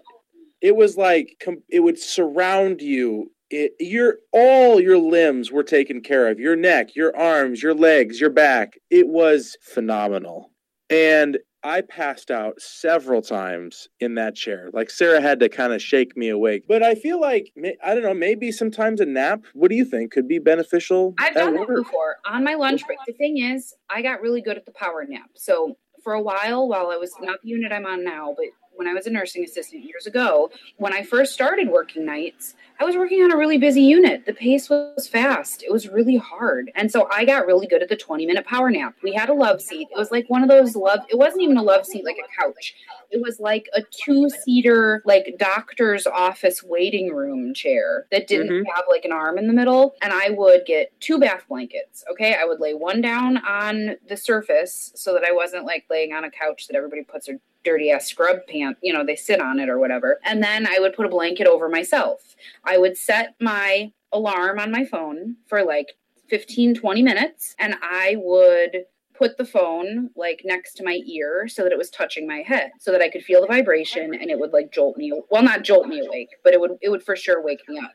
it 0.60 0.74
was 0.74 0.96
like 0.96 1.44
it 1.68 1.80
would 1.80 1.98
surround 1.98 2.80
you 2.80 3.30
it, 3.50 3.72
your 3.78 4.16
all 4.32 4.80
your 4.80 4.98
limbs 4.98 5.52
were 5.52 5.62
taken 5.62 6.00
care 6.00 6.28
of 6.28 6.40
your 6.40 6.56
neck 6.56 6.96
your 6.96 7.16
arms 7.16 7.62
your 7.62 7.74
legs 7.74 8.20
your 8.20 8.30
back 8.30 8.74
it 8.90 9.06
was 9.06 9.56
phenomenal 9.62 10.50
and 10.90 11.38
I 11.62 11.80
passed 11.80 12.30
out 12.30 12.60
several 12.60 13.22
times 13.22 13.88
in 13.98 14.14
that 14.14 14.36
chair. 14.36 14.70
Like 14.72 14.88
Sarah 14.88 15.20
had 15.20 15.40
to 15.40 15.48
kind 15.48 15.72
of 15.72 15.82
shake 15.82 16.16
me 16.16 16.28
awake. 16.28 16.64
But 16.68 16.84
I 16.84 16.94
feel 16.94 17.20
like 17.20 17.52
I 17.84 17.94
don't 17.94 18.04
know, 18.04 18.14
maybe 18.14 18.52
sometimes 18.52 19.00
a 19.00 19.06
nap. 19.06 19.44
What 19.52 19.70
do 19.70 19.76
you 19.76 19.84
think 19.84 20.12
could 20.12 20.28
be 20.28 20.38
beneficial? 20.38 21.14
I've 21.18 21.34
done 21.34 21.54
that 21.54 21.66
before 21.66 22.16
on 22.24 22.44
my 22.44 22.54
lunch 22.54 22.86
break. 22.86 22.98
The 23.06 23.14
thing 23.14 23.38
is, 23.38 23.74
I 23.90 24.02
got 24.02 24.20
really 24.20 24.40
good 24.40 24.56
at 24.56 24.64
the 24.64 24.72
power 24.72 25.04
nap. 25.08 25.30
So 25.34 25.76
for 26.04 26.12
a 26.12 26.22
while, 26.22 26.68
while 26.68 26.90
I 26.90 26.96
was 26.96 27.12
not 27.20 27.42
the 27.42 27.48
unit 27.48 27.72
I'm 27.72 27.84
on 27.84 28.04
now, 28.04 28.32
but 28.36 28.46
when 28.76 28.86
I 28.86 28.92
was 28.92 29.06
a 29.06 29.10
nursing 29.10 29.42
assistant 29.42 29.84
years 29.84 30.06
ago, 30.06 30.50
when 30.76 30.92
I 30.92 31.02
first 31.02 31.32
started 31.32 31.68
working 31.68 32.04
nights, 32.04 32.54
I 32.78 32.84
was 32.84 32.94
working 32.94 33.22
on 33.22 33.32
a 33.32 33.36
really 33.36 33.56
busy 33.56 33.82
unit. 33.82 34.26
The 34.26 34.34
pace 34.34 34.68
was 34.68 35.08
fast. 35.08 35.62
It 35.62 35.72
was 35.72 35.88
really 35.88 36.16
hard. 36.16 36.70
And 36.74 36.90
so 36.90 37.08
I 37.10 37.24
got 37.24 37.46
really 37.46 37.66
good 37.66 37.82
at 37.82 37.88
the 37.88 37.96
20 37.96 38.26
minute 38.26 38.44
power 38.44 38.70
nap. 38.70 38.94
We 39.02 39.14
had 39.14 39.30
a 39.30 39.34
love 39.34 39.62
seat. 39.62 39.88
It 39.90 39.96
was 39.96 40.10
like 40.10 40.28
one 40.28 40.42
of 40.42 40.48
those 40.48 40.76
love, 40.76 41.00
it 41.08 41.16
wasn't 41.16 41.42
even 41.42 41.56
a 41.56 41.62
love 41.62 41.86
seat 41.86 42.04
like 42.04 42.18
a 42.18 42.42
couch. 42.42 42.74
It 43.10 43.22
was 43.22 43.40
like 43.40 43.68
a 43.74 43.82
two 43.82 44.28
seater, 44.28 45.02
like 45.06 45.36
doctor's 45.38 46.06
office 46.06 46.62
waiting 46.62 47.14
room 47.14 47.54
chair 47.54 48.06
that 48.10 48.26
didn't 48.26 48.48
mm-hmm. 48.48 48.70
have 48.74 48.84
like 48.90 49.04
an 49.04 49.12
arm 49.12 49.38
in 49.38 49.46
the 49.46 49.54
middle. 49.54 49.94
And 50.02 50.12
I 50.12 50.30
would 50.30 50.66
get 50.66 50.92
two 51.00 51.18
bath 51.18 51.44
blankets. 51.48 52.04
Okay. 52.10 52.36
I 52.38 52.44
would 52.44 52.60
lay 52.60 52.74
one 52.74 53.00
down 53.00 53.38
on 53.38 53.96
the 54.08 54.16
surface 54.16 54.92
so 54.94 55.14
that 55.14 55.24
I 55.24 55.32
wasn't 55.32 55.64
like 55.64 55.86
laying 55.88 56.12
on 56.12 56.24
a 56.24 56.30
couch 56.30 56.66
that 56.66 56.76
everybody 56.76 57.04
puts 57.04 57.26
their 57.26 57.38
dirty 57.66 57.90
ass 57.90 58.06
scrub 58.06 58.38
pant, 58.48 58.78
you 58.80 58.92
know, 58.92 59.04
they 59.04 59.16
sit 59.16 59.40
on 59.40 59.58
it 59.58 59.68
or 59.68 59.78
whatever. 59.78 60.20
And 60.24 60.42
then 60.42 60.66
I 60.66 60.78
would 60.78 60.94
put 60.94 61.04
a 61.04 61.10
blanket 61.10 61.46
over 61.46 61.68
myself. 61.68 62.36
I 62.66 62.78
would 62.78 62.96
set 62.96 63.34
my 63.40 63.92
alarm 64.12 64.58
on 64.58 64.70
my 64.70 64.84
phone 64.84 65.36
for 65.46 65.64
like 65.64 65.96
15, 66.28 66.74
20 66.74 67.02
minutes, 67.02 67.54
and 67.58 67.76
I 67.82 68.16
would 68.18 68.84
put 69.16 69.38
the 69.38 69.44
phone 69.44 70.10
like 70.14 70.42
next 70.44 70.74
to 70.74 70.84
my 70.84 71.00
ear 71.06 71.48
so 71.48 71.62
that 71.62 71.72
it 71.72 71.78
was 71.78 71.90
touching 71.90 72.26
my 72.26 72.38
head 72.38 72.70
so 72.78 72.92
that 72.92 73.00
I 73.00 73.08
could 73.08 73.24
feel 73.24 73.40
the 73.40 73.46
vibration 73.46 74.14
and 74.14 74.30
it 74.30 74.38
would 74.38 74.52
like 74.52 74.72
jolt 74.72 74.96
me 74.98 75.10
well 75.30 75.42
not 75.42 75.62
jolt 75.62 75.86
me 75.86 76.04
awake 76.06 76.28
but 76.44 76.52
it 76.52 76.60
would 76.60 76.72
it 76.82 76.90
would 76.90 77.02
for 77.02 77.16
sure 77.16 77.42
wake 77.42 77.66
me 77.68 77.78
up. 77.78 77.94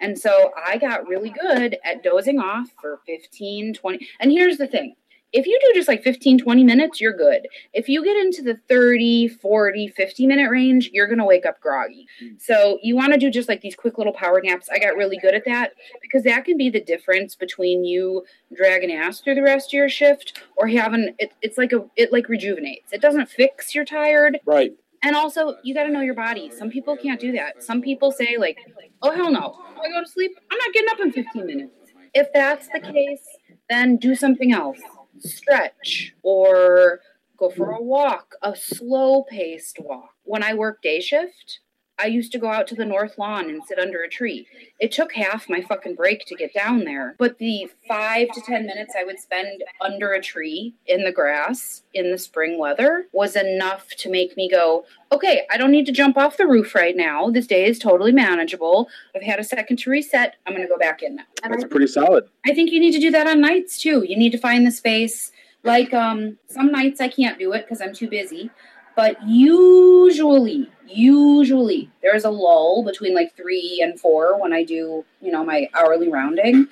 And 0.00 0.18
so 0.18 0.52
I 0.66 0.78
got 0.78 1.06
really 1.06 1.30
good 1.30 1.76
at 1.84 2.02
dozing 2.02 2.40
off 2.40 2.70
for 2.80 3.00
15 3.06 3.74
20 3.74 4.08
and 4.20 4.32
here's 4.32 4.56
the 4.56 4.66
thing 4.66 4.94
if 5.36 5.46
you 5.46 5.58
do 5.60 5.72
just 5.74 5.86
like 5.86 6.02
15 6.02 6.38
20 6.38 6.64
minutes 6.64 7.00
you're 7.00 7.12
good. 7.12 7.46
If 7.74 7.88
you 7.88 8.02
get 8.02 8.16
into 8.16 8.42
the 8.42 8.58
30 8.68 9.28
40 9.28 9.88
50 9.88 10.26
minute 10.26 10.50
range 10.50 10.90
you're 10.92 11.06
going 11.06 11.18
to 11.18 11.24
wake 11.24 11.44
up 11.44 11.60
groggy. 11.60 12.06
Mm. 12.22 12.40
so 12.40 12.78
you 12.82 12.96
want 12.96 13.12
to 13.12 13.18
do 13.18 13.30
just 13.30 13.48
like 13.48 13.60
these 13.60 13.76
quick 13.76 13.98
little 13.98 14.14
power 14.14 14.40
naps. 14.42 14.68
I 14.70 14.78
got 14.78 14.96
really 14.96 15.18
good 15.18 15.34
at 15.34 15.44
that 15.44 15.72
because 16.00 16.22
that 16.22 16.46
can 16.46 16.56
be 16.56 16.70
the 16.70 16.80
difference 16.80 17.34
between 17.34 17.84
you 17.84 18.24
dragging 18.56 18.90
ass 18.90 19.20
through 19.20 19.34
the 19.34 19.42
rest 19.42 19.68
of 19.68 19.72
your 19.74 19.90
shift 19.90 20.42
or 20.56 20.68
having 20.68 21.14
it, 21.18 21.32
it's 21.42 21.58
like 21.58 21.72
a 21.72 21.84
it 21.96 22.12
like 22.12 22.28
rejuvenates. 22.30 22.92
It 22.92 23.02
doesn't 23.02 23.28
fix 23.28 23.74
you're 23.74 23.84
tired. 23.84 24.38
Right. 24.46 24.72
And 25.02 25.14
also 25.14 25.56
you 25.62 25.74
got 25.74 25.84
to 25.84 25.92
know 25.92 26.00
your 26.00 26.14
body. 26.14 26.50
Some 26.50 26.70
people 26.70 26.96
can't 26.96 27.20
do 27.20 27.32
that. 27.32 27.62
Some 27.62 27.82
people 27.82 28.10
say 28.10 28.38
like 28.38 28.58
oh 29.02 29.12
hell 29.12 29.30
no. 29.30 29.58
I 29.78 29.90
go 29.90 30.02
to 30.02 30.08
sleep 30.08 30.32
i'm 30.50 30.58
not 30.58 30.72
getting 30.72 30.88
up 30.90 31.00
in 31.00 31.12
15 31.12 31.46
minutes. 31.46 31.72
If 32.14 32.32
that's 32.32 32.68
the 32.68 32.80
case 32.80 33.20
then 33.68 33.96
do 33.96 34.14
something 34.14 34.52
else 34.52 34.78
stretch 35.20 36.14
or 36.22 37.00
go 37.36 37.50
for 37.50 37.72
a 37.72 37.82
walk, 37.82 38.34
a 38.42 38.54
slow 38.56 39.24
paced 39.24 39.78
walk. 39.80 40.10
When 40.24 40.42
I 40.42 40.54
work 40.54 40.82
day 40.82 41.00
shift, 41.00 41.60
I 41.98 42.06
used 42.06 42.32
to 42.32 42.38
go 42.38 42.50
out 42.50 42.66
to 42.68 42.74
the 42.74 42.84
north 42.84 43.16
lawn 43.16 43.48
and 43.48 43.64
sit 43.64 43.78
under 43.78 44.02
a 44.02 44.08
tree. 44.08 44.46
It 44.78 44.92
took 44.92 45.14
half 45.14 45.48
my 45.48 45.62
fucking 45.62 45.94
break 45.94 46.26
to 46.26 46.34
get 46.34 46.52
down 46.52 46.84
there. 46.84 47.14
But 47.18 47.38
the 47.38 47.70
five 47.88 48.28
to 48.34 48.40
10 48.42 48.66
minutes 48.66 48.94
I 48.98 49.04
would 49.04 49.18
spend 49.18 49.64
under 49.80 50.12
a 50.12 50.20
tree 50.20 50.74
in 50.86 51.04
the 51.04 51.12
grass 51.12 51.82
in 51.94 52.10
the 52.10 52.18
spring 52.18 52.58
weather 52.58 53.06
was 53.12 53.34
enough 53.34 53.88
to 53.98 54.10
make 54.10 54.36
me 54.36 54.50
go, 54.50 54.84
okay, 55.10 55.46
I 55.50 55.56
don't 55.56 55.70
need 55.70 55.86
to 55.86 55.92
jump 55.92 56.18
off 56.18 56.36
the 56.36 56.46
roof 56.46 56.74
right 56.74 56.96
now. 56.96 57.30
This 57.30 57.46
day 57.46 57.64
is 57.64 57.78
totally 57.78 58.12
manageable. 58.12 58.88
I've 59.14 59.22
had 59.22 59.38
a 59.38 59.44
second 59.44 59.78
to 59.78 59.90
reset. 59.90 60.36
I'm 60.46 60.52
going 60.52 60.66
to 60.66 60.72
go 60.72 60.78
back 60.78 61.02
in 61.02 61.16
now. 61.16 61.24
And 61.42 61.54
That's 61.54 61.64
pretty 61.64 61.86
solid. 61.86 62.24
I 62.44 62.52
think 62.52 62.72
you 62.72 62.80
need 62.80 62.92
to 62.92 63.00
do 63.00 63.10
that 63.12 63.26
on 63.26 63.40
nights 63.40 63.78
too. 63.78 64.04
You 64.06 64.18
need 64.18 64.32
to 64.32 64.38
find 64.38 64.66
the 64.66 64.70
space. 64.70 65.32
Like 65.62 65.94
um, 65.94 66.38
some 66.48 66.70
nights 66.70 67.00
I 67.00 67.08
can't 67.08 67.38
do 67.38 67.52
it 67.52 67.64
because 67.64 67.80
I'm 67.80 67.94
too 67.94 68.08
busy 68.08 68.50
But 68.96 69.22
usually, 69.28 70.68
usually 70.88 71.90
there's 72.02 72.24
a 72.24 72.30
lull 72.30 72.82
between 72.82 73.14
like 73.14 73.36
three 73.36 73.80
and 73.82 74.00
four 74.00 74.40
when 74.40 74.54
I 74.54 74.64
do, 74.64 75.04
you 75.20 75.30
know, 75.30 75.44
my 75.44 75.68
hourly 75.74 76.08
rounding. 76.08 76.66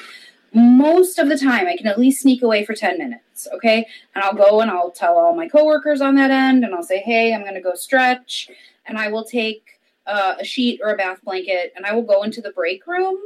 Most 0.55 1.19
of 1.19 1.29
the 1.29 1.39
time, 1.39 1.67
I 1.67 1.77
can 1.77 1.87
at 1.87 1.99
least 1.99 2.23
sneak 2.23 2.41
away 2.43 2.65
for 2.65 2.75
10 2.75 2.97
minutes, 2.97 3.47
okay? 3.53 3.87
And 4.15 4.25
I'll 4.25 4.35
go 4.35 4.61
and 4.61 4.71
I'll 4.71 4.91
tell 4.91 5.19
all 5.19 5.35
my 5.35 5.49
coworkers 5.49 6.01
on 6.01 6.15
that 6.15 6.31
end, 6.31 6.65
and 6.65 6.75
I'll 6.75 6.83
say, 6.83 7.01
hey, 7.01 7.35
I'm 7.35 7.43
going 7.43 7.55
to 7.55 7.61
go 7.61 7.75
stretch, 7.75 8.49
and 8.87 8.97
I 8.97 9.09
will 9.09 9.25
take 9.25 9.81
uh, 10.07 10.37
a 10.39 10.45
sheet 10.45 10.81
or 10.83 10.95
a 10.95 10.97
bath 10.97 11.19
blanket, 11.25 11.73
and 11.77 11.85
I 11.85 11.93
will 11.93 12.03
go 12.03 12.23
into 12.23 12.41
the 12.41 12.53
break 12.53 12.87
room, 12.87 13.17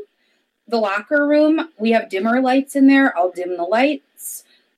the 0.66 0.78
locker 0.78 1.26
room. 1.26 1.68
We 1.78 1.90
have 1.90 2.09
dimmer 2.09 2.40
lights 2.40 2.74
in 2.74 2.86
there. 2.86 3.16
I'll 3.16 3.30
dim 3.30 3.59
the 3.59 3.62
lights 3.62 4.08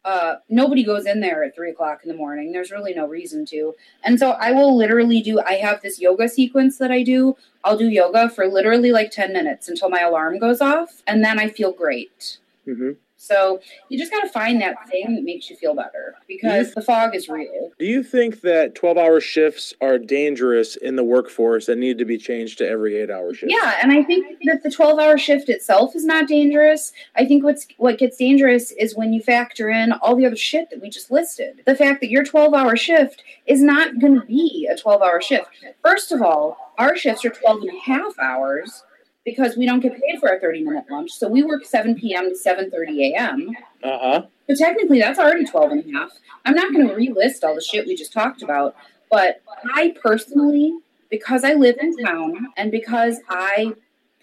uh, 0.05 0.37
nobody 0.49 0.83
goes 0.83 1.07
in 1.07 1.21
there 1.21 1.45
at 1.45 1.55
three 1.55 1.71
o'clock 1.71 2.01
in 2.03 2.09
the 2.09 2.17
morning. 2.17 2.53
There's 2.53 2.71
really 2.71 2.95
no 2.95 3.07
reason 3.07 3.45
to. 3.47 3.75
And 4.03 4.19
so 4.19 4.31
I 4.31 4.53
will 4.53 4.77
literally 4.77 5.21
do, 5.21 5.41
I 5.41 5.55
have 5.55 5.83
this 5.83 6.01
yoga 6.01 6.29
sequence 6.29 6.79
that 6.79 6.91
I 6.91 7.03
do. 7.03 7.37
I'll 7.65 7.77
do 7.77 7.89
yoga 7.89 8.31
for 8.31 8.47
literally 8.47 8.93
like 8.93 9.11
10 9.11 9.33
minutes 9.33 9.69
until 9.69 9.91
my 9.91 10.01
alarm 10.01 10.39
goes 10.39 10.61
off. 10.61 11.03
And 11.07 11.23
then 11.23 11.39
I 11.39 11.49
feel 11.49 11.73
great. 11.73 12.39
Mm-hmm. 12.67 12.93
So 13.21 13.61
you 13.91 13.99
just 13.99 14.11
got 14.11 14.23
to 14.23 14.31
find 14.31 14.63
that 14.63 14.89
thing 14.89 15.15
that 15.15 15.23
makes 15.23 15.51
you 15.51 15.57
feel 15.57 15.75
better 15.75 16.15
because 16.27 16.73
the 16.73 16.81
fog 16.81 17.15
is 17.15 17.29
real. 17.29 17.71
Do 17.79 17.85
you 17.85 18.03
think 18.03 18.41
that 18.41 18.75
12 18.75 18.97
hour 18.97 19.21
shifts 19.21 19.75
are 19.83 19.99
dangerous 19.99 20.75
in 20.75 20.97
the 20.97 21.05
workforce 21.05 21.69
and 21.69 21.79
need 21.79 21.99
to 21.99 22.07
be 22.07 22.17
changed 22.17 22.57
to 22.59 22.67
every 22.67 22.97
eight 22.97 23.11
hour 23.11 23.35
shift? 23.35 23.53
Yeah, 23.53 23.77
and 23.83 23.93
I 23.93 24.03
think 24.03 24.39
that 24.45 24.63
the 24.63 24.71
12 24.71 24.99
hour 24.99 25.19
shift 25.19 25.51
itself 25.51 25.95
is 25.95 26.07
not 26.07 26.29
dangerous. 26.29 26.95
I 27.15 27.27
think 27.27 27.45
what's 27.45 27.67
what 27.77 27.99
gets 27.99 28.17
dangerous 28.17 28.73
is 28.73 28.97
when 28.97 29.13
you 29.13 29.21
factor 29.21 29.69
in 29.69 29.93
all 29.93 30.17
the 30.17 30.25
other 30.25 30.35
shit 30.35 30.71
that 30.71 30.81
we 30.81 30.89
just 30.89 31.11
listed. 31.11 31.61
The 31.67 31.77
fact 31.77 32.01
that 32.01 32.09
your 32.09 32.25
12 32.25 32.55
hour 32.55 32.75
shift 32.75 33.23
is 33.47 33.61
not 33.61 33.99
going 33.99 34.19
to 34.19 34.27
be 34.27 34.67
a 34.73 34.79
12 34.79 35.03
hour 35.03 35.21
shift. 35.21 35.51
First 35.85 36.11
of 36.11 36.23
all, 36.23 36.73
our 36.79 36.97
shifts 36.97 37.23
are 37.27 37.31
12 37.31 37.61
and 37.65 37.71
a 37.77 37.81
half 37.81 38.19
hours 38.19 38.83
because 39.25 39.57
we 39.57 39.67
don't 39.67 39.81
get 39.81 39.93
paid 39.93 40.19
for 40.19 40.31
our 40.31 40.41
30 40.41 40.63
minute 40.63 40.85
lunch. 40.91 41.13
So 41.13 41.29
we 41.29 41.43
work 41.43 41.65
7 41.65 41.95
p.m. 41.95 42.31
to 42.31 42.37
7.30 42.37 43.13
a.m. 43.13 43.51
Uh-huh. 43.83 44.23
So 44.49 44.55
technically 44.57 45.01
that's 45.01 45.19
already 45.19 45.45
12 45.45 45.73
and 45.73 45.95
a 45.95 45.99
half. 45.99 46.11
I'm 46.45 46.55
not 46.55 46.73
going 46.73 46.89
to 46.89 46.95
relist 46.95 47.45
all 47.45 47.55
the 47.55 47.61
shit 47.61 47.87
we 47.87 47.95
just 47.95 48.13
talked 48.13 48.43
about, 48.43 48.75
but 49.11 49.43
I 49.75 49.95
personally, 50.03 50.79
because 51.11 51.45
I 51.45 51.55
live 51.55 51.77
in 51.81 51.97
town 51.99 52.49
and 52.57 52.71
because 52.71 53.19
I 53.29 53.75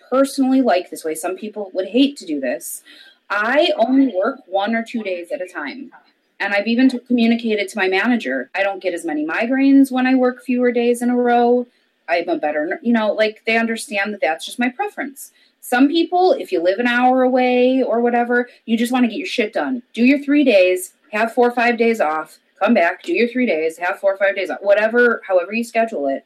personally 0.09 0.61
like 0.61 0.89
this 0.89 1.03
way, 1.03 1.15
some 1.15 1.35
people 1.35 1.69
would 1.73 1.89
hate 1.89 2.17
to 2.17 2.25
do 2.25 2.39
this. 2.39 2.81
I 3.29 3.71
only 3.77 4.13
work 4.15 4.39
one 4.47 4.73
or 4.73 4.83
two 4.83 5.03
days 5.03 5.31
at 5.31 5.41
a 5.41 5.47
time. 5.47 5.91
And 6.39 6.53
I've 6.53 6.67
even 6.67 6.89
communicated 6.89 7.67
to 7.69 7.77
my 7.77 7.87
manager, 7.87 8.49
I 8.53 8.61
don't 8.61 8.81
get 8.81 8.93
as 8.93 9.03
many 9.03 9.25
migraines 9.25 9.91
when 9.91 10.05
I 10.05 10.15
work 10.15 10.43
fewer 10.43 10.71
days 10.71 11.01
in 11.01 11.09
a 11.09 11.15
row. 11.15 11.65
I'm 12.08 12.30
a 12.30 12.38
better, 12.38 12.80
you 12.82 12.93
know, 12.93 13.12
like 13.14 13.43
they 13.45 13.58
understand 13.58 14.14
that 14.14 14.22
that's 14.22 14.45
just 14.45 14.60
my 14.60 14.70
preference. 14.70 15.32
Some 15.62 15.88
people, 15.89 16.32
if 16.34 16.51
you 16.51 16.62
live 16.62 16.80
an 16.80 16.88
hour 16.88 17.24
away 17.24 17.84
or 17.84 17.99
whatever, 17.99 18.49
you 18.66 18.78
just 18.78 18.91
want 18.91 19.03
to 19.03 19.10
get 19.10 19.18
your 19.18 19.28
shit 19.28 19.53
done. 19.53 19.84
Do 19.93 20.05
your 20.05 20.24
three 20.24 20.43
days, 20.43 20.93
have 21.12 21.34
four 21.34 21.49
or 21.49 21.51
five 21.51 21.78
days 21.78 21.99
off, 21.99 22.39
come 22.60 22.74
back, 22.74 23.03
do 23.03 23.14
your 23.14 23.28
three 23.28 23.45
days, 23.45 23.78
have 23.78 23.99
four 23.99 24.14
or 24.14 24.18
five 24.18 24.36
days 24.36 24.49
off, 24.49 24.60
whatever, 24.62 25.22
however 25.28 25.53
you 25.53 25.64
schedule 25.64 26.08
it. 26.08 26.26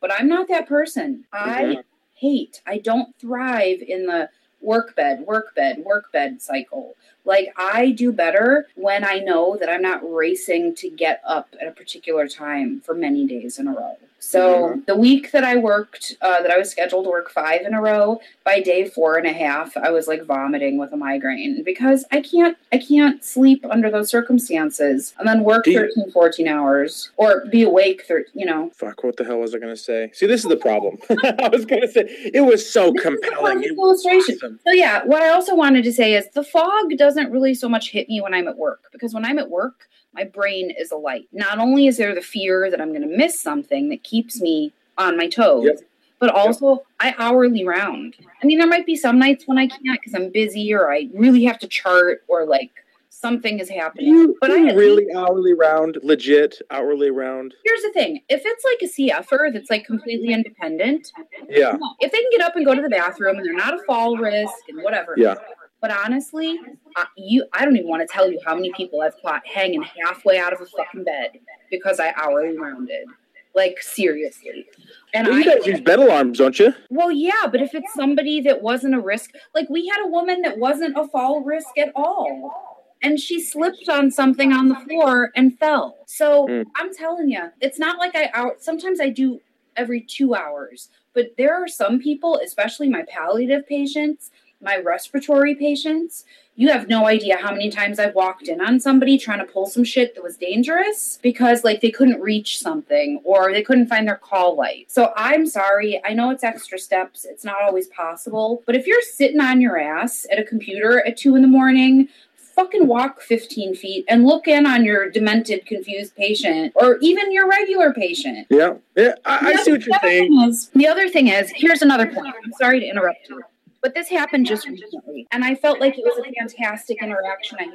But 0.00 0.12
I'm 0.12 0.28
not 0.28 0.48
that 0.48 0.68
person. 0.68 1.24
I 1.32 1.82
hate, 2.14 2.62
I 2.66 2.78
don't 2.78 3.14
thrive 3.18 3.82
in 3.86 4.06
the 4.06 4.30
work 4.60 4.96
bed, 4.96 5.20
work 5.20 5.54
bed, 5.54 5.82
work 5.84 6.10
bed 6.12 6.40
cycle. 6.40 6.94
Like 7.24 7.52
I 7.56 7.90
do 7.90 8.10
better 8.10 8.68
when 8.74 9.04
I 9.04 9.18
know 9.18 9.56
that 9.60 9.68
I'm 9.68 9.82
not 9.82 10.00
racing 10.02 10.74
to 10.76 10.88
get 10.90 11.20
up 11.26 11.54
at 11.60 11.68
a 11.68 11.72
particular 11.72 12.26
time 12.26 12.80
for 12.80 12.94
many 12.94 13.26
days 13.26 13.58
in 13.58 13.68
a 13.68 13.72
row. 13.72 13.96
So 14.18 14.40
mm-hmm. 14.40 14.80
the 14.86 14.96
week 14.96 15.30
that 15.32 15.44
I 15.44 15.56
worked, 15.56 16.16
uh, 16.20 16.42
that 16.42 16.50
I 16.50 16.58
was 16.58 16.70
scheduled 16.70 17.04
to 17.04 17.10
work 17.10 17.30
five 17.30 17.62
in 17.62 17.74
a 17.74 17.80
row, 17.80 18.20
by 18.44 18.60
day 18.60 18.88
four 18.88 19.16
and 19.16 19.26
a 19.26 19.32
half, 19.32 19.76
I 19.76 19.90
was 19.90 20.08
like 20.08 20.24
vomiting 20.24 20.76
with 20.76 20.92
a 20.92 20.96
migraine 20.96 21.62
because 21.64 22.04
I 22.10 22.20
can't, 22.20 22.56
I 22.72 22.78
can't 22.78 23.22
sleep 23.24 23.64
under 23.70 23.90
those 23.90 24.10
circumstances 24.10 25.14
and 25.18 25.28
then 25.28 25.44
work 25.44 25.66
you, 25.66 25.78
13, 25.78 26.10
14 26.10 26.48
hours 26.48 27.10
or 27.16 27.44
be 27.46 27.62
awake, 27.62 28.04
thir- 28.06 28.26
you 28.34 28.44
know. 28.44 28.70
Fuck, 28.74 29.04
what 29.04 29.16
the 29.16 29.24
hell 29.24 29.38
was 29.38 29.54
I 29.54 29.58
going 29.58 29.74
to 29.74 29.80
say? 29.80 30.10
See, 30.12 30.26
this 30.26 30.42
is 30.42 30.48
the 30.48 30.56
problem. 30.56 30.98
I 31.10 31.48
was 31.52 31.64
going 31.64 31.82
to 31.82 31.88
say, 31.88 32.30
it 32.34 32.44
was 32.44 32.68
so 32.70 32.92
this 32.92 33.02
compelling. 33.02 33.62
illustration. 33.62 34.36
Awesome. 34.36 34.60
So 34.66 34.72
yeah, 34.72 35.04
what 35.04 35.22
I 35.22 35.30
also 35.30 35.54
wanted 35.54 35.84
to 35.84 35.92
say 35.92 36.14
is 36.14 36.28
the 36.30 36.44
fog 36.44 36.90
doesn't 36.96 37.30
really 37.30 37.54
so 37.54 37.68
much 37.68 37.90
hit 37.90 38.08
me 38.08 38.20
when 38.20 38.34
I'm 38.34 38.48
at 38.48 38.58
work 38.58 38.84
because 38.92 39.14
when 39.14 39.24
I'm 39.24 39.38
at 39.38 39.48
work, 39.48 39.88
my 40.18 40.24
brain 40.24 40.72
is 40.76 40.90
alight. 40.90 41.28
Not 41.32 41.58
only 41.58 41.86
is 41.86 41.96
there 41.96 42.12
the 42.12 42.20
fear 42.20 42.70
that 42.70 42.80
I'm 42.80 42.88
going 42.88 43.08
to 43.08 43.16
miss 43.16 43.40
something 43.40 43.88
that 43.90 44.02
keeps 44.02 44.40
me 44.40 44.72
on 44.96 45.16
my 45.16 45.28
toes, 45.28 45.64
yep. 45.64 45.78
but 46.18 46.30
also 46.30 46.70
yep. 46.70 46.86
I 46.98 47.14
hourly 47.18 47.64
round. 47.64 48.16
I 48.42 48.46
mean, 48.46 48.58
there 48.58 48.66
might 48.66 48.84
be 48.84 48.96
some 48.96 49.18
nights 49.20 49.44
when 49.46 49.58
I 49.58 49.68
can't 49.68 50.00
because 50.00 50.14
I'm 50.14 50.30
busy 50.30 50.74
or 50.74 50.92
I 50.92 51.08
really 51.14 51.44
have 51.44 51.60
to 51.60 51.68
chart 51.68 52.24
or 52.26 52.46
like 52.46 52.72
something 53.10 53.60
is 53.60 53.68
happening. 53.68 54.08
You, 54.08 54.36
but 54.40 54.50
I 54.50 54.72
really 54.72 55.04
least, 55.04 55.16
hourly 55.16 55.54
round, 55.54 55.98
legit 56.02 56.60
hourly 56.72 57.12
round. 57.12 57.54
Here's 57.64 57.82
the 57.82 57.92
thing: 57.92 58.20
if 58.28 58.42
it's 58.44 58.64
like 58.64 58.82
a 58.82 58.92
CFer 58.92 59.52
that's 59.52 59.70
like 59.70 59.84
completely 59.84 60.32
independent, 60.32 61.12
yeah. 61.48 61.76
If 62.00 62.10
they 62.10 62.18
can 62.18 62.30
get 62.32 62.40
up 62.40 62.56
and 62.56 62.66
go 62.66 62.74
to 62.74 62.82
the 62.82 62.88
bathroom 62.88 63.36
and 63.36 63.46
they're 63.46 63.54
not 63.54 63.74
a 63.74 63.82
fall 63.84 64.16
risk 64.16 64.54
and 64.68 64.82
whatever, 64.82 65.14
yeah. 65.16 65.36
But 65.80 65.92
honestly, 65.92 66.58
I, 66.96 67.06
you 67.16 67.44
I 67.52 67.64
don't 67.64 67.76
even 67.76 67.88
want 67.88 68.06
to 68.06 68.12
tell 68.12 68.30
you 68.30 68.40
how 68.44 68.54
many 68.54 68.72
people 68.72 69.00
I've 69.00 69.20
caught 69.22 69.46
hanging 69.46 69.82
halfway 69.82 70.38
out 70.38 70.52
of 70.52 70.60
a 70.60 70.66
fucking 70.66 71.04
bed 71.04 71.38
because 71.70 72.00
I 72.00 72.12
hourly 72.16 72.58
rounded. 72.58 73.06
Like 73.54 73.80
seriously. 73.80 74.66
And 75.14 75.26
well, 75.26 75.38
you 75.38 75.44
guys 75.44 75.66
use 75.66 75.80
bed 75.80 75.98
alarms, 75.98 76.38
don't 76.38 76.58
you? 76.58 76.74
Well, 76.90 77.10
yeah, 77.10 77.46
but 77.50 77.60
if 77.60 77.74
it's 77.74 77.92
somebody 77.94 78.40
that 78.42 78.62
wasn't 78.62 78.94
a 78.94 79.00
risk, 79.00 79.30
like 79.54 79.68
we 79.68 79.88
had 79.88 80.04
a 80.04 80.08
woman 80.08 80.42
that 80.42 80.58
wasn't 80.58 80.96
a 80.96 81.08
fall 81.08 81.42
risk 81.42 81.76
at 81.78 81.90
all. 81.96 82.76
And 83.02 83.18
she 83.18 83.40
slipped 83.40 83.88
on 83.88 84.10
something 84.10 84.52
on 84.52 84.68
the 84.68 84.74
floor 84.74 85.30
and 85.36 85.56
fell. 85.58 85.98
So 86.06 86.48
mm. 86.48 86.64
I'm 86.76 86.92
telling 86.92 87.30
you, 87.30 87.50
it's 87.60 87.78
not 87.78 87.98
like 87.98 88.14
I 88.16 88.30
out. 88.34 88.60
Sometimes 88.60 89.00
I 89.00 89.08
do 89.08 89.40
every 89.76 90.00
two 90.00 90.34
hours, 90.34 90.88
but 91.14 91.28
there 91.38 91.54
are 91.54 91.68
some 91.68 92.00
people, 92.00 92.40
especially 92.44 92.88
my 92.88 93.04
palliative 93.08 93.66
patients, 93.66 94.30
my 94.60 94.76
respiratory 94.76 95.54
patients, 95.54 96.24
you 96.56 96.68
have 96.68 96.88
no 96.88 97.06
idea 97.06 97.36
how 97.36 97.52
many 97.52 97.70
times 97.70 98.00
I've 98.00 98.16
walked 98.16 98.48
in 98.48 98.60
on 98.60 98.80
somebody 98.80 99.16
trying 99.16 99.38
to 99.38 99.44
pull 99.44 99.66
some 99.66 99.84
shit 99.84 100.16
that 100.16 100.24
was 100.24 100.36
dangerous 100.36 101.18
because 101.22 101.62
like 101.62 101.80
they 101.80 101.90
couldn't 101.92 102.20
reach 102.20 102.58
something 102.58 103.20
or 103.22 103.52
they 103.52 103.62
couldn't 103.62 103.86
find 103.86 104.08
their 104.08 104.16
call 104.16 104.56
light. 104.56 104.90
So 104.90 105.12
I'm 105.14 105.46
sorry. 105.46 106.00
I 106.04 106.14
know 106.14 106.30
it's 106.30 106.42
extra 106.42 106.78
steps. 106.78 107.24
It's 107.24 107.44
not 107.44 107.62
always 107.62 107.86
possible. 107.88 108.64
But 108.66 108.74
if 108.74 108.88
you're 108.88 109.02
sitting 109.02 109.40
on 109.40 109.60
your 109.60 109.78
ass 109.78 110.26
at 110.32 110.40
a 110.40 110.44
computer 110.44 111.06
at 111.06 111.16
two 111.16 111.36
in 111.36 111.42
the 111.42 111.48
morning, 111.48 112.08
fucking 112.34 112.88
walk 112.88 113.20
15 113.20 113.76
feet 113.76 114.04
and 114.08 114.24
look 114.24 114.48
in 114.48 114.66
on 114.66 114.84
your 114.84 115.08
demented, 115.08 115.64
confused 115.64 116.16
patient 116.16 116.72
or 116.74 116.98
even 117.00 117.32
your 117.32 117.48
regular 117.48 117.92
patient. 117.92 118.48
Yeah. 118.50 118.74
Yeah. 118.96 119.14
I, 119.24 119.52
I 119.52 119.62
see 119.62 119.70
what 119.70 119.86
you're 119.86 119.98
saying. 120.02 120.40
Is, 120.40 120.70
the 120.74 120.88
other 120.88 121.08
thing 121.08 121.28
is, 121.28 121.52
here's 121.54 121.82
another 121.82 122.06
point. 122.06 122.34
I'm 122.44 122.52
sorry 122.58 122.80
to 122.80 122.86
interrupt 122.86 123.28
you. 123.28 123.44
But 123.80 123.94
this 123.94 124.08
happened 124.08 124.46
just 124.46 124.66
recently, 124.66 125.28
and 125.30 125.44
I 125.44 125.54
felt 125.54 125.78
like 125.78 125.96
it 125.96 126.04
was 126.04 126.18
a 126.18 126.32
fantastic 126.32 127.00
interaction 127.00 127.58
I 127.60 127.64
had. 127.64 127.72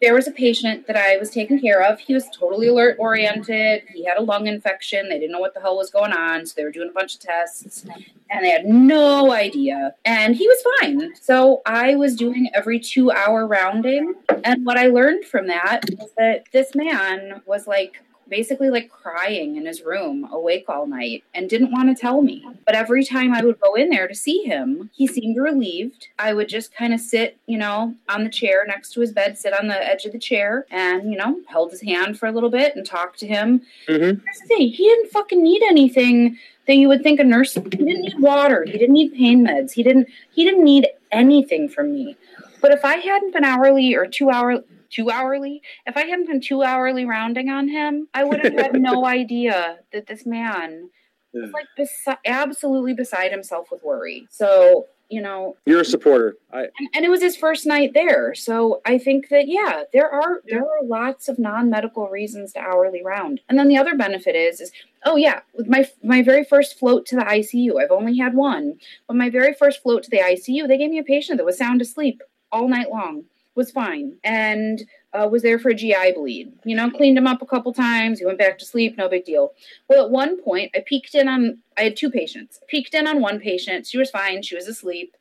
There 0.00 0.14
was 0.14 0.28
a 0.28 0.30
patient 0.30 0.86
that 0.86 0.96
I 0.96 1.16
was 1.16 1.30
taking 1.30 1.58
care 1.58 1.82
of. 1.82 1.98
He 2.00 2.12
was 2.12 2.28
totally 2.38 2.68
alert 2.68 2.96
oriented. 2.98 3.82
He 3.94 4.04
had 4.04 4.18
a 4.18 4.22
lung 4.22 4.46
infection. 4.46 5.08
They 5.08 5.18
didn't 5.18 5.32
know 5.32 5.40
what 5.40 5.54
the 5.54 5.60
hell 5.60 5.76
was 5.76 5.90
going 5.90 6.12
on, 6.12 6.44
so 6.44 6.52
they 6.56 6.64
were 6.64 6.70
doing 6.70 6.90
a 6.90 6.92
bunch 6.92 7.14
of 7.14 7.20
tests, 7.20 7.86
and 8.30 8.44
they 8.44 8.50
had 8.50 8.66
no 8.66 9.32
idea. 9.32 9.94
And 10.04 10.36
he 10.36 10.46
was 10.46 10.62
fine. 10.80 11.14
So 11.16 11.62
I 11.64 11.94
was 11.94 12.14
doing 12.14 12.50
every 12.54 12.78
two 12.78 13.10
hour 13.10 13.46
rounding, 13.46 14.14
and 14.44 14.66
what 14.66 14.76
I 14.76 14.88
learned 14.88 15.24
from 15.24 15.46
that 15.46 15.88
was 15.98 16.10
that 16.18 16.44
this 16.52 16.74
man 16.74 17.40
was 17.46 17.66
like 17.66 18.02
basically 18.28 18.70
like 18.70 18.90
crying 18.90 19.56
in 19.56 19.66
his 19.66 19.82
room, 19.82 20.28
awake 20.30 20.64
all 20.68 20.86
night, 20.86 21.24
and 21.34 21.48
didn't 21.48 21.72
want 21.72 21.94
to 21.94 22.00
tell 22.00 22.22
me. 22.22 22.44
But 22.64 22.74
every 22.74 23.04
time 23.04 23.32
I 23.32 23.44
would 23.44 23.60
go 23.60 23.74
in 23.74 23.90
there 23.90 24.08
to 24.08 24.14
see 24.14 24.42
him, 24.42 24.90
he 24.94 25.06
seemed 25.06 25.36
relieved. 25.36 26.08
I 26.18 26.32
would 26.32 26.48
just 26.48 26.74
kind 26.74 26.92
of 26.92 27.00
sit, 27.00 27.38
you 27.46 27.58
know, 27.58 27.94
on 28.08 28.24
the 28.24 28.30
chair 28.30 28.64
next 28.66 28.92
to 28.92 29.00
his 29.00 29.12
bed, 29.12 29.38
sit 29.38 29.58
on 29.58 29.68
the 29.68 29.86
edge 29.86 30.04
of 30.04 30.12
the 30.12 30.18
chair, 30.18 30.66
and, 30.70 31.10
you 31.10 31.16
know, 31.16 31.40
held 31.48 31.70
his 31.70 31.82
hand 31.82 32.18
for 32.18 32.26
a 32.26 32.32
little 32.32 32.50
bit 32.50 32.76
and 32.76 32.84
talked 32.84 33.18
to 33.20 33.26
him. 33.26 33.62
Mm-hmm. 33.88 34.20
He 34.56 34.76
didn't 34.76 35.10
fucking 35.10 35.42
need 35.42 35.62
anything 35.62 36.38
that 36.68 36.76
you 36.76 36.86
would 36.86 37.02
think 37.02 37.18
a 37.18 37.24
nurse 37.24 37.54
he 37.54 37.60
didn't 37.60 38.02
need 38.02 38.20
water 38.20 38.64
he 38.64 38.72
didn't 38.72 38.92
need 38.92 39.12
pain 39.14 39.44
meds 39.44 39.72
he 39.72 39.82
didn't 39.82 40.06
he 40.32 40.44
didn't 40.44 40.62
need 40.62 40.86
anything 41.10 41.68
from 41.68 41.92
me 41.92 42.14
but 42.60 42.70
if 42.70 42.84
i 42.84 42.96
hadn't 42.96 43.32
been 43.32 43.42
hourly 43.42 43.94
or 43.94 44.06
two 44.06 44.30
hour 44.30 44.62
two 44.90 45.10
hourly. 45.10 45.62
If 45.86 45.96
I 45.96 46.04
hadn't 46.04 46.26
been 46.26 46.40
two 46.40 46.62
hourly 46.62 47.04
rounding 47.04 47.48
on 47.48 47.68
him, 47.68 48.08
I 48.14 48.24
would 48.24 48.44
have 48.44 48.54
had 48.54 48.80
no 48.80 49.04
idea 49.06 49.78
that 49.92 50.06
this 50.06 50.26
man 50.26 50.90
was 51.32 51.50
like 51.52 51.66
besi- 51.78 52.18
absolutely 52.26 52.94
beside 52.94 53.30
himself 53.30 53.70
with 53.70 53.82
worry. 53.82 54.26
So 54.30 54.86
you 55.08 55.22
know, 55.22 55.56
You're 55.64 55.80
a 55.80 55.84
supporter. 55.86 56.36
I 56.52 56.66
and, 56.78 56.88
and 56.94 57.04
it 57.04 57.08
was 57.08 57.22
his 57.22 57.36
first 57.36 57.66
night 57.66 57.92
there. 57.94 58.34
So 58.34 58.82
I 58.84 58.98
think 58.98 59.30
that 59.30 59.48
yeah, 59.48 59.84
there 59.92 60.10
are 60.10 60.42
there 60.46 60.62
are 60.62 60.84
lots 60.84 61.28
of 61.28 61.38
non-medical 61.38 62.08
reasons 62.08 62.52
to 62.52 62.60
hourly 62.60 63.02
round. 63.02 63.40
And 63.48 63.58
then 63.58 63.68
the 63.68 63.78
other 63.78 63.96
benefit 63.96 64.36
is 64.36 64.60
is 64.60 64.70
oh 65.06 65.16
yeah, 65.16 65.40
with 65.54 65.66
my 65.66 65.88
my 66.02 66.22
very 66.22 66.44
first 66.44 66.78
float 66.78 67.06
to 67.06 67.16
the 67.16 67.22
ICU, 67.22 67.82
I've 67.82 67.90
only 67.90 68.18
had 68.18 68.34
one, 68.34 68.78
but 69.06 69.16
my 69.16 69.30
very 69.30 69.54
first 69.54 69.82
float 69.82 70.02
to 70.04 70.10
the 70.10 70.18
ICU, 70.18 70.68
they 70.68 70.78
gave 70.78 70.90
me 70.90 70.98
a 70.98 71.04
patient 71.04 71.38
that 71.38 71.46
was 71.46 71.56
sound 71.56 71.80
asleep 71.80 72.22
all 72.52 72.68
night 72.68 72.90
long. 72.90 73.24
Was 73.58 73.72
fine 73.72 74.12
and 74.22 74.84
uh, 75.12 75.28
was 75.30 75.42
there 75.42 75.58
for 75.58 75.70
a 75.70 75.74
GI 75.74 76.12
bleed. 76.14 76.52
You 76.64 76.76
know, 76.76 76.90
cleaned 76.90 77.18
him 77.18 77.26
up 77.26 77.42
a 77.42 77.46
couple 77.46 77.72
times. 77.72 78.20
He 78.20 78.24
went 78.24 78.38
back 78.38 78.56
to 78.58 78.64
sleep. 78.64 78.96
No 78.96 79.08
big 79.08 79.24
deal. 79.24 79.52
Well, 79.88 80.04
at 80.04 80.12
one 80.12 80.40
point, 80.42 80.70
I 80.76 80.84
peeked 80.86 81.14
in 81.14 81.26
on. 81.26 81.58
I 81.76 81.82
had 81.82 81.96
two 81.96 82.08
patients. 82.08 82.60
Peeked 82.68 82.94
in 82.94 83.08
on 83.08 83.20
one 83.20 83.40
patient. 83.40 83.86
She 83.86 83.98
was 83.98 84.10
fine. 84.10 84.42
She 84.42 84.54
was 84.54 84.68
asleep 84.68 85.16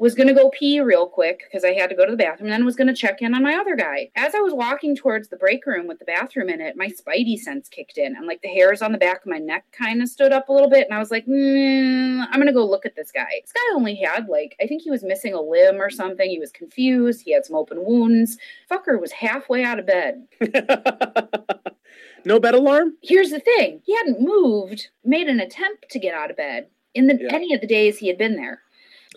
was 0.00 0.14
going 0.14 0.26
to 0.28 0.34
go 0.34 0.48
pee 0.50 0.80
real 0.80 1.06
quick 1.06 1.42
because 1.44 1.62
I 1.62 1.74
had 1.74 1.90
to 1.90 1.94
go 1.94 2.06
to 2.06 2.10
the 2.10 2.16
bathroom, 2.16 2.46
and 2.46 2.52
then 2.54 2.64
was 2.64 2.74
going 2.74 2.88
to 2.88 2.94
check 2.94 3.20
in 3.20 3.34
on 3.34 3.42
my 3.42 3.54
other 3.54 3.76
guy. 3.76 4.10
As 4.16 4.34
I 4.34 4.40
was 4.40 4.54
walking 4.54 4.96
towards 4.96 5.28
the 5.28 5.36
break 5.36 5.66
room 5.66 5.86
with 5.86 5.98
the 5.98 6.06
bathroom 6.06 6.48
in 6.48 6.60
it, 6.60 6.74
my 6.74 6.88
spidey 6.88 7.38
sense 7.38 7.68
kicked 7.68 7.98
in, 7.98 8.16
and 8.16 8.26
like 8.26 8.40
the 8.40 8.48
hairs 8.48 8.80
on 8.80 8.92
the 8.92 8.98
back 8.98 9.20
of 9.20 9.26
my 9.26 9.36
neck 9.38 9.66
kind 9.72 10.00
of 10.02 10.08
stood 10.08 10.32
up 10.32 10.48
a 10.48 10.52
little 10.52 10.70
bit, 10.70 10.86
and 10.86 10.94
I 10.94 10.98
was 10.98 11.10
like, 11.10 11.26
mm, 11.26 12.24
I'm 12.26 12.34
going 12.34 12.46
to 12.46 12.52
go 12.52 12.64
look 12.66 12.86
at 12.86 12.96
this 12.96 13.12
guy. 13.12 13.28
This 13.42 13.52
guy 13.52 13.60
only 13.74 13.94
had 13.94 14.26
like, 14.28 14.56
I 14.60 14.66
think 14.66 14.80
he 14.82 14.90
was 14.90 15.04
missing 15.04 15.34
a 15.34 15.40
limb 15.40 15.80
or 15.80 15.90
something. 15.90 16.28
He 16.28 16.38
was 16.38 16.50
confused. 16.50 17.20
He 17.22 17.32
had 17.34 17.44
some 17.44 17.56
open 17.56 17.84
wounds. 17.84 18.38
Fucker 18.70 18.98
was 18.98 19.12
halfway 19.12 19.62
out 19.64 19.78
of 19.78 19.86
bed. 19.86 20.26
no 22.24 22.40
bed 22.40 22.54
alarm. 22.54 22.94
Here's 23.02 23.30
the 23.30 23.40
thing 23.40 23.82
he 23.84 23.94
hadn't 23.96 24.20
moved, 24.20 24.88
made 25.04 25.28
an 25.28 25.40
attempt 25.40 25.90
to 25.90 25.98
get 25.98 26.14
out 26.14 26.30
of 26.30 26.36
bed 26.36 26.68
in 26.94 27.06
the, 27.06 27.18
Yeah. 27.20 27.34
any 27.34 27.54
of 27.54 27.60
the 27.60 27.66
days 27.66 27.98
he 27.98 28.08
had 28.08 28.18
been 28.18 28.36
there. 28.36 28.62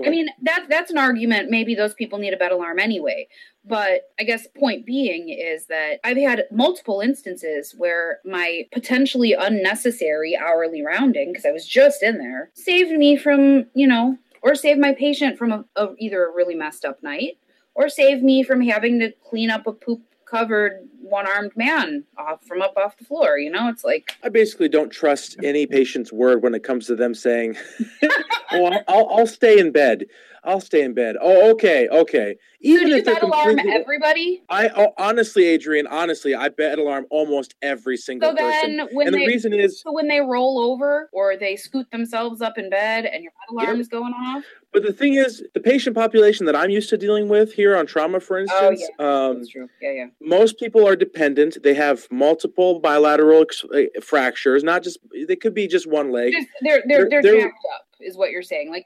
I 0.04 0.10
mean, 0.10 0.28
that's 0.41 0.68
that's 0.68 0.91
an 0.91 0.98
argument. 0.98 1.52
Maybe 1.52 1.76
those 1.76 1.94
people 1.94 2.18
need 2.18 2.34
a 2.34 2.38
bed 2.38 2.52
alarm 2.52 2.80
anyway. 2.80 3.28
But 3.64 4.10
I 4.20 4.24
guess 4.24 4.48
point 4.48 4.86
being 4.86 5.30
is 5.30 5.68
that 5.68 6.00
I've 6.04 6.18
had 6.18 6.46
multiple 6.52 7.00
instances 7.00 7.76
where 7.78 8.20
my 8.26 8.68
potentially 8.72 9.34
unnecessary 9.34 10.36
hourly 10.36 10.84
rounding, 10.84 11.32
because 11.32 11.46
I 11.46 11.52
was 11.52 11.68
just 11.68 12.02
in 12.02 12.18
there, 12.18 12.50
saved 12.56 12.91
me 12.91 13.16
from, 13.16 13.66
you 13.76 13.88
know, 13.88 14.18
or 14.41 14.56
saved 14.56 14.80
my 14.80 14.94
patient 14.94 15.38
from 15.38 15.52
a, 15.52 15.66
a, 15.76 15.89
either 16.00 16.26
a 16.26 16.34
really 16.34 16.56
messed 16.56 16.86
up 16.86 17.02
night, 17.04 17.38
or 17.76 17.88
saved 17.88 18.24
me 18.24 18.44
from 18.44 18.62
having 18.62 19.00
to 19.00 19.12
clean 19.24 19.50
up 19.52 19.68
a 19.68 19.72
poop 19.72 20.02
covered 20.26 20.89
one 21.04 21.28
armed 21.28 21.51
man 21.56 22.04
off 22.18 22.43
from 22.45 22.62
up 22.62 22.74
off 22.78 22.97
the 22.97 23.04
floor. 23.06 23.38
You 23.38 23.51
know, 23.51 23.68
it's 23.70 23.84
like 23.84 24.18
I 24.24 24.30
basically 24.30 24.70
don't 24.70 24.89
trust 24.91 25.38
any 25.43 25.66
patient's 25.68 26.12
word 26.12 26.41
when 26.41 26.56
it 26.56 26.64
comes 26.64 26.88
to 26.88 26.95
them 26.95 27.14
saying, 27.14 27.56
"Oh, 28.51 28.72
I'll, 28.88 29.08
I'll, 29.10 29.28
stay 29.28 29.60
in 29.60 29.72
bed. 29.72 30.06
I'll 30.43 30.62
stay 30.62 30.82
in 30.82 30.93
bed." 30.93 31.18
Oh, 31.22 31.51
okay, 31.51 31.88
okay. 31.89 32.36
so 32.36 32.39
Even 32.62 32.88
do 32.88 32.95
if 32.95 33.06
they're 33.06 33.18
alarm 33.22 33.60
everybody? 33.60 34.43
I 34.49 34.70
oh, 34.70 34.93
honestly, 34.97 35.43
Adrianne, 35.58 35.88
honestly, 35.89 36.34
I 36.34 36.49
bet 36.49 36.80
alarm 36.80 37.06
almost 37.10 37.56
every 37.62 37.97
single 37.97 38.30
So 38.32 38.36
person. 38.36 38.78
then 38.78 38.88
when 38.93 39.08
and 39.08 39.14
the 39.16 39.26
reason 39.28 39.54
is, 39.54 39.82
So 39.82 39.91
when 39.91 40.08
they 40.08 40.22
roll 40.22 40.60
over 40.60 41.10
or 41.12 41.36
they 41.38 41.56
scoot 41.58 41.91
themselves 41.91 42.41
up 42.41 42.58
in 42.58 42.70
bed 42.70 43.06
and 43.06 43.24
your 43.24 43.34
alarm 43.49 43.72
Yep. 43.76 43.82
is 43.82 43.88
going 43.88 44.14
off, 44.14 44.43
but 44.74 44.84
the 44.84 44.91
thing 44.93 45.13
is, 45.15 45.43
the 45.53 45.59
patient 45.59 45.95
population 45.95 46.45
that 46.47 46.55
I'm 46.55 46.69
used 46.69 46.89
to 46.89 46.97
dealing 46.97 47.30
with 47.30 47.53
here 47.53 47.76
on 47.78 47.86
trauma, 47.86 48.19
for 48.19 48.39
instance, 48.39 48.82
um, 48.99 49.38
that's 49.38 49.49
true. 49.49 49.69
Yeah, 49.82 49.91
yeah. 49.91 50.05
most 50.21 50.57
people 50.59 50.88
are 50.88 50.95
dependent. 50.95 51.61
They 51.63 51.74
have 51.76 52.07
multiple 52.11 52.80
bilateral 52.80 53.41
ex- 53.43 53.63
uh, 53.65 53.84
fractures, 54.01 54.63
not 54.63 54.84
just. 54.84 54.97
They 55.28 55.36
could 55.36 55.53
be 55.53 55.67
just 55.67 55.88
one 55.88 56.11
leg. 56.11 56.34
Just, 56.34 56.47
they're 56.61 56.84
they're 56.88 56.97
they're- 57.09 57.09
they're, 57.09 57.21
they're- 57.21 57.41
jacked 57.41 57.65
up, 57.76 57.86
is 58.04 58.18
what 58.18 58.32
you're 58.32 58.41
saying. 58.41 58.70
Like 58.70 58.86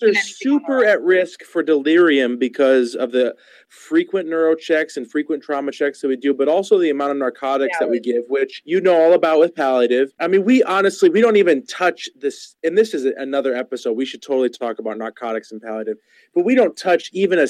they're 0.00 0.14
super 0.14 0.84
at 0.84 1.02
risk 1.02 1.42
for 1.42 1.62
delirium 1.62 2.38
because 2.38 2.94
of 2.94 3.12
the 3.12 3.34
frequent 3.68 4.28
neuro 4.28 4.54
checks 4.54 4.96
and 4.96 5.10
frequent 5.10 5.42
trauma 5.42 5.72
checks 5.72 6.00
that 6.00 6.08
we 6.08 6.16
do, 6.16 6.32
but 6.34 6.48
also 6.48 6.78
the 6.78 6.90
amount 6.90 7.12
of 7.12 7.16
narcotics 7.18 7.78
that 7.78 7.88
we 7.88 8.00
give, 8.00 8.24
which 8.28 8.62
you 8.64 8.80
know 8.80 8.94
all 9.00 9.12
about 9.12 9.38
with 9.38 9.54
palliative. 9.54 10.12
I 10.20 10.28
mean, 10.28 10.44
we 10.44 10.62
honestly 10.62 11.08
we 11.08 11.20
don't 11.20 11.36
even 11.36 11.64
touch 11.66 12.08
this, 12.16 12.56
and 12.62 12.76
this 12.76 12.94
is 12.94 13.04
another 13.04 13.54
episode. 13.54 13.92
We 13.92 14.06
should 14.06 14.22
totally 14.22 14.50
talk 14.50 14.78
about 14.78 14.98
narcotics 14.98 15.52
and 15.52 15.60
palliative, 15.60 15.96
but 16.34 16.44
we 16.44 16.54
don't 16.54 16.76
touch 16.76 17.10
even 17.12 17.38
a 17.38 17.46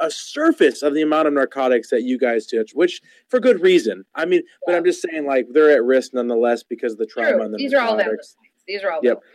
a 0.00 0.10
surface 0.10 0.82
of 0.82 0.94
the 0.94 1.02
amount 1.02 1.28
of 1.28 1.34
narcotics 1.34 1.90
that 1.90 2.02
you 2.02 2.18
guys 2.18 2.46
touch, 2.46 2.72
which 2.74 3.00
for 3.28 3.40
good 3.40 3.60
reason. 3.60 4.04
I 4.14 4.24
mean, 4.24 4.42
but 4.66 4.74
I'm 4.74 4.84
just 4.84 5.02
saying, 5.02 5.26
like 5.26 5.46
they're 5.52 5.70
at 5.70 5.84
risk 5.84 6.14
nonetheless 6.14 6.62
because 6.62 6.92
of 6.92 6.98
the 6.98 7.06
trauma 7.06 7.32
True. 7.32 7.42
and 7.42 7.54
the 7.54 7.58
These 7.58 7.74
are 7.74 7.80
all 7.80 7.96
narcotics. 7.96 8.36
These 8.66 8.82
are 8.82 8.92
all 8.92 9.00
Yep. 9.02 9.20
valid. 9.22 9.28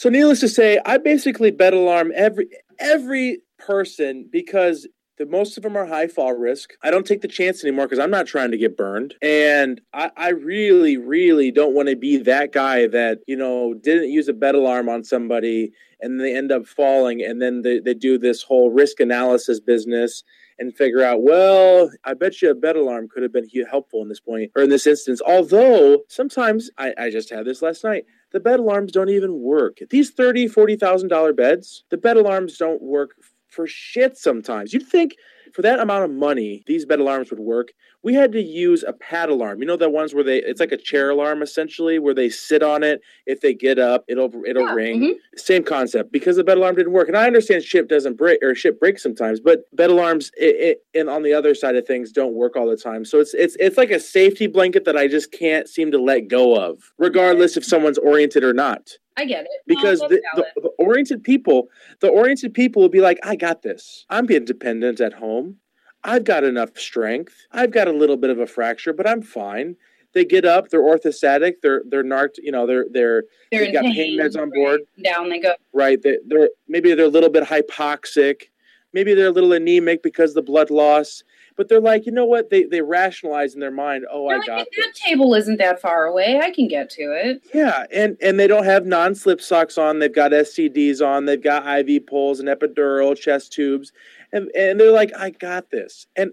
So 0.00 0.08
needless 0.08 0.40
to 0.40 0.48
say, 0.48 0.80
I 0.86 0.96
basically 0.96 1.50
bed 1.50 1.74
alarm 1.74 2.10
every 2.16 2.48
every 2.78 3.42
person 3.58 4.26
because 4.32 4.88
the 5.18 5.26
most 5.26 5.58
of 5.58 5.62
them 5.62 5.76
are 5.76 5.84
high 5.84 6.06
fall 6.06 6.32
risk. 6.32 6.70
I 6.82 6.90
don't 6.90 7.06
take 7.06 7.20
the 7.20 7.28
chance 7.28 7.62
anymore 7.62 7.84
because 7.84 7.98
I'm 7.98 8.10
not 8.10 8.26
trying 8.26 8.50
to 8.52 8.56
get 8.56 8.78
burned. 8.78 9.14
And 9.20 9.78
I, 9.92 10.10
I 10.16 10.28
really, 10.30 10.96
really 10.96 11.50
don't 11.50 11.74
want 11.74 11.90
to 11.90 11.96
be 11.96 12.16
that 12.16 12.50
guy 12.54 12.86
that, 12.86 13.18
you 13.26 13.36
know, 13.36 13.74
didn't 13.74 14.08
use 14.08 14.26
a 14.26 14.32
bed 14.32 14.54
alarm 14.54 14.88
on 14.88 15.04
somebody 15.04 15.72
and 16.00 16.18
they 16.18 16.34
end 16.34 16.50
up 16.50 16.66
falling 16.66 17.22
and 17.22 17.42
then 17.42 17.60
they, 17.60 17.78
they 17.78 17.92
do 17.92 18.16
this 18.16 18.42
whole 18.42 18.70
risk 18.70 19.00
analysis 19.00 19.60
business 19.60 20.24
and 20.58 20.74
figure 20.74 21.02
out, 21.02 21.22
well, 21.22 21.90
I 22.04 22.14
bet 22.14 22.40
you 22.40 22.50
a 22.50 22.54
bed 22.54 22.76
alarm 22.76 23.08
could 23.10 23.22
have 23.22 23.34
been 23.34 23.50
helpful 23.70 24.00
in 24.00 24.08
this 24.08 24.20
point 24.20 24.50
or 24.56 24.62
in 24.62 24.70
this 24.70 24.86
instance. 24.86 25.20
Although 25.20 26.04
sometimes 26.08 26.70
I, 26.78 26.94
I 26.96 27.10
just 27.10 27.28
had 27.28 27.44
this 27.44 27.60
last 27.60 27.84
night 27.84 28.06
the 28.32 28.40
bed 28.40 28.60
alarms 28.60 28.92
don't 28.92 29.08
even 29.08 29.40
work. 29.40 29.78
These 29.90 30.10
thirty, 30.10 30.46
forty 30.48 30.76
thousand 30.76 31.08
dollar 31.08 31.32
beds, 31.32 31.84
the 31.90 31.96
bed 31.96 32.16
alarms 32.16 32.56
don't 32.56 32.82
work 32.82 33.12
for 33.48 33.66
shit 33.66 34.16
sometimes. 34.16 34.72
You'd 34.72 34.86
think 34.86 35.16
for 35.54 35.62
that 35.62 35.80
amount 35.80 36.04
of 36.04 36.10
money, 36.10 36.62
these 36.66 36.84
bed 36.84 37.00
alarms 37.00 37.30
would 37.30 37.40
work. 37.40 37.68
We 38.02 38.14
had 38.14 38.32
to 38.32 38.40
use 38.42 38.82
a 38.82 38.92
pad 38.92 39.28
alarm. 39.28 39.60
You 39.60 39.66
know 39.66 39.76
the 39.76 39.90
ones 39.90 40.14
where 40.14 40.24
they 40.24 40.38
it's 40.38 40.60
like 40.60 40.72
a 40.72 40.76
chair 40.76 41.10
alarm 41.10 41.42
essentially, 41.42 41.98
where 41.98 42.14
they 42.14 42.28
sit 42.30 42.62
on 42.62 42.82
it. 42.82 43.00
If 43.26 43.40
they 43.40 43.52
get 43.54 43.78
up, 43.78 44.04
it'll 44.08 44.30
it'll 44.46 44.66
Yeah, 44.66 44.74
ring. 44.74 45.00
mhm. 45.00 45.14
Same 45.36 45.62
concept 45.62 46.10
because 46.12 46.36
the 46.36 46.44
bed 46.44 46.56
alarm 46.58 46.76
didn't 46.76 46.92
work. 46.92 47.08
And 47.08 47.16
I 47.16 47.26
understand 47.26 47.62
ship 47.62 47.88
doesn't 47.88 48.16
break 48.16 48.42
or 48.42 48.54
ship 48.54 48.80
breaks 48.80 49.02
sometimes, 49.02 49.40
but 49.40 49.64
bed 49.74 49.90
alarms 49.90 50.30
it, 50.36 50.78
it, 50.94 50.98
and 50.98 51.08
on 51.10 51.22
the 51.22 51.32
other 51.34 51.54
side 51.54 51.76
of 51.76 51.86
things 51.86 52.10
don't 52.12 52.34
work 52.34 52.56
all 52.56 52.68
the 52.68 52.76
time. 52.76 53.04
So 53.04 53.18
it's 53.20 53.34
it's 53.34 53.56
it's 53.60 53.76
like 53.76 53.90
a 53.90 54.00
safety 54.00 54.46
blanket 54.46 54.84
that 54.86 54.96
I 54.96 55.06
just 55.06 55.30
can't 55.32 55.68
seem 55.68 55.90
to 55.92 55.98
let 56.00 56.28
go 56.28 56.56
of, 56.56 56.78
regardless 56.98 57.56
if 57.56 57.64
someone's 57.64 57.98
oriented 57.98 58.44
or 58.44 58.52
not. 58.54 58.92
I 59.16 59.24
get 59.24 59.44
it. 59.44 59.50
Because 59.66 60.00
the, 60.00 60.20
the, 60.34 60.44
the 60.56 60.68
oriented 60.78 61.22
people, 61.22 61.68
the 62.00 62.08
oriented 62.08 62.54
people 62.54 62.82
will 62.82 62.88
be 62.88 63.00
like, 63.00 63.18
I 63.22 63.36
got 63.36 63.62
this. 63.62 64.06
I'm 64.08 64.28
independent 64.28 65.00
at 65.00 65.14
home. 65.14 65.56
I've 66.02 66.24
got 66.24 66.44
enough 66.44 66.78
strength. 66.78 67.34
I've 67.52 67.72
got 67.72 67.88
a 67.88 67.92
little 67.92 68.16
bit 68.16 68.30
of 68.30 68.38
a 68.38 68.46
fracture, 68.46 68.92
but 68.92 69.06
I'm 69.06 69.22
fine. 69.22 69.76
They 70.12 70.24
get 70.24 70.44
up, 70.44 70.70
they're 70.70 70.82
orthostatic, 70.82 71.56
they're 71.62 71.82
they're 71.88 72.02
narked, 72.02 72.38
you 72.38 72.50
know, 72.50 72.66
they're 72.66 72.86
they're 72.90 73.24
They're 73.52 73.66
they've 73.66 73.72
got 73.72 73.84
in 73.84 73.92
pain 73.92 74.18
meds 74.18 74.36
on 74.36 74.50
board. 74.50 74.80
Down 75.04 75.28
they 75.28 75.38
go. 75.38 75.54
right? 75.72 76.02
They, 76.02 76.18
they're 76.26 76.48
maybe 76.66 76.92
they're 76.94 77.06
a 77.06 77.08
little 77.08 77.28
bit 77.28 77.44
hypoxic, 77.44 78.48
maybe 78.92 79.14
they're 79.14 79.28
a 79.28 79.32
little 79.32 79.52
anemic 79.52 80.02
because 80.02 80.30
of 80.30 80.34
the 80.34 80.42
blood 80.42 80.70
loss, 80.70 81.22
but 81.60 81.68
they're 81.68 81.78
like, 81.78 82.06
you 82.06 82.12
know 82.12 82.24
what? 82.24 82.48
They 82.48 82.62
they 82.64 82.80
rationalize 82.80 83.52
in 83.52 83.60
their 83.60 83.70
mind, 83.70 84.06
oh, 84.10 84.28
They're 84.28 84.36
I 84.36 84.38
like, 84.38 84.46
got 84.46 84.66
that 84.78 84.94
table 84.94 85.34
isn't 85.34 85.58
that 85.58 85.78
far 85.78 86.06
away. 86.06 86.40
I 86.42 86.50
can 86.52 86.68
get 86.68 86.88
to 86.92 87.02
it. 87.02 87.42
Yeah, 87.52 87.84
and 87.92 88.16
and 88.22 88.40
they 88.40 88.46
don't 88.46 88.64
have 88.64 88.86
non-slip 88.86 89.42
socks 89.42 89.76
on. 89.76 89.98
They've 89.98 90.10
got 90.10 90.30
SCDs 90.32 91.06
on. 91.06 91.26
They've 91.26 91.42
got 91.42 91.66
IV 91.80 92.06
poles 92.06 92.40
and 92.40 92.48
epidural, 92.48 93.14
chest 93.14 93.52
tubes, 93.52 93.92
and 94.32 94.48
and 94.56 94.80
they're 94.80 94.90
like, 94.90 95.12
I 95.14 95.28
got 95.28 95.70
this. 95.70 96.06
And 96.16 96.32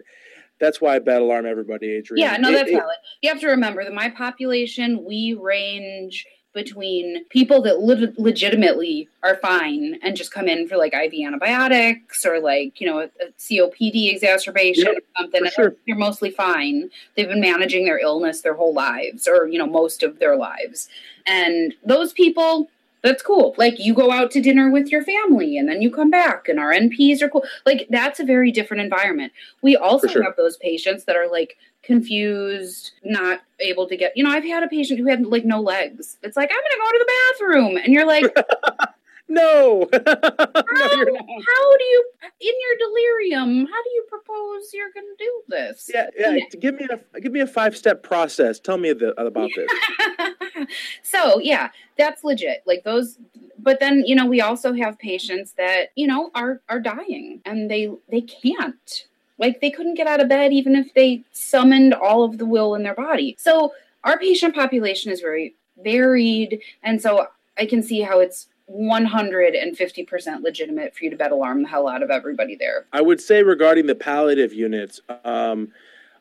that's 0.61 0.79
why 0.79 0.95
I 0.95 0.99
bed 0.99 1.21
alarm 1.21 1.45
everybody, 1.45 2.01
Adrianne. 2.01 2.19
Yeah, 2.19 2.37
no, 2.37 2.47
It- 2.47 2.53
that's 2.53 2.69
it- 2.71 2.75
valid. 2.75 2.95
You 3.21 3.29
have 3.29 3.41
to 3.41 3.47
remember 3.47 3.83
that 3.83 3.93
my 3.93 4.09
population, 4.09 5.03
we 5.03 5.37
range 5.37 6.25
between 6.53 7.23
people 7.25 7.61
that 7.61 7.79
lit 7.79 8.17
legitimately 8.17 9.07
are 9.23 9.35
fine 9.35 9.99
and 10.01 10.15
just 10.17 10.33
come 10.33 10.47
in 10.47 10.67
for 10.67 10.77
like 10.77 10.93
IV 10.93 11.13
antibiotics 11.25 12.25
or 12.25 12.39
like, 12.39 12.81
you 12.81 12.87
know, 12.87 12.99
a, 12.99 13.03
a 13.03 13.31
COPD 13.37 14.11
exacerbation 14.11 14.85
Yep, 14.85 14.97
or 14.97 15.21
something. 15.21 15.41
and 15.43 15.51
sure. 15.51 15.75
They're 15.85 15.95
mostly 15.95 16.31
fine. 16.31 16.89
They've 17.15 17.27
been 17.27 17.41
managing 17.41 17.85
their 17.85 17.99
illness 17.99 18.41
their 18.41 18.55
whole 18.55 18.73
lives 18.73 19.27
or, 19.27 19.47
you 19.47 19.59
know, 19.59 19.67
most 19.67 20.01
of 20.03 20.19
their 20.19 20.35
lives. 20.35 20.89
And 21.27 21.75
those 21.85 22.13
people, 22.13 22.69
that's 23.03 23.21
cool. 23.21 23.53
Like 23.57 23.75
you 23.77 23.93
go 23.93 24.11
out 24.11 24.31
to 24.31 24.41
dinner 24.41 24.71
with 24.71 24.87
your 24.87 25.03
family 25.03 25.57
and 25.57 25.69
then 25.69 25.81
you 25.81 25.91
come 25.91 26.09
back 26.09 26.49
and 26.49 26.59
our 26.59 26.73
NPs 26.73 27.21
are 27.21 27.29
cool. 27.29 27.45
Like 27.65 27.87
that's 27.89 28.19
a 28.19 28.25
very 28.25 28.51
different 28.51 28.81
environment. 28.81 29.31
We 29.61 29.75
also 29.75 30.07
sure. 30.07 30.23
have 30.23 30.35
those 30.35 30.57
patients 30.57 31.03
that 31.05 31.15
are 31.15 31.29
like 31.29 31.57
confused, 31.87 32.91
not 33.03 33.41
able 33.59 33.87
to 33.87 33.97
get, 33.97 34.15
you 34.15 34.23
know, 34.23 34.29
I've 34.29 34.43
had 34.43 34.61
a 34.61 34.67
patient 34.67 34.99
who 34.99 35.07
had 35.07 35.25
like 35.25 35.45
no 35.45 35.61
legs. 35.61 36.17
It's 36.21 36.37
like, 36.37 36.51
I'm 36.51 36.57
going 36.57 36.71
to 36.71 36.77
go 36.77 36.91
to 36.91 36.99
the 36.99 37.11
bathroom. 37.31 37.77
And 37.77 37.93
you're 37.93 38.05
like, 38.05 38.23
no, 39.29 39.87
no, 39.93 39.99
how, 40.05 40.95
you're 40.95 41.17
how 41.17 41.77
do 41.77 41.83
you, 41.83 42.05
in 42.41 42.53
your 42.61 42.89
delirium, 42.89 43.65
how 43.65 43.83
do 43.83 43.89
you 43.95 44.05
propose 44.09 44.73
you're 44.73 44.91
going 44.91 45.07
to 45.17 45.23
do 45.23 45.41
this? 45.47 45.89
Yeah, 45.91 46.07
yeah. 46.17 46.37
Give 46.59 46.75
me 46.75 46.87
a 46.91 47.21
give 47.21 47.31
me 47.31 47.39
a 47.39 47.47
five 47.47 47.75
step 47.75 48.03
process. 48.03 48.59
Tell 48.59 48.77
me 48.77 48.93
the, 48.93 49.19
about 49.19 49.49
this. 49.55 50.67
so 51.03 51.39
yeah, 51.39 51.69
that's 51.97 52.23
legit. 52.23 52.63
Like 52.65 52.83
those 52.83 53.17
but 53.59 53.79
then, 53.79 54.03
you 54.05 54.15
know, 54.15 54.25
we 54.25 54.39
also 54.39 54.73
have 54.73 54.99
patients 54.99 55.53
that, 55.53 55.87
you 55.95 56.07
know, 56.07 56.31
are 56.35 56.61
are 56.69 56.79
dying 56.79 57.41
and 57.45 57.71
they 57.71 57.89
they 58.09 58.21
can't. 58.21 59.05
Like 59.37 59.61
they 59.61 59.71
couldn't 59.71 59.95
get 59.95 60.07
out 60.07 60.19
of 60.19 60.29
bed 60.29 60.53
even 60.53 60.75
if 60.75 60.93
they 60.93 61.23
summoned 61.31 61.93
all 61.93 62.23
of 62.23 62.37
the 62.37 62.45
will 62.45 62.75
in 62.75 62.83
their 62.83 62.95
body. 62.95 63.35
So 63.39 63.73
our 64.03 64.17
patient 64.17 64.55
population 64.55 65.11
is 65.11 65.21
very 65.21 65.55
varied 65.83 66.61
and 66.83 67.01
so 67.01 67.27
I 67.57 67.65
can 67.65 67.83
see 67.83 68.01
how 68.01 68.19
it's 68.19 68.47
150% 68.69 70.43
legitimate 70.43 70.95
for 70.95 71.03
you 71.03 71.09
to 71.09 71.15
bed 71.15 71.31
alarm 71.31 71.63
the 71.63 71.69
hell 71.69 71.87
out 71.87 72.03
of 72.03 72.09
everybody 72.09 72.55
there. 72.55 72.85
I 72.91 73.01
would 73.01 73.21
say 73.21 73.43
regarding 73.43 73.87
the 73.87 73.95
palliative 73.95 74.53
units, 74.53 74.99
um, 75.23 75.71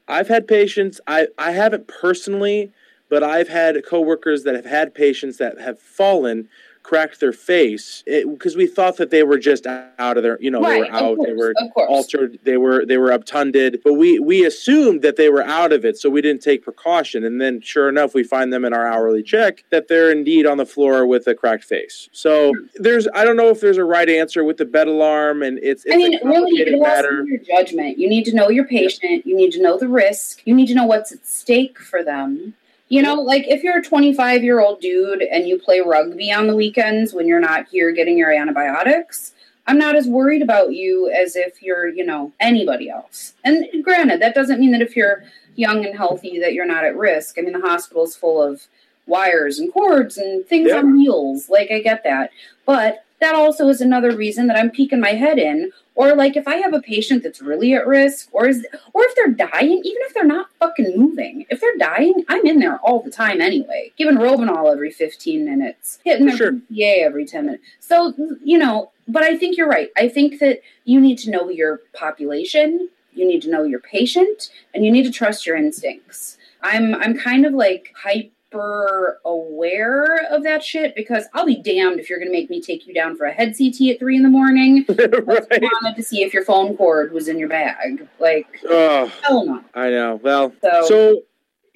I've 0.06 0.28
had 0.28 0.46
patients, 0.46 1.00
I, 1.06 1.26
I 1.38 1.50
haven't 1.50 1.88
personally, 1.88 2.72
but 3.08 3.22
I've 3.22 3.48
had 3.48 3.84
coworkers 3.84 4.44
that 4.44 4.54
have 4.54 4.64
had 4.64 4.94
patients 4.94 5.38
that 5.38 5.58
have 5.60 5.80
fallen 5.80 6.48
cracked 6.87 7.18
their 7.18 7.32
face 7.32 8.05
because 8.07 8.55
we 8.55 8.64
thought 8.64 8.97
that 8.97 9.11
they 9.11 9.24
were 9.24 9.39
just 9.39 9.66
out 9.66 10.16
of 10.16 10.22
their 10.22 10.41
you 10.41 10.53
know 10.53 10.61
right, 10.61 10.84
they 10.84 10.89
were 10.93 10.95
out 10.95 11.16
course, 11.16 11.26
they 11.26 11.32
were 11.32 11.55
altered 11.89 12.39
they 12.45 12.57
were 12.57 12.87
they 12.87 12.97
were 12.97 13.11
obtunded 13.11 13.80
but 13.82 13.95
we 13.95 14.20
we 14.20 14.45
assumed 14.45 15.03
that 15.03 15.16
they 15.16 15.28
were 15.28 15.43
out 15.43 15.72
of 15.72 15.84
it 15.84 15.99
so 15.99 16.09
we 16.09 16.22
didn't 16.22 16.41
take 16.41 16.62
precaution 16.62 17.24
and 17.24 17.41
then 17.41 17.61
sure 17.61 17.89
enough 17.89 18.14
we 18.14 18.22
find 18.22 18.53
them 18.53 18.64
in 18.64 18.72
our 18.72 18.87
hourly 18.87 19.20
check 19.20 19.64
that 19.70 19.89
they're 19.89 20.12
indeed 20.12 20.47
on 20.47 20.59
the 20.59 20.64
floor 20.64 21.05
with 21.05 21.26
a 21.26 21.34
cracked 21.34 21.64
face. 21.64 22.09
So 22.12 22.53
there's 22.76 23.09
i 23.16 23.24
don't 23.24 23.37
know 23.37 23.49
if 23.49 23.61
there's 23.61 23.78
a 23.78 23.84
right 23.84 24.09
answer 24.09 24.45
with 24.45 24.57
the 24.57 24.64
bed 24.64 24.87
alarm 24.87 25.43
and 25.43 25.59
it's, 25.59 25.84
it's 25.87 25.93
i 25.93 25.97
mean 25.97 26.16
really 26.22 26.53
it 26.61 26.68
has 26.87 27.05
to 27.05 27.24
be 27.24 27.30
your 27.30 27.41
judgment. 27.41 27.99
You 27.99 28.09
need 28.09 28.24
to 28.26 28.32
know 28.32 28.49
your 28.49 28.64
patient 28.64 29.26
you 29.26 29.34
need 29.34 29.51
to 29.51 29.61
know 29.61 29.76
the 29.76 29.89
risk 29.89 30.41
you 30.45 30.55
need 30.55 30.68
to 30.68 30.74
know 30.74 30.87
what's 30.87 31.11
at 31.11 31.26
stake 31.26 31.80
for 31.80 32.05
them 32.05 32.55
you 32.89 33.03
know, 33.03 33.14
like 33.14 33.47
if 33.49 33.62
you're 33.62 33.78
a 33.78 33.82
25 33.82 34.45
year 34.45 34.61
old 34.61 34.80
dude 34.80 35.22
and 35.22 35.49
you 35.49 35.59
play 35.59 35.80
rugby 35.80 36.32
on 36.32 36.47
the 36.47 36.55
weekends 36.55 37.12
when 37.12 37.26
you're 37.26 37.41
not 37.41 37.66
here 37.68 37.93
getting 37.93 38.16
your 38.16 38.32
antibiotics, 38.32 39.32
I'm 39.66 39.78
not 39.78 39.97
as 39.97 40.07
worried 40.07 40.43
about 40.43 40.72
you 40.72 41.11
as 41.11 41.34
if 41.34 41.62
you're, 41.62 41.89
you 41.89 42.05
know, 42.05 42.32
anybody 42.39 42.89
else. 42.89 43.34
And 43.45 43.66
granted, 43.82 44.22
that 44.22 44.34
doesn't 44.34 44.61
mean 44.61 44.72
that 44.72 44.82
if 44.82 44.97
you're 44.97 45.24
young 45.57 45.84
and 45.84 45.97
healthy 45.97 46.39
that 46.39 46.53
you're 46.53 46.66
not 46.66 46.84
at 46.84 46.97
risk. 46.97 47.39
I 47.39 47.43
mean, 47.43 47.53
the 47.53 47.66
hospital's 47.66 48.14
full 48.14 48.41
of 48.41 48.62
wires 49.07 49.59
and 49.59 49.72
cords 49.72 50.18
and 50.18 50.47
things 50.47 50.68
yeah. 50.68 50.78
on 50.78 50.97
wheels. 50.97 51.49
Like, 51.49 51.70
I 51.70 51.80
get 51.80 52.05
that. 52.05 52.30
But 52.64 53.05
that 53.20 53.34
also 53.34 53.68
is 53.68 53.80
another 53.80 54.16
reason 54.16 54.46
that 54.46 54.58
I'm 54.58 54.70
peeking 54.70 55.00
my 55.00 55.12
head 55.12 55.38
in 55.38 55.72
or 55.96 56.14
like 56.14 56.36
if 56.36 56.46
I 56.46 56.56
have 56.56 56.74
a 56.74 56.80
patient 56.80 57.22
that's 57.22 57.40
really 57.40 57.74
at 57.74 57.86
risk, 57.86 58.28
or 58.32 58.46
is 58.46 58.64
or 58.92 59.02
if 59.04 59.16
they're 59.16 59.32
dying, 59.32 59.80
even 59.82 60.02
if 60.02 60.14
they're 60.14 60.24
not 60.24 60.50
fucking 60.60 60.94
moving, 60.96 61.46
if 61.48 61.60
they're 61.60 61.76
dying, 61.78 62.22
I'm 62.28 62.46
in 62.46 62.60
there 62.60 62.78
all 62.78 63.02
the 63.02 63.10
time 63.10 63.40
anyway, 63.40 63.92
giving 63.96 64.16
Robinul 64.16 64.70
every 64.70 64.90
15 64.90 65.44
minutes, 65.44 65.98
hitting 66.04 66.26
their 66.26 66.36
sure. 66.36 66.52
Every 66.78 67.24
10 67.24 67.46
minutes. 67.46 67.64
So 67.80 68.14
you 68.44 68.58
know, 68.58 68.92
but 69.08 69.22
I 69.22 69.36
think 69.36 69.56
you're 69.56 69.68
right. 69.68 69.88
I 69.96 70.08
think 70.08 70.38
that 70.40 70.60
you 70.84 71.00
need 71.00 71.18
to 71.20 71.30
know 71.30 71.48
your 71.48 71.80
population, 71.94 72.90
you 73.14 73.26
need 73.26 73.40
to 73.42 73.50
know 73.50 73.64
your 73.64 73.80
patient, 73.80 74.50
and 74.74 74.84
you 74.84 74.92
need 74.92 75.04
to 75.04 75.10
trust 75.10 75.46
your 75.46 75.56
instincts. 75.56 76.36
I'm 76.62 76.94
I'm 76.94 77.16
kind 77.18 77.46
of 77.46 77.54
like 77.54 77.94
hype 77.96 78.32
super 78.53 79.20
aware 79.24 80.26
of 80.30 80.42
that 80.44 80.62
shit 80.62 80.94
because 80.94 81.24
I'll 81.34 81.47
be 81.47 81.61
damned 81.62 82.01
if 82.01 82.09
you're 82.09 82.18
going 82.18 82.30
to 82.30 82.36
make 82.36 82.51
me 82.51 82.61
take 82.61 82.86
you 82.86 82.94
down 82.94 83.16
for 83.16 83.26
a 83.26 83.32
head 83.32 83.55
CT 83.59 83.90
at 83.90 83.99
three 83.99 84.16
in 84.16 84.22
the 84.22 84.28
morning. 84.28 84.84
right. 84.88 85.28
wanted 85.28 85.97
to 85.97 86.03
see 86.03 86.22
if 86.22 86.32
your 86.32 86.44
phone 86.44 86.76
cord 86.76 87.12
was 87.12 87.28
in 87.28 87.38
your 87.38 87.49
bag. 87.49 88.07
Like, 88.18 88.47
uh, 88.68 89.07
hell 89.22 89.47
no. 89.47 89.64
I 89.74 89.90
know. 89.90 90.20
Well, 90.22 90.53
so, 90.62 90.86
so 90.86 91.22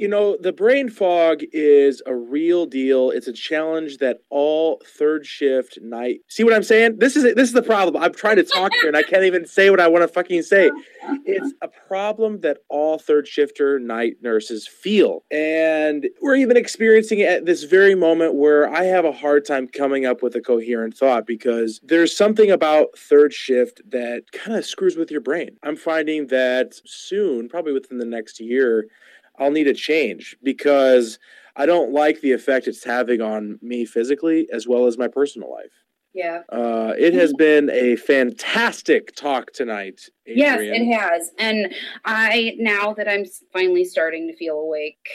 you 0.00 0.08
know, 0.08 0.34
the 0.40 0.52
brain 0.52 0.88
fog 0.88 1.42
is 1.52 2.00
a 2.06 2.14
real 2.14 2.64
deal. 2.64 3.10
It's 3.10 3.26
a 3.26 3.34
challenge 3.34 3.98
that 3.98 4.20
all 4.30 4.80
third 4.96 5.26
shift 5.26 5.78
night. 5.82 6.20
See 6.26 6.42
what 6.42 6.54
I'm 6.54 6.62
saying? 6.62 7.00
This 7.00 7.16
is 7.16 7.34
this 7.34 7.48
is 7.48 7.52
the 7.52 7.60
problem. 7.60 8.02
I'm 8.02 8.14
trying 8.14 8.36
to 8.36 8.42
talk 8.42 8.72
here 8.72 8.88
and 8.88 8.96
I 8.96 9.02
can't 9.02 9.24
even 9.24 9.44
say 9.44 9.68
what 9.68 9.78
I 9.78 9.88
want 9.88 10.02
to 10.02 10.08
fucking 10.08 10.40
say. 10.40 10.70
It's 11.26 11.52
a 11.60 11.68
problem 11.68 12.40
that 12.40 12.58
all 12.70 12.98
third 12.98 13.28
shifter 13.28 13.78
night 13.78 14.14
nurses 14.22 14.66
feel. 14.66 15.22
And 15.30 16.08
we're 16.22 16.36
even 16.36 16.56
experiencing 16.56 17.18
it 17.18 17.28
at 17.28 17.44
this 17.44 17.64
very 17.64 17.94
moment 17.94 18.36
where 18.36 18.72
I 18.72 18.84
have 18.84 19.04
a 19.04 19.12
hard 19.12 19.44
time 19.44 19.68
coming 19.68 20.06
up 20.06 20.22
with 20.22 20.34
a 20.34 20.40
coherent 20.40 20.96
thought 20.96 21.26
because 21.26 21.78
there's 21.82 22.16
something 22.16 22.50
about 22.50 22.96
third 22.96 23.34
shift 23.34 23.82
that 23.90 24.32
kind 24.32 24.56
of 24.56 24.64
screws 24.64 24.96
with 24.96 25.10
your 25.10 25.20
brain. 25.20 25.58
I'm 25.62 25.76
finding 25.76 26.28
that 26.28 26.80
soon, 26.86 27.50
probably 27.50 27.74
within 27.74 27.98
the 27.98 28.06
next 28.06 28.40
year, 28.40 28.86
I'll 29.40 29.50
need 29.50 29.66
a 29.66 29.74
change 29.74 30.36
because 30.42 31.18
I 31.56 31.66
don't 31.66 31.92
like 31.92 32.20
the 32.20 32.32
effect 32.32 32.68
it's 32.68 32.84
having 32.84 33.20
on 33.20 33.58
me 33.62 33.84
physically 33.84 34.48
as 34.52 34.68
well 34.68 34.86
as 34.86 34.98
my 34.98 35.08
personal 35.08 35.50
life. 35.50 35.72
Yeah. 36.12 36.42
Uh, 36.48 36.92
it 36.98 37.14
has 37.14 37.32
been 37.32 37.70
a 37.70 37.96
fantastic 37.96 39.14
talk 39.14 39.52
tonight. 39.52 40.02
Adrianne. 40.28 40.36
Yes, 40.36 40.60
it 40.60 40.92
has. 40.92 41.30
And 41.38 41.74
I, 42.04 42.54
now 42.58 42.92
that 42.94 43.08
I'm 43.08 43.24
finally 43.52 43.84
starting 43.84 44.28
to 44.28 44.36
feel 44.36 44.56
awake, 44.58 45.08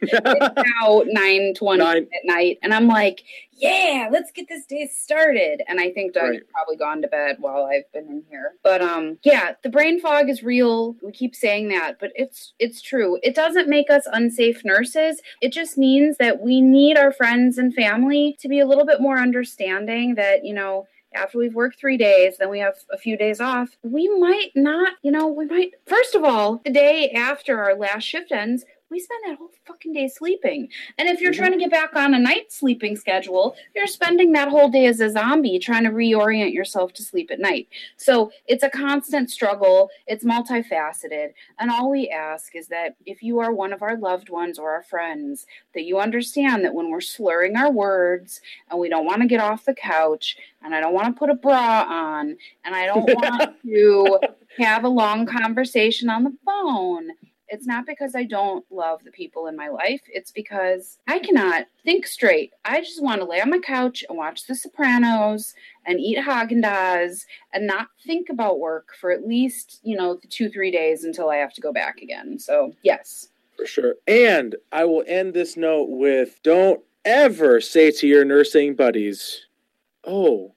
it's 0.00 0.64
now 0.82 1.02
9 1.06 1.54
20 1.54 1.82
at 1.82 2.06
night. 2.24 2.58
And 2.62 2.72
I'm 2.72 2.86
like, 2.86 3.24
yeah, 3.56 4.08
let's 4.10 4.30
get 4.32 4.48
this 4.48 4.66
day 4.66 4.90
started. 4.92 5.62
And 5.68 5.80
I 5.80 5.90
think 5.90 6.12
Doug's 6.12 6.30
right. 6.30 6.42
probably 6.52 6.76
gone 6.76 7.02
to 7.02 7.08
bed 7.08 7.36
while 7.38 7.64
I've 7.64 7.90
been 7.92 8.06
in 8.06 8.24
here. 8.28 8.54
But 8.62 8.82
um, 8.82 9.18
yeah, 9.22 9.54
the 9.62 9.68
brain 9.68 10.00
fog 10.00 10.28
is 10.28 10.42
real. 10.42 10.96
We 11.02 11.12
keep 11.12 11.34
saying 11.34 11.68
that, 11.68 11.98
but 12.00 12.10
it's 12.14 12.52
it's 12.58 12.82
true. 12.82 13.18
It 13.22 13.34
doesn't 13.34 13.68
make 13.68 13.90
us 13.90 14.06
unsafe 14.12 14.64
nurses. 14.64 15.20
It 15.40 15.52
just 15.52 15.78
means 15.78 16.16
that 16.18 16.40
we 16.40 16.60
need 16.60 16.96
our 16.96 17.12
friends 17.12 17.58
and 17.58 17.74
family 17.74 18.36
to 18.40 18.48
be 18.48 18.60
a 18.60 18.66
little 18.66 18.86
bit 18.86 19.00
more 19.00 19.18
understanding 19.18 20.16
that, 20.16 20.44
you 20.44 20.54
know, 20.54 20.86
after 21.14 21.38
we've 21.38 21.54
worked 21.54 21.78
three 21.78 21.96
days, 21.96 22.36
then 22.38 22.50
we 22.50 22.58
have 22.58 22.74
a 22.92 22.98
few 22.98 23.16
days 23.16 23.40
off. 23.40 23.76
We 23.82 24.08
might 24.18 24.50
not, 24.54 24.94
you 25.02 25.10
know, 25.10 25.28
we 25.28 25.46
might, 25.46 25.72
first 25.86 26.14
of 26.14 26.24
all, 26.24 26.60
the 26.64 26.70
day 26.70 27.10
after 27.10 27.62
our 27.62 27.74
last 27.74 28.04
shift 28.04 28.32
ends, 28.32 28.64
we 28.94 29.00
spend 29.00 29.24
that 29.26 29.38
whole 29.38 29.50
fucking 29.66 29.92
day 29.92 30.06
sleeping. 30.06 30.68
And 30.98 31.08
if 31.08 31.20
you're 31.20 31.32
mm-hmm. 31.32 31.40
trying 31.40 31.52
to 31.52 31.58
get 31.58 31.72
back 31.72 31.96
on 31.96 32.14
a 32.14 32.18
night 32.18 32.52
sleeping 32.52 32.94
schedule, 32.94 33.56
you're 33.74 33.88
spending 33.88 34.30
that 34.32 34.48
whole 34.48 34.68
day 34.68 34.86
as 34.86 35.00
a 35.00 35.10
zombie 35.10 35.58
trying 35.58 35.82
to 35.82 35.90
reorient 35.90 36.54
yourself 36.54 36.92
to 36.94 37.02
sleep 37.02 37.32
at 37.32 37.40
night. 37.40 37.66
So 37.96 38.30
it's 38.46 38.62
a 38.62 38.70
constant 38.70 39.30
struggle, 39.30 39.90
it's 40.06 40.24
multifaceted. 40.24 41.30
And 41.58 41.72
all 41.72 41.90
we 41.90 42.08
ask 42.08 42.54
is 42.54 42.68
that 42.68 42.94
if 43.04 43.20
you 43.20 43.40
are 43.40 43.52
one 43.52 43.72
of 43.72 43.82
our 43.82 43.96
loved 43.96 44.30
ones 44.30 44.60
or 44.60 44.70
our 44.70 44.84
friends, 44.84 45.44
that 45.74 45.82
you 45.82 45.98
understand 45.98 46.64
that 46.64 46.74
when 46.74 46.88
we're 46.88 47.00
slurring 47.00 47.56
our 47.56 47.72
words 47.72 48.40
and 48.70 48.78
we 48.78 48.88
don't 48.88 49.06
want 49.06 49.22
to 49.22 49.28
get 49.28 49.40
off 49.40 49.64
the 49.64 49.74
couch 49.74 50.36
and 50.62 50.72
I 50.72 50.80
don't 50.80 50.94
want 50.94 51.08
to 51.08 51.18
put 51.18 51.30
a 51.30 51.34
bra 51.34 51.84
on 51.88 52.36
and 52.64 52.76
I 52.76 52.86
don't 52.86 53.12
want 53.12 53.60
to 53.64 54.20
have 54.58 54.84
a 54.84 54.88
long 54.88 55.26
conversation 55.26 56.08
on 56.08 56.22
the 56.22 56.36
phone 56.44 57.10
it's 57.48 57.66
not 57.66 57.86
because 57.86 58.14
I 58.14 58.24
don't 58.24 58.64
love 58.70 59.00
the 59.04 59.10
people 59.10 59.46
in 59.46 59.56
my 59.56 59.68
life. 59.68 60.00
It's 60.08 60.30
because 60.30 60.98
I 61.06 61.18
cannot 61.18 61.66
think 61.84 62.06
straight. 62.06 62.52
I 62.64 62.80
just 62.80 63.02
want 63.02 63.20
to 63.20 63.26
lay 63.26 63.40
on 63.40 63.50
my 63.50 63.58
couch 63.58 64.04
and 64.08 64.16
watch 64.16 64.46
The 64.46 64.54
Sopranos 64.54 65.54
and 65.86 66.00
eat 66.00 66.18
Haagen 66.18 66.64
Dazs 66.64 67.24
and 67.52 67.66
not 67.66 67.88
think 68.04 68.28
about 68.30 68.60
work 68.60 68.94
for 69.00 69.10
at 69.10 69.26
least 69.26 69.80
you 69.82 69.96
know 69.96 70.18
two 70.30 70.48
three 70.48 70.70
days 70.70 71.04
until 71.04 71.30
I 71.30 71.36
have 71.36 71.52
to 71.54 71.60
go 71.60 71.72
back 71.72 71.98
again. 72.00 72.38
So 72.38 72.72
yes, 72.82 73.28
for 73.56 73.66
sure. 73.66 73.96
And 74.06 74.56
I 74.72 74.84
will 74.84 75.04
end 75.06 75.34
this 75.34 75.56
note 75.56 75.88
with: 75.90 76.42
Don't 76.42 76.80
ever 77.04 77.60
say 77.60 77.90
to 77.90 78.06
your 78.06 78.24
nursing 78.24 78.74
buddies, 78.74 79.46
"Oh." 80.04 80.52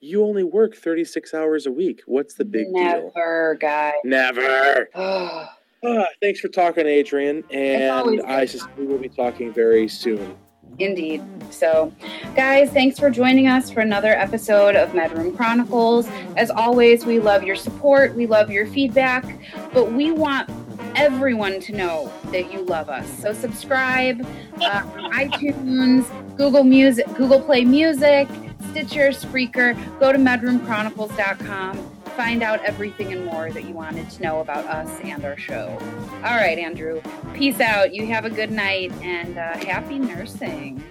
You 0.00 0.22
only 0.22 0.44
work 0.44 0.76
36 0.76 1.32
hours 1.32 1.64
a 1.64 1.72
week. 1.72 2.02
What's 2.04 2.34
the 2.34 2.44
big 2.44 2.66
Never, 2.68 3.00
deal? 3.00 3.12
Never, 3.16 3.58
guy. 3.58 3.94
Never. 4.04 4.90
Oh. 4.94 5.48
Uh, 5.84 6.04
thanks 6.20 6.40
for 6.40 6.48
talking, 6.48 6.86
Adrianne. 6.86 7.44
And 7.50 8.22
I 8.22 8.46
suspect 8.46 8.78
we 8.78 8.86
will 8.86 8.98
be 8.98 9.08
talking 9.08 9.52
very 9.52 9.88
soon. 9.88 10.36
Indeed. 10.78 11.22
So, 11.50 11.92
guys, 12.34 12.70
thanks 12.70 12.98
for 12.98 13.08
joining 13.10 13.46
us 13.46 13.70
for 13.70 13.80
another 13.80 14.12
episode 14.12 14.74
of 14.74 14.90
Medroom 14.90 15.36
Chronicles. 15.36 16.08
As 16.36 16.50
always, 16.50 17.06
we 17.06 17.20
love 17.20 17.44
your 17.44 17.54
support, 17.54 18.14
we 18.14 18.26
love 18.26 18.50
your 18.50 18.66
feedback, 18.66 19.24
but 19.72 19.92
we 19.92 20.10
want 20.10 20.50
everyone 20.96 21.60
to 21.60 21.72
know 21.72 22.12
that 22.32 22.52
you 22.52 22.62
love 22.62 22.88
us. 22.88 23.08
So, 23.20 23.32
subscribe 23.32 24.26
uh, 24.60 24.82
iTunes, 25.10 26.06
Google 26.36 26.64
Music, 26.64 27.06
Google 27.14 27.40
Play 27.40 27.64
Music, 27.64 28.26
Stitcher, 28.70 29.10
Spreaker. 29.10 29.76
Go 30.00 30.12
to 30.12 30.18
medroomchronicles.com 30.18 31.93
find 32.16 32.42
out 32.42 32.64
everything 32.64 33.12
and 33.12 33.24
more 33.24 33.50
that 33.50 33.64
you 33.64 33.74
wanted 33.74 34.08
to 34.10 34.22
know 34.22 34.40
about 34.40 34.64
us 34.66 35.00
and 35.02 35.24
our 35.24 35.36
show. 35.36 35.76
All 36.24 36.36
right, 36.36 36.58
Andrew. 36.58 37.02
Peace 37.34 37.60
out. 37.60 37.94
You 37.94 38.06
have 38.06 38.24
a 38.24 38.30
good 38.30 38.50
night 38.50 38.92
and 39.02 39.36
uh, 39.38 39.56
happy 39.58 39.98
nursing. 39.98 40.82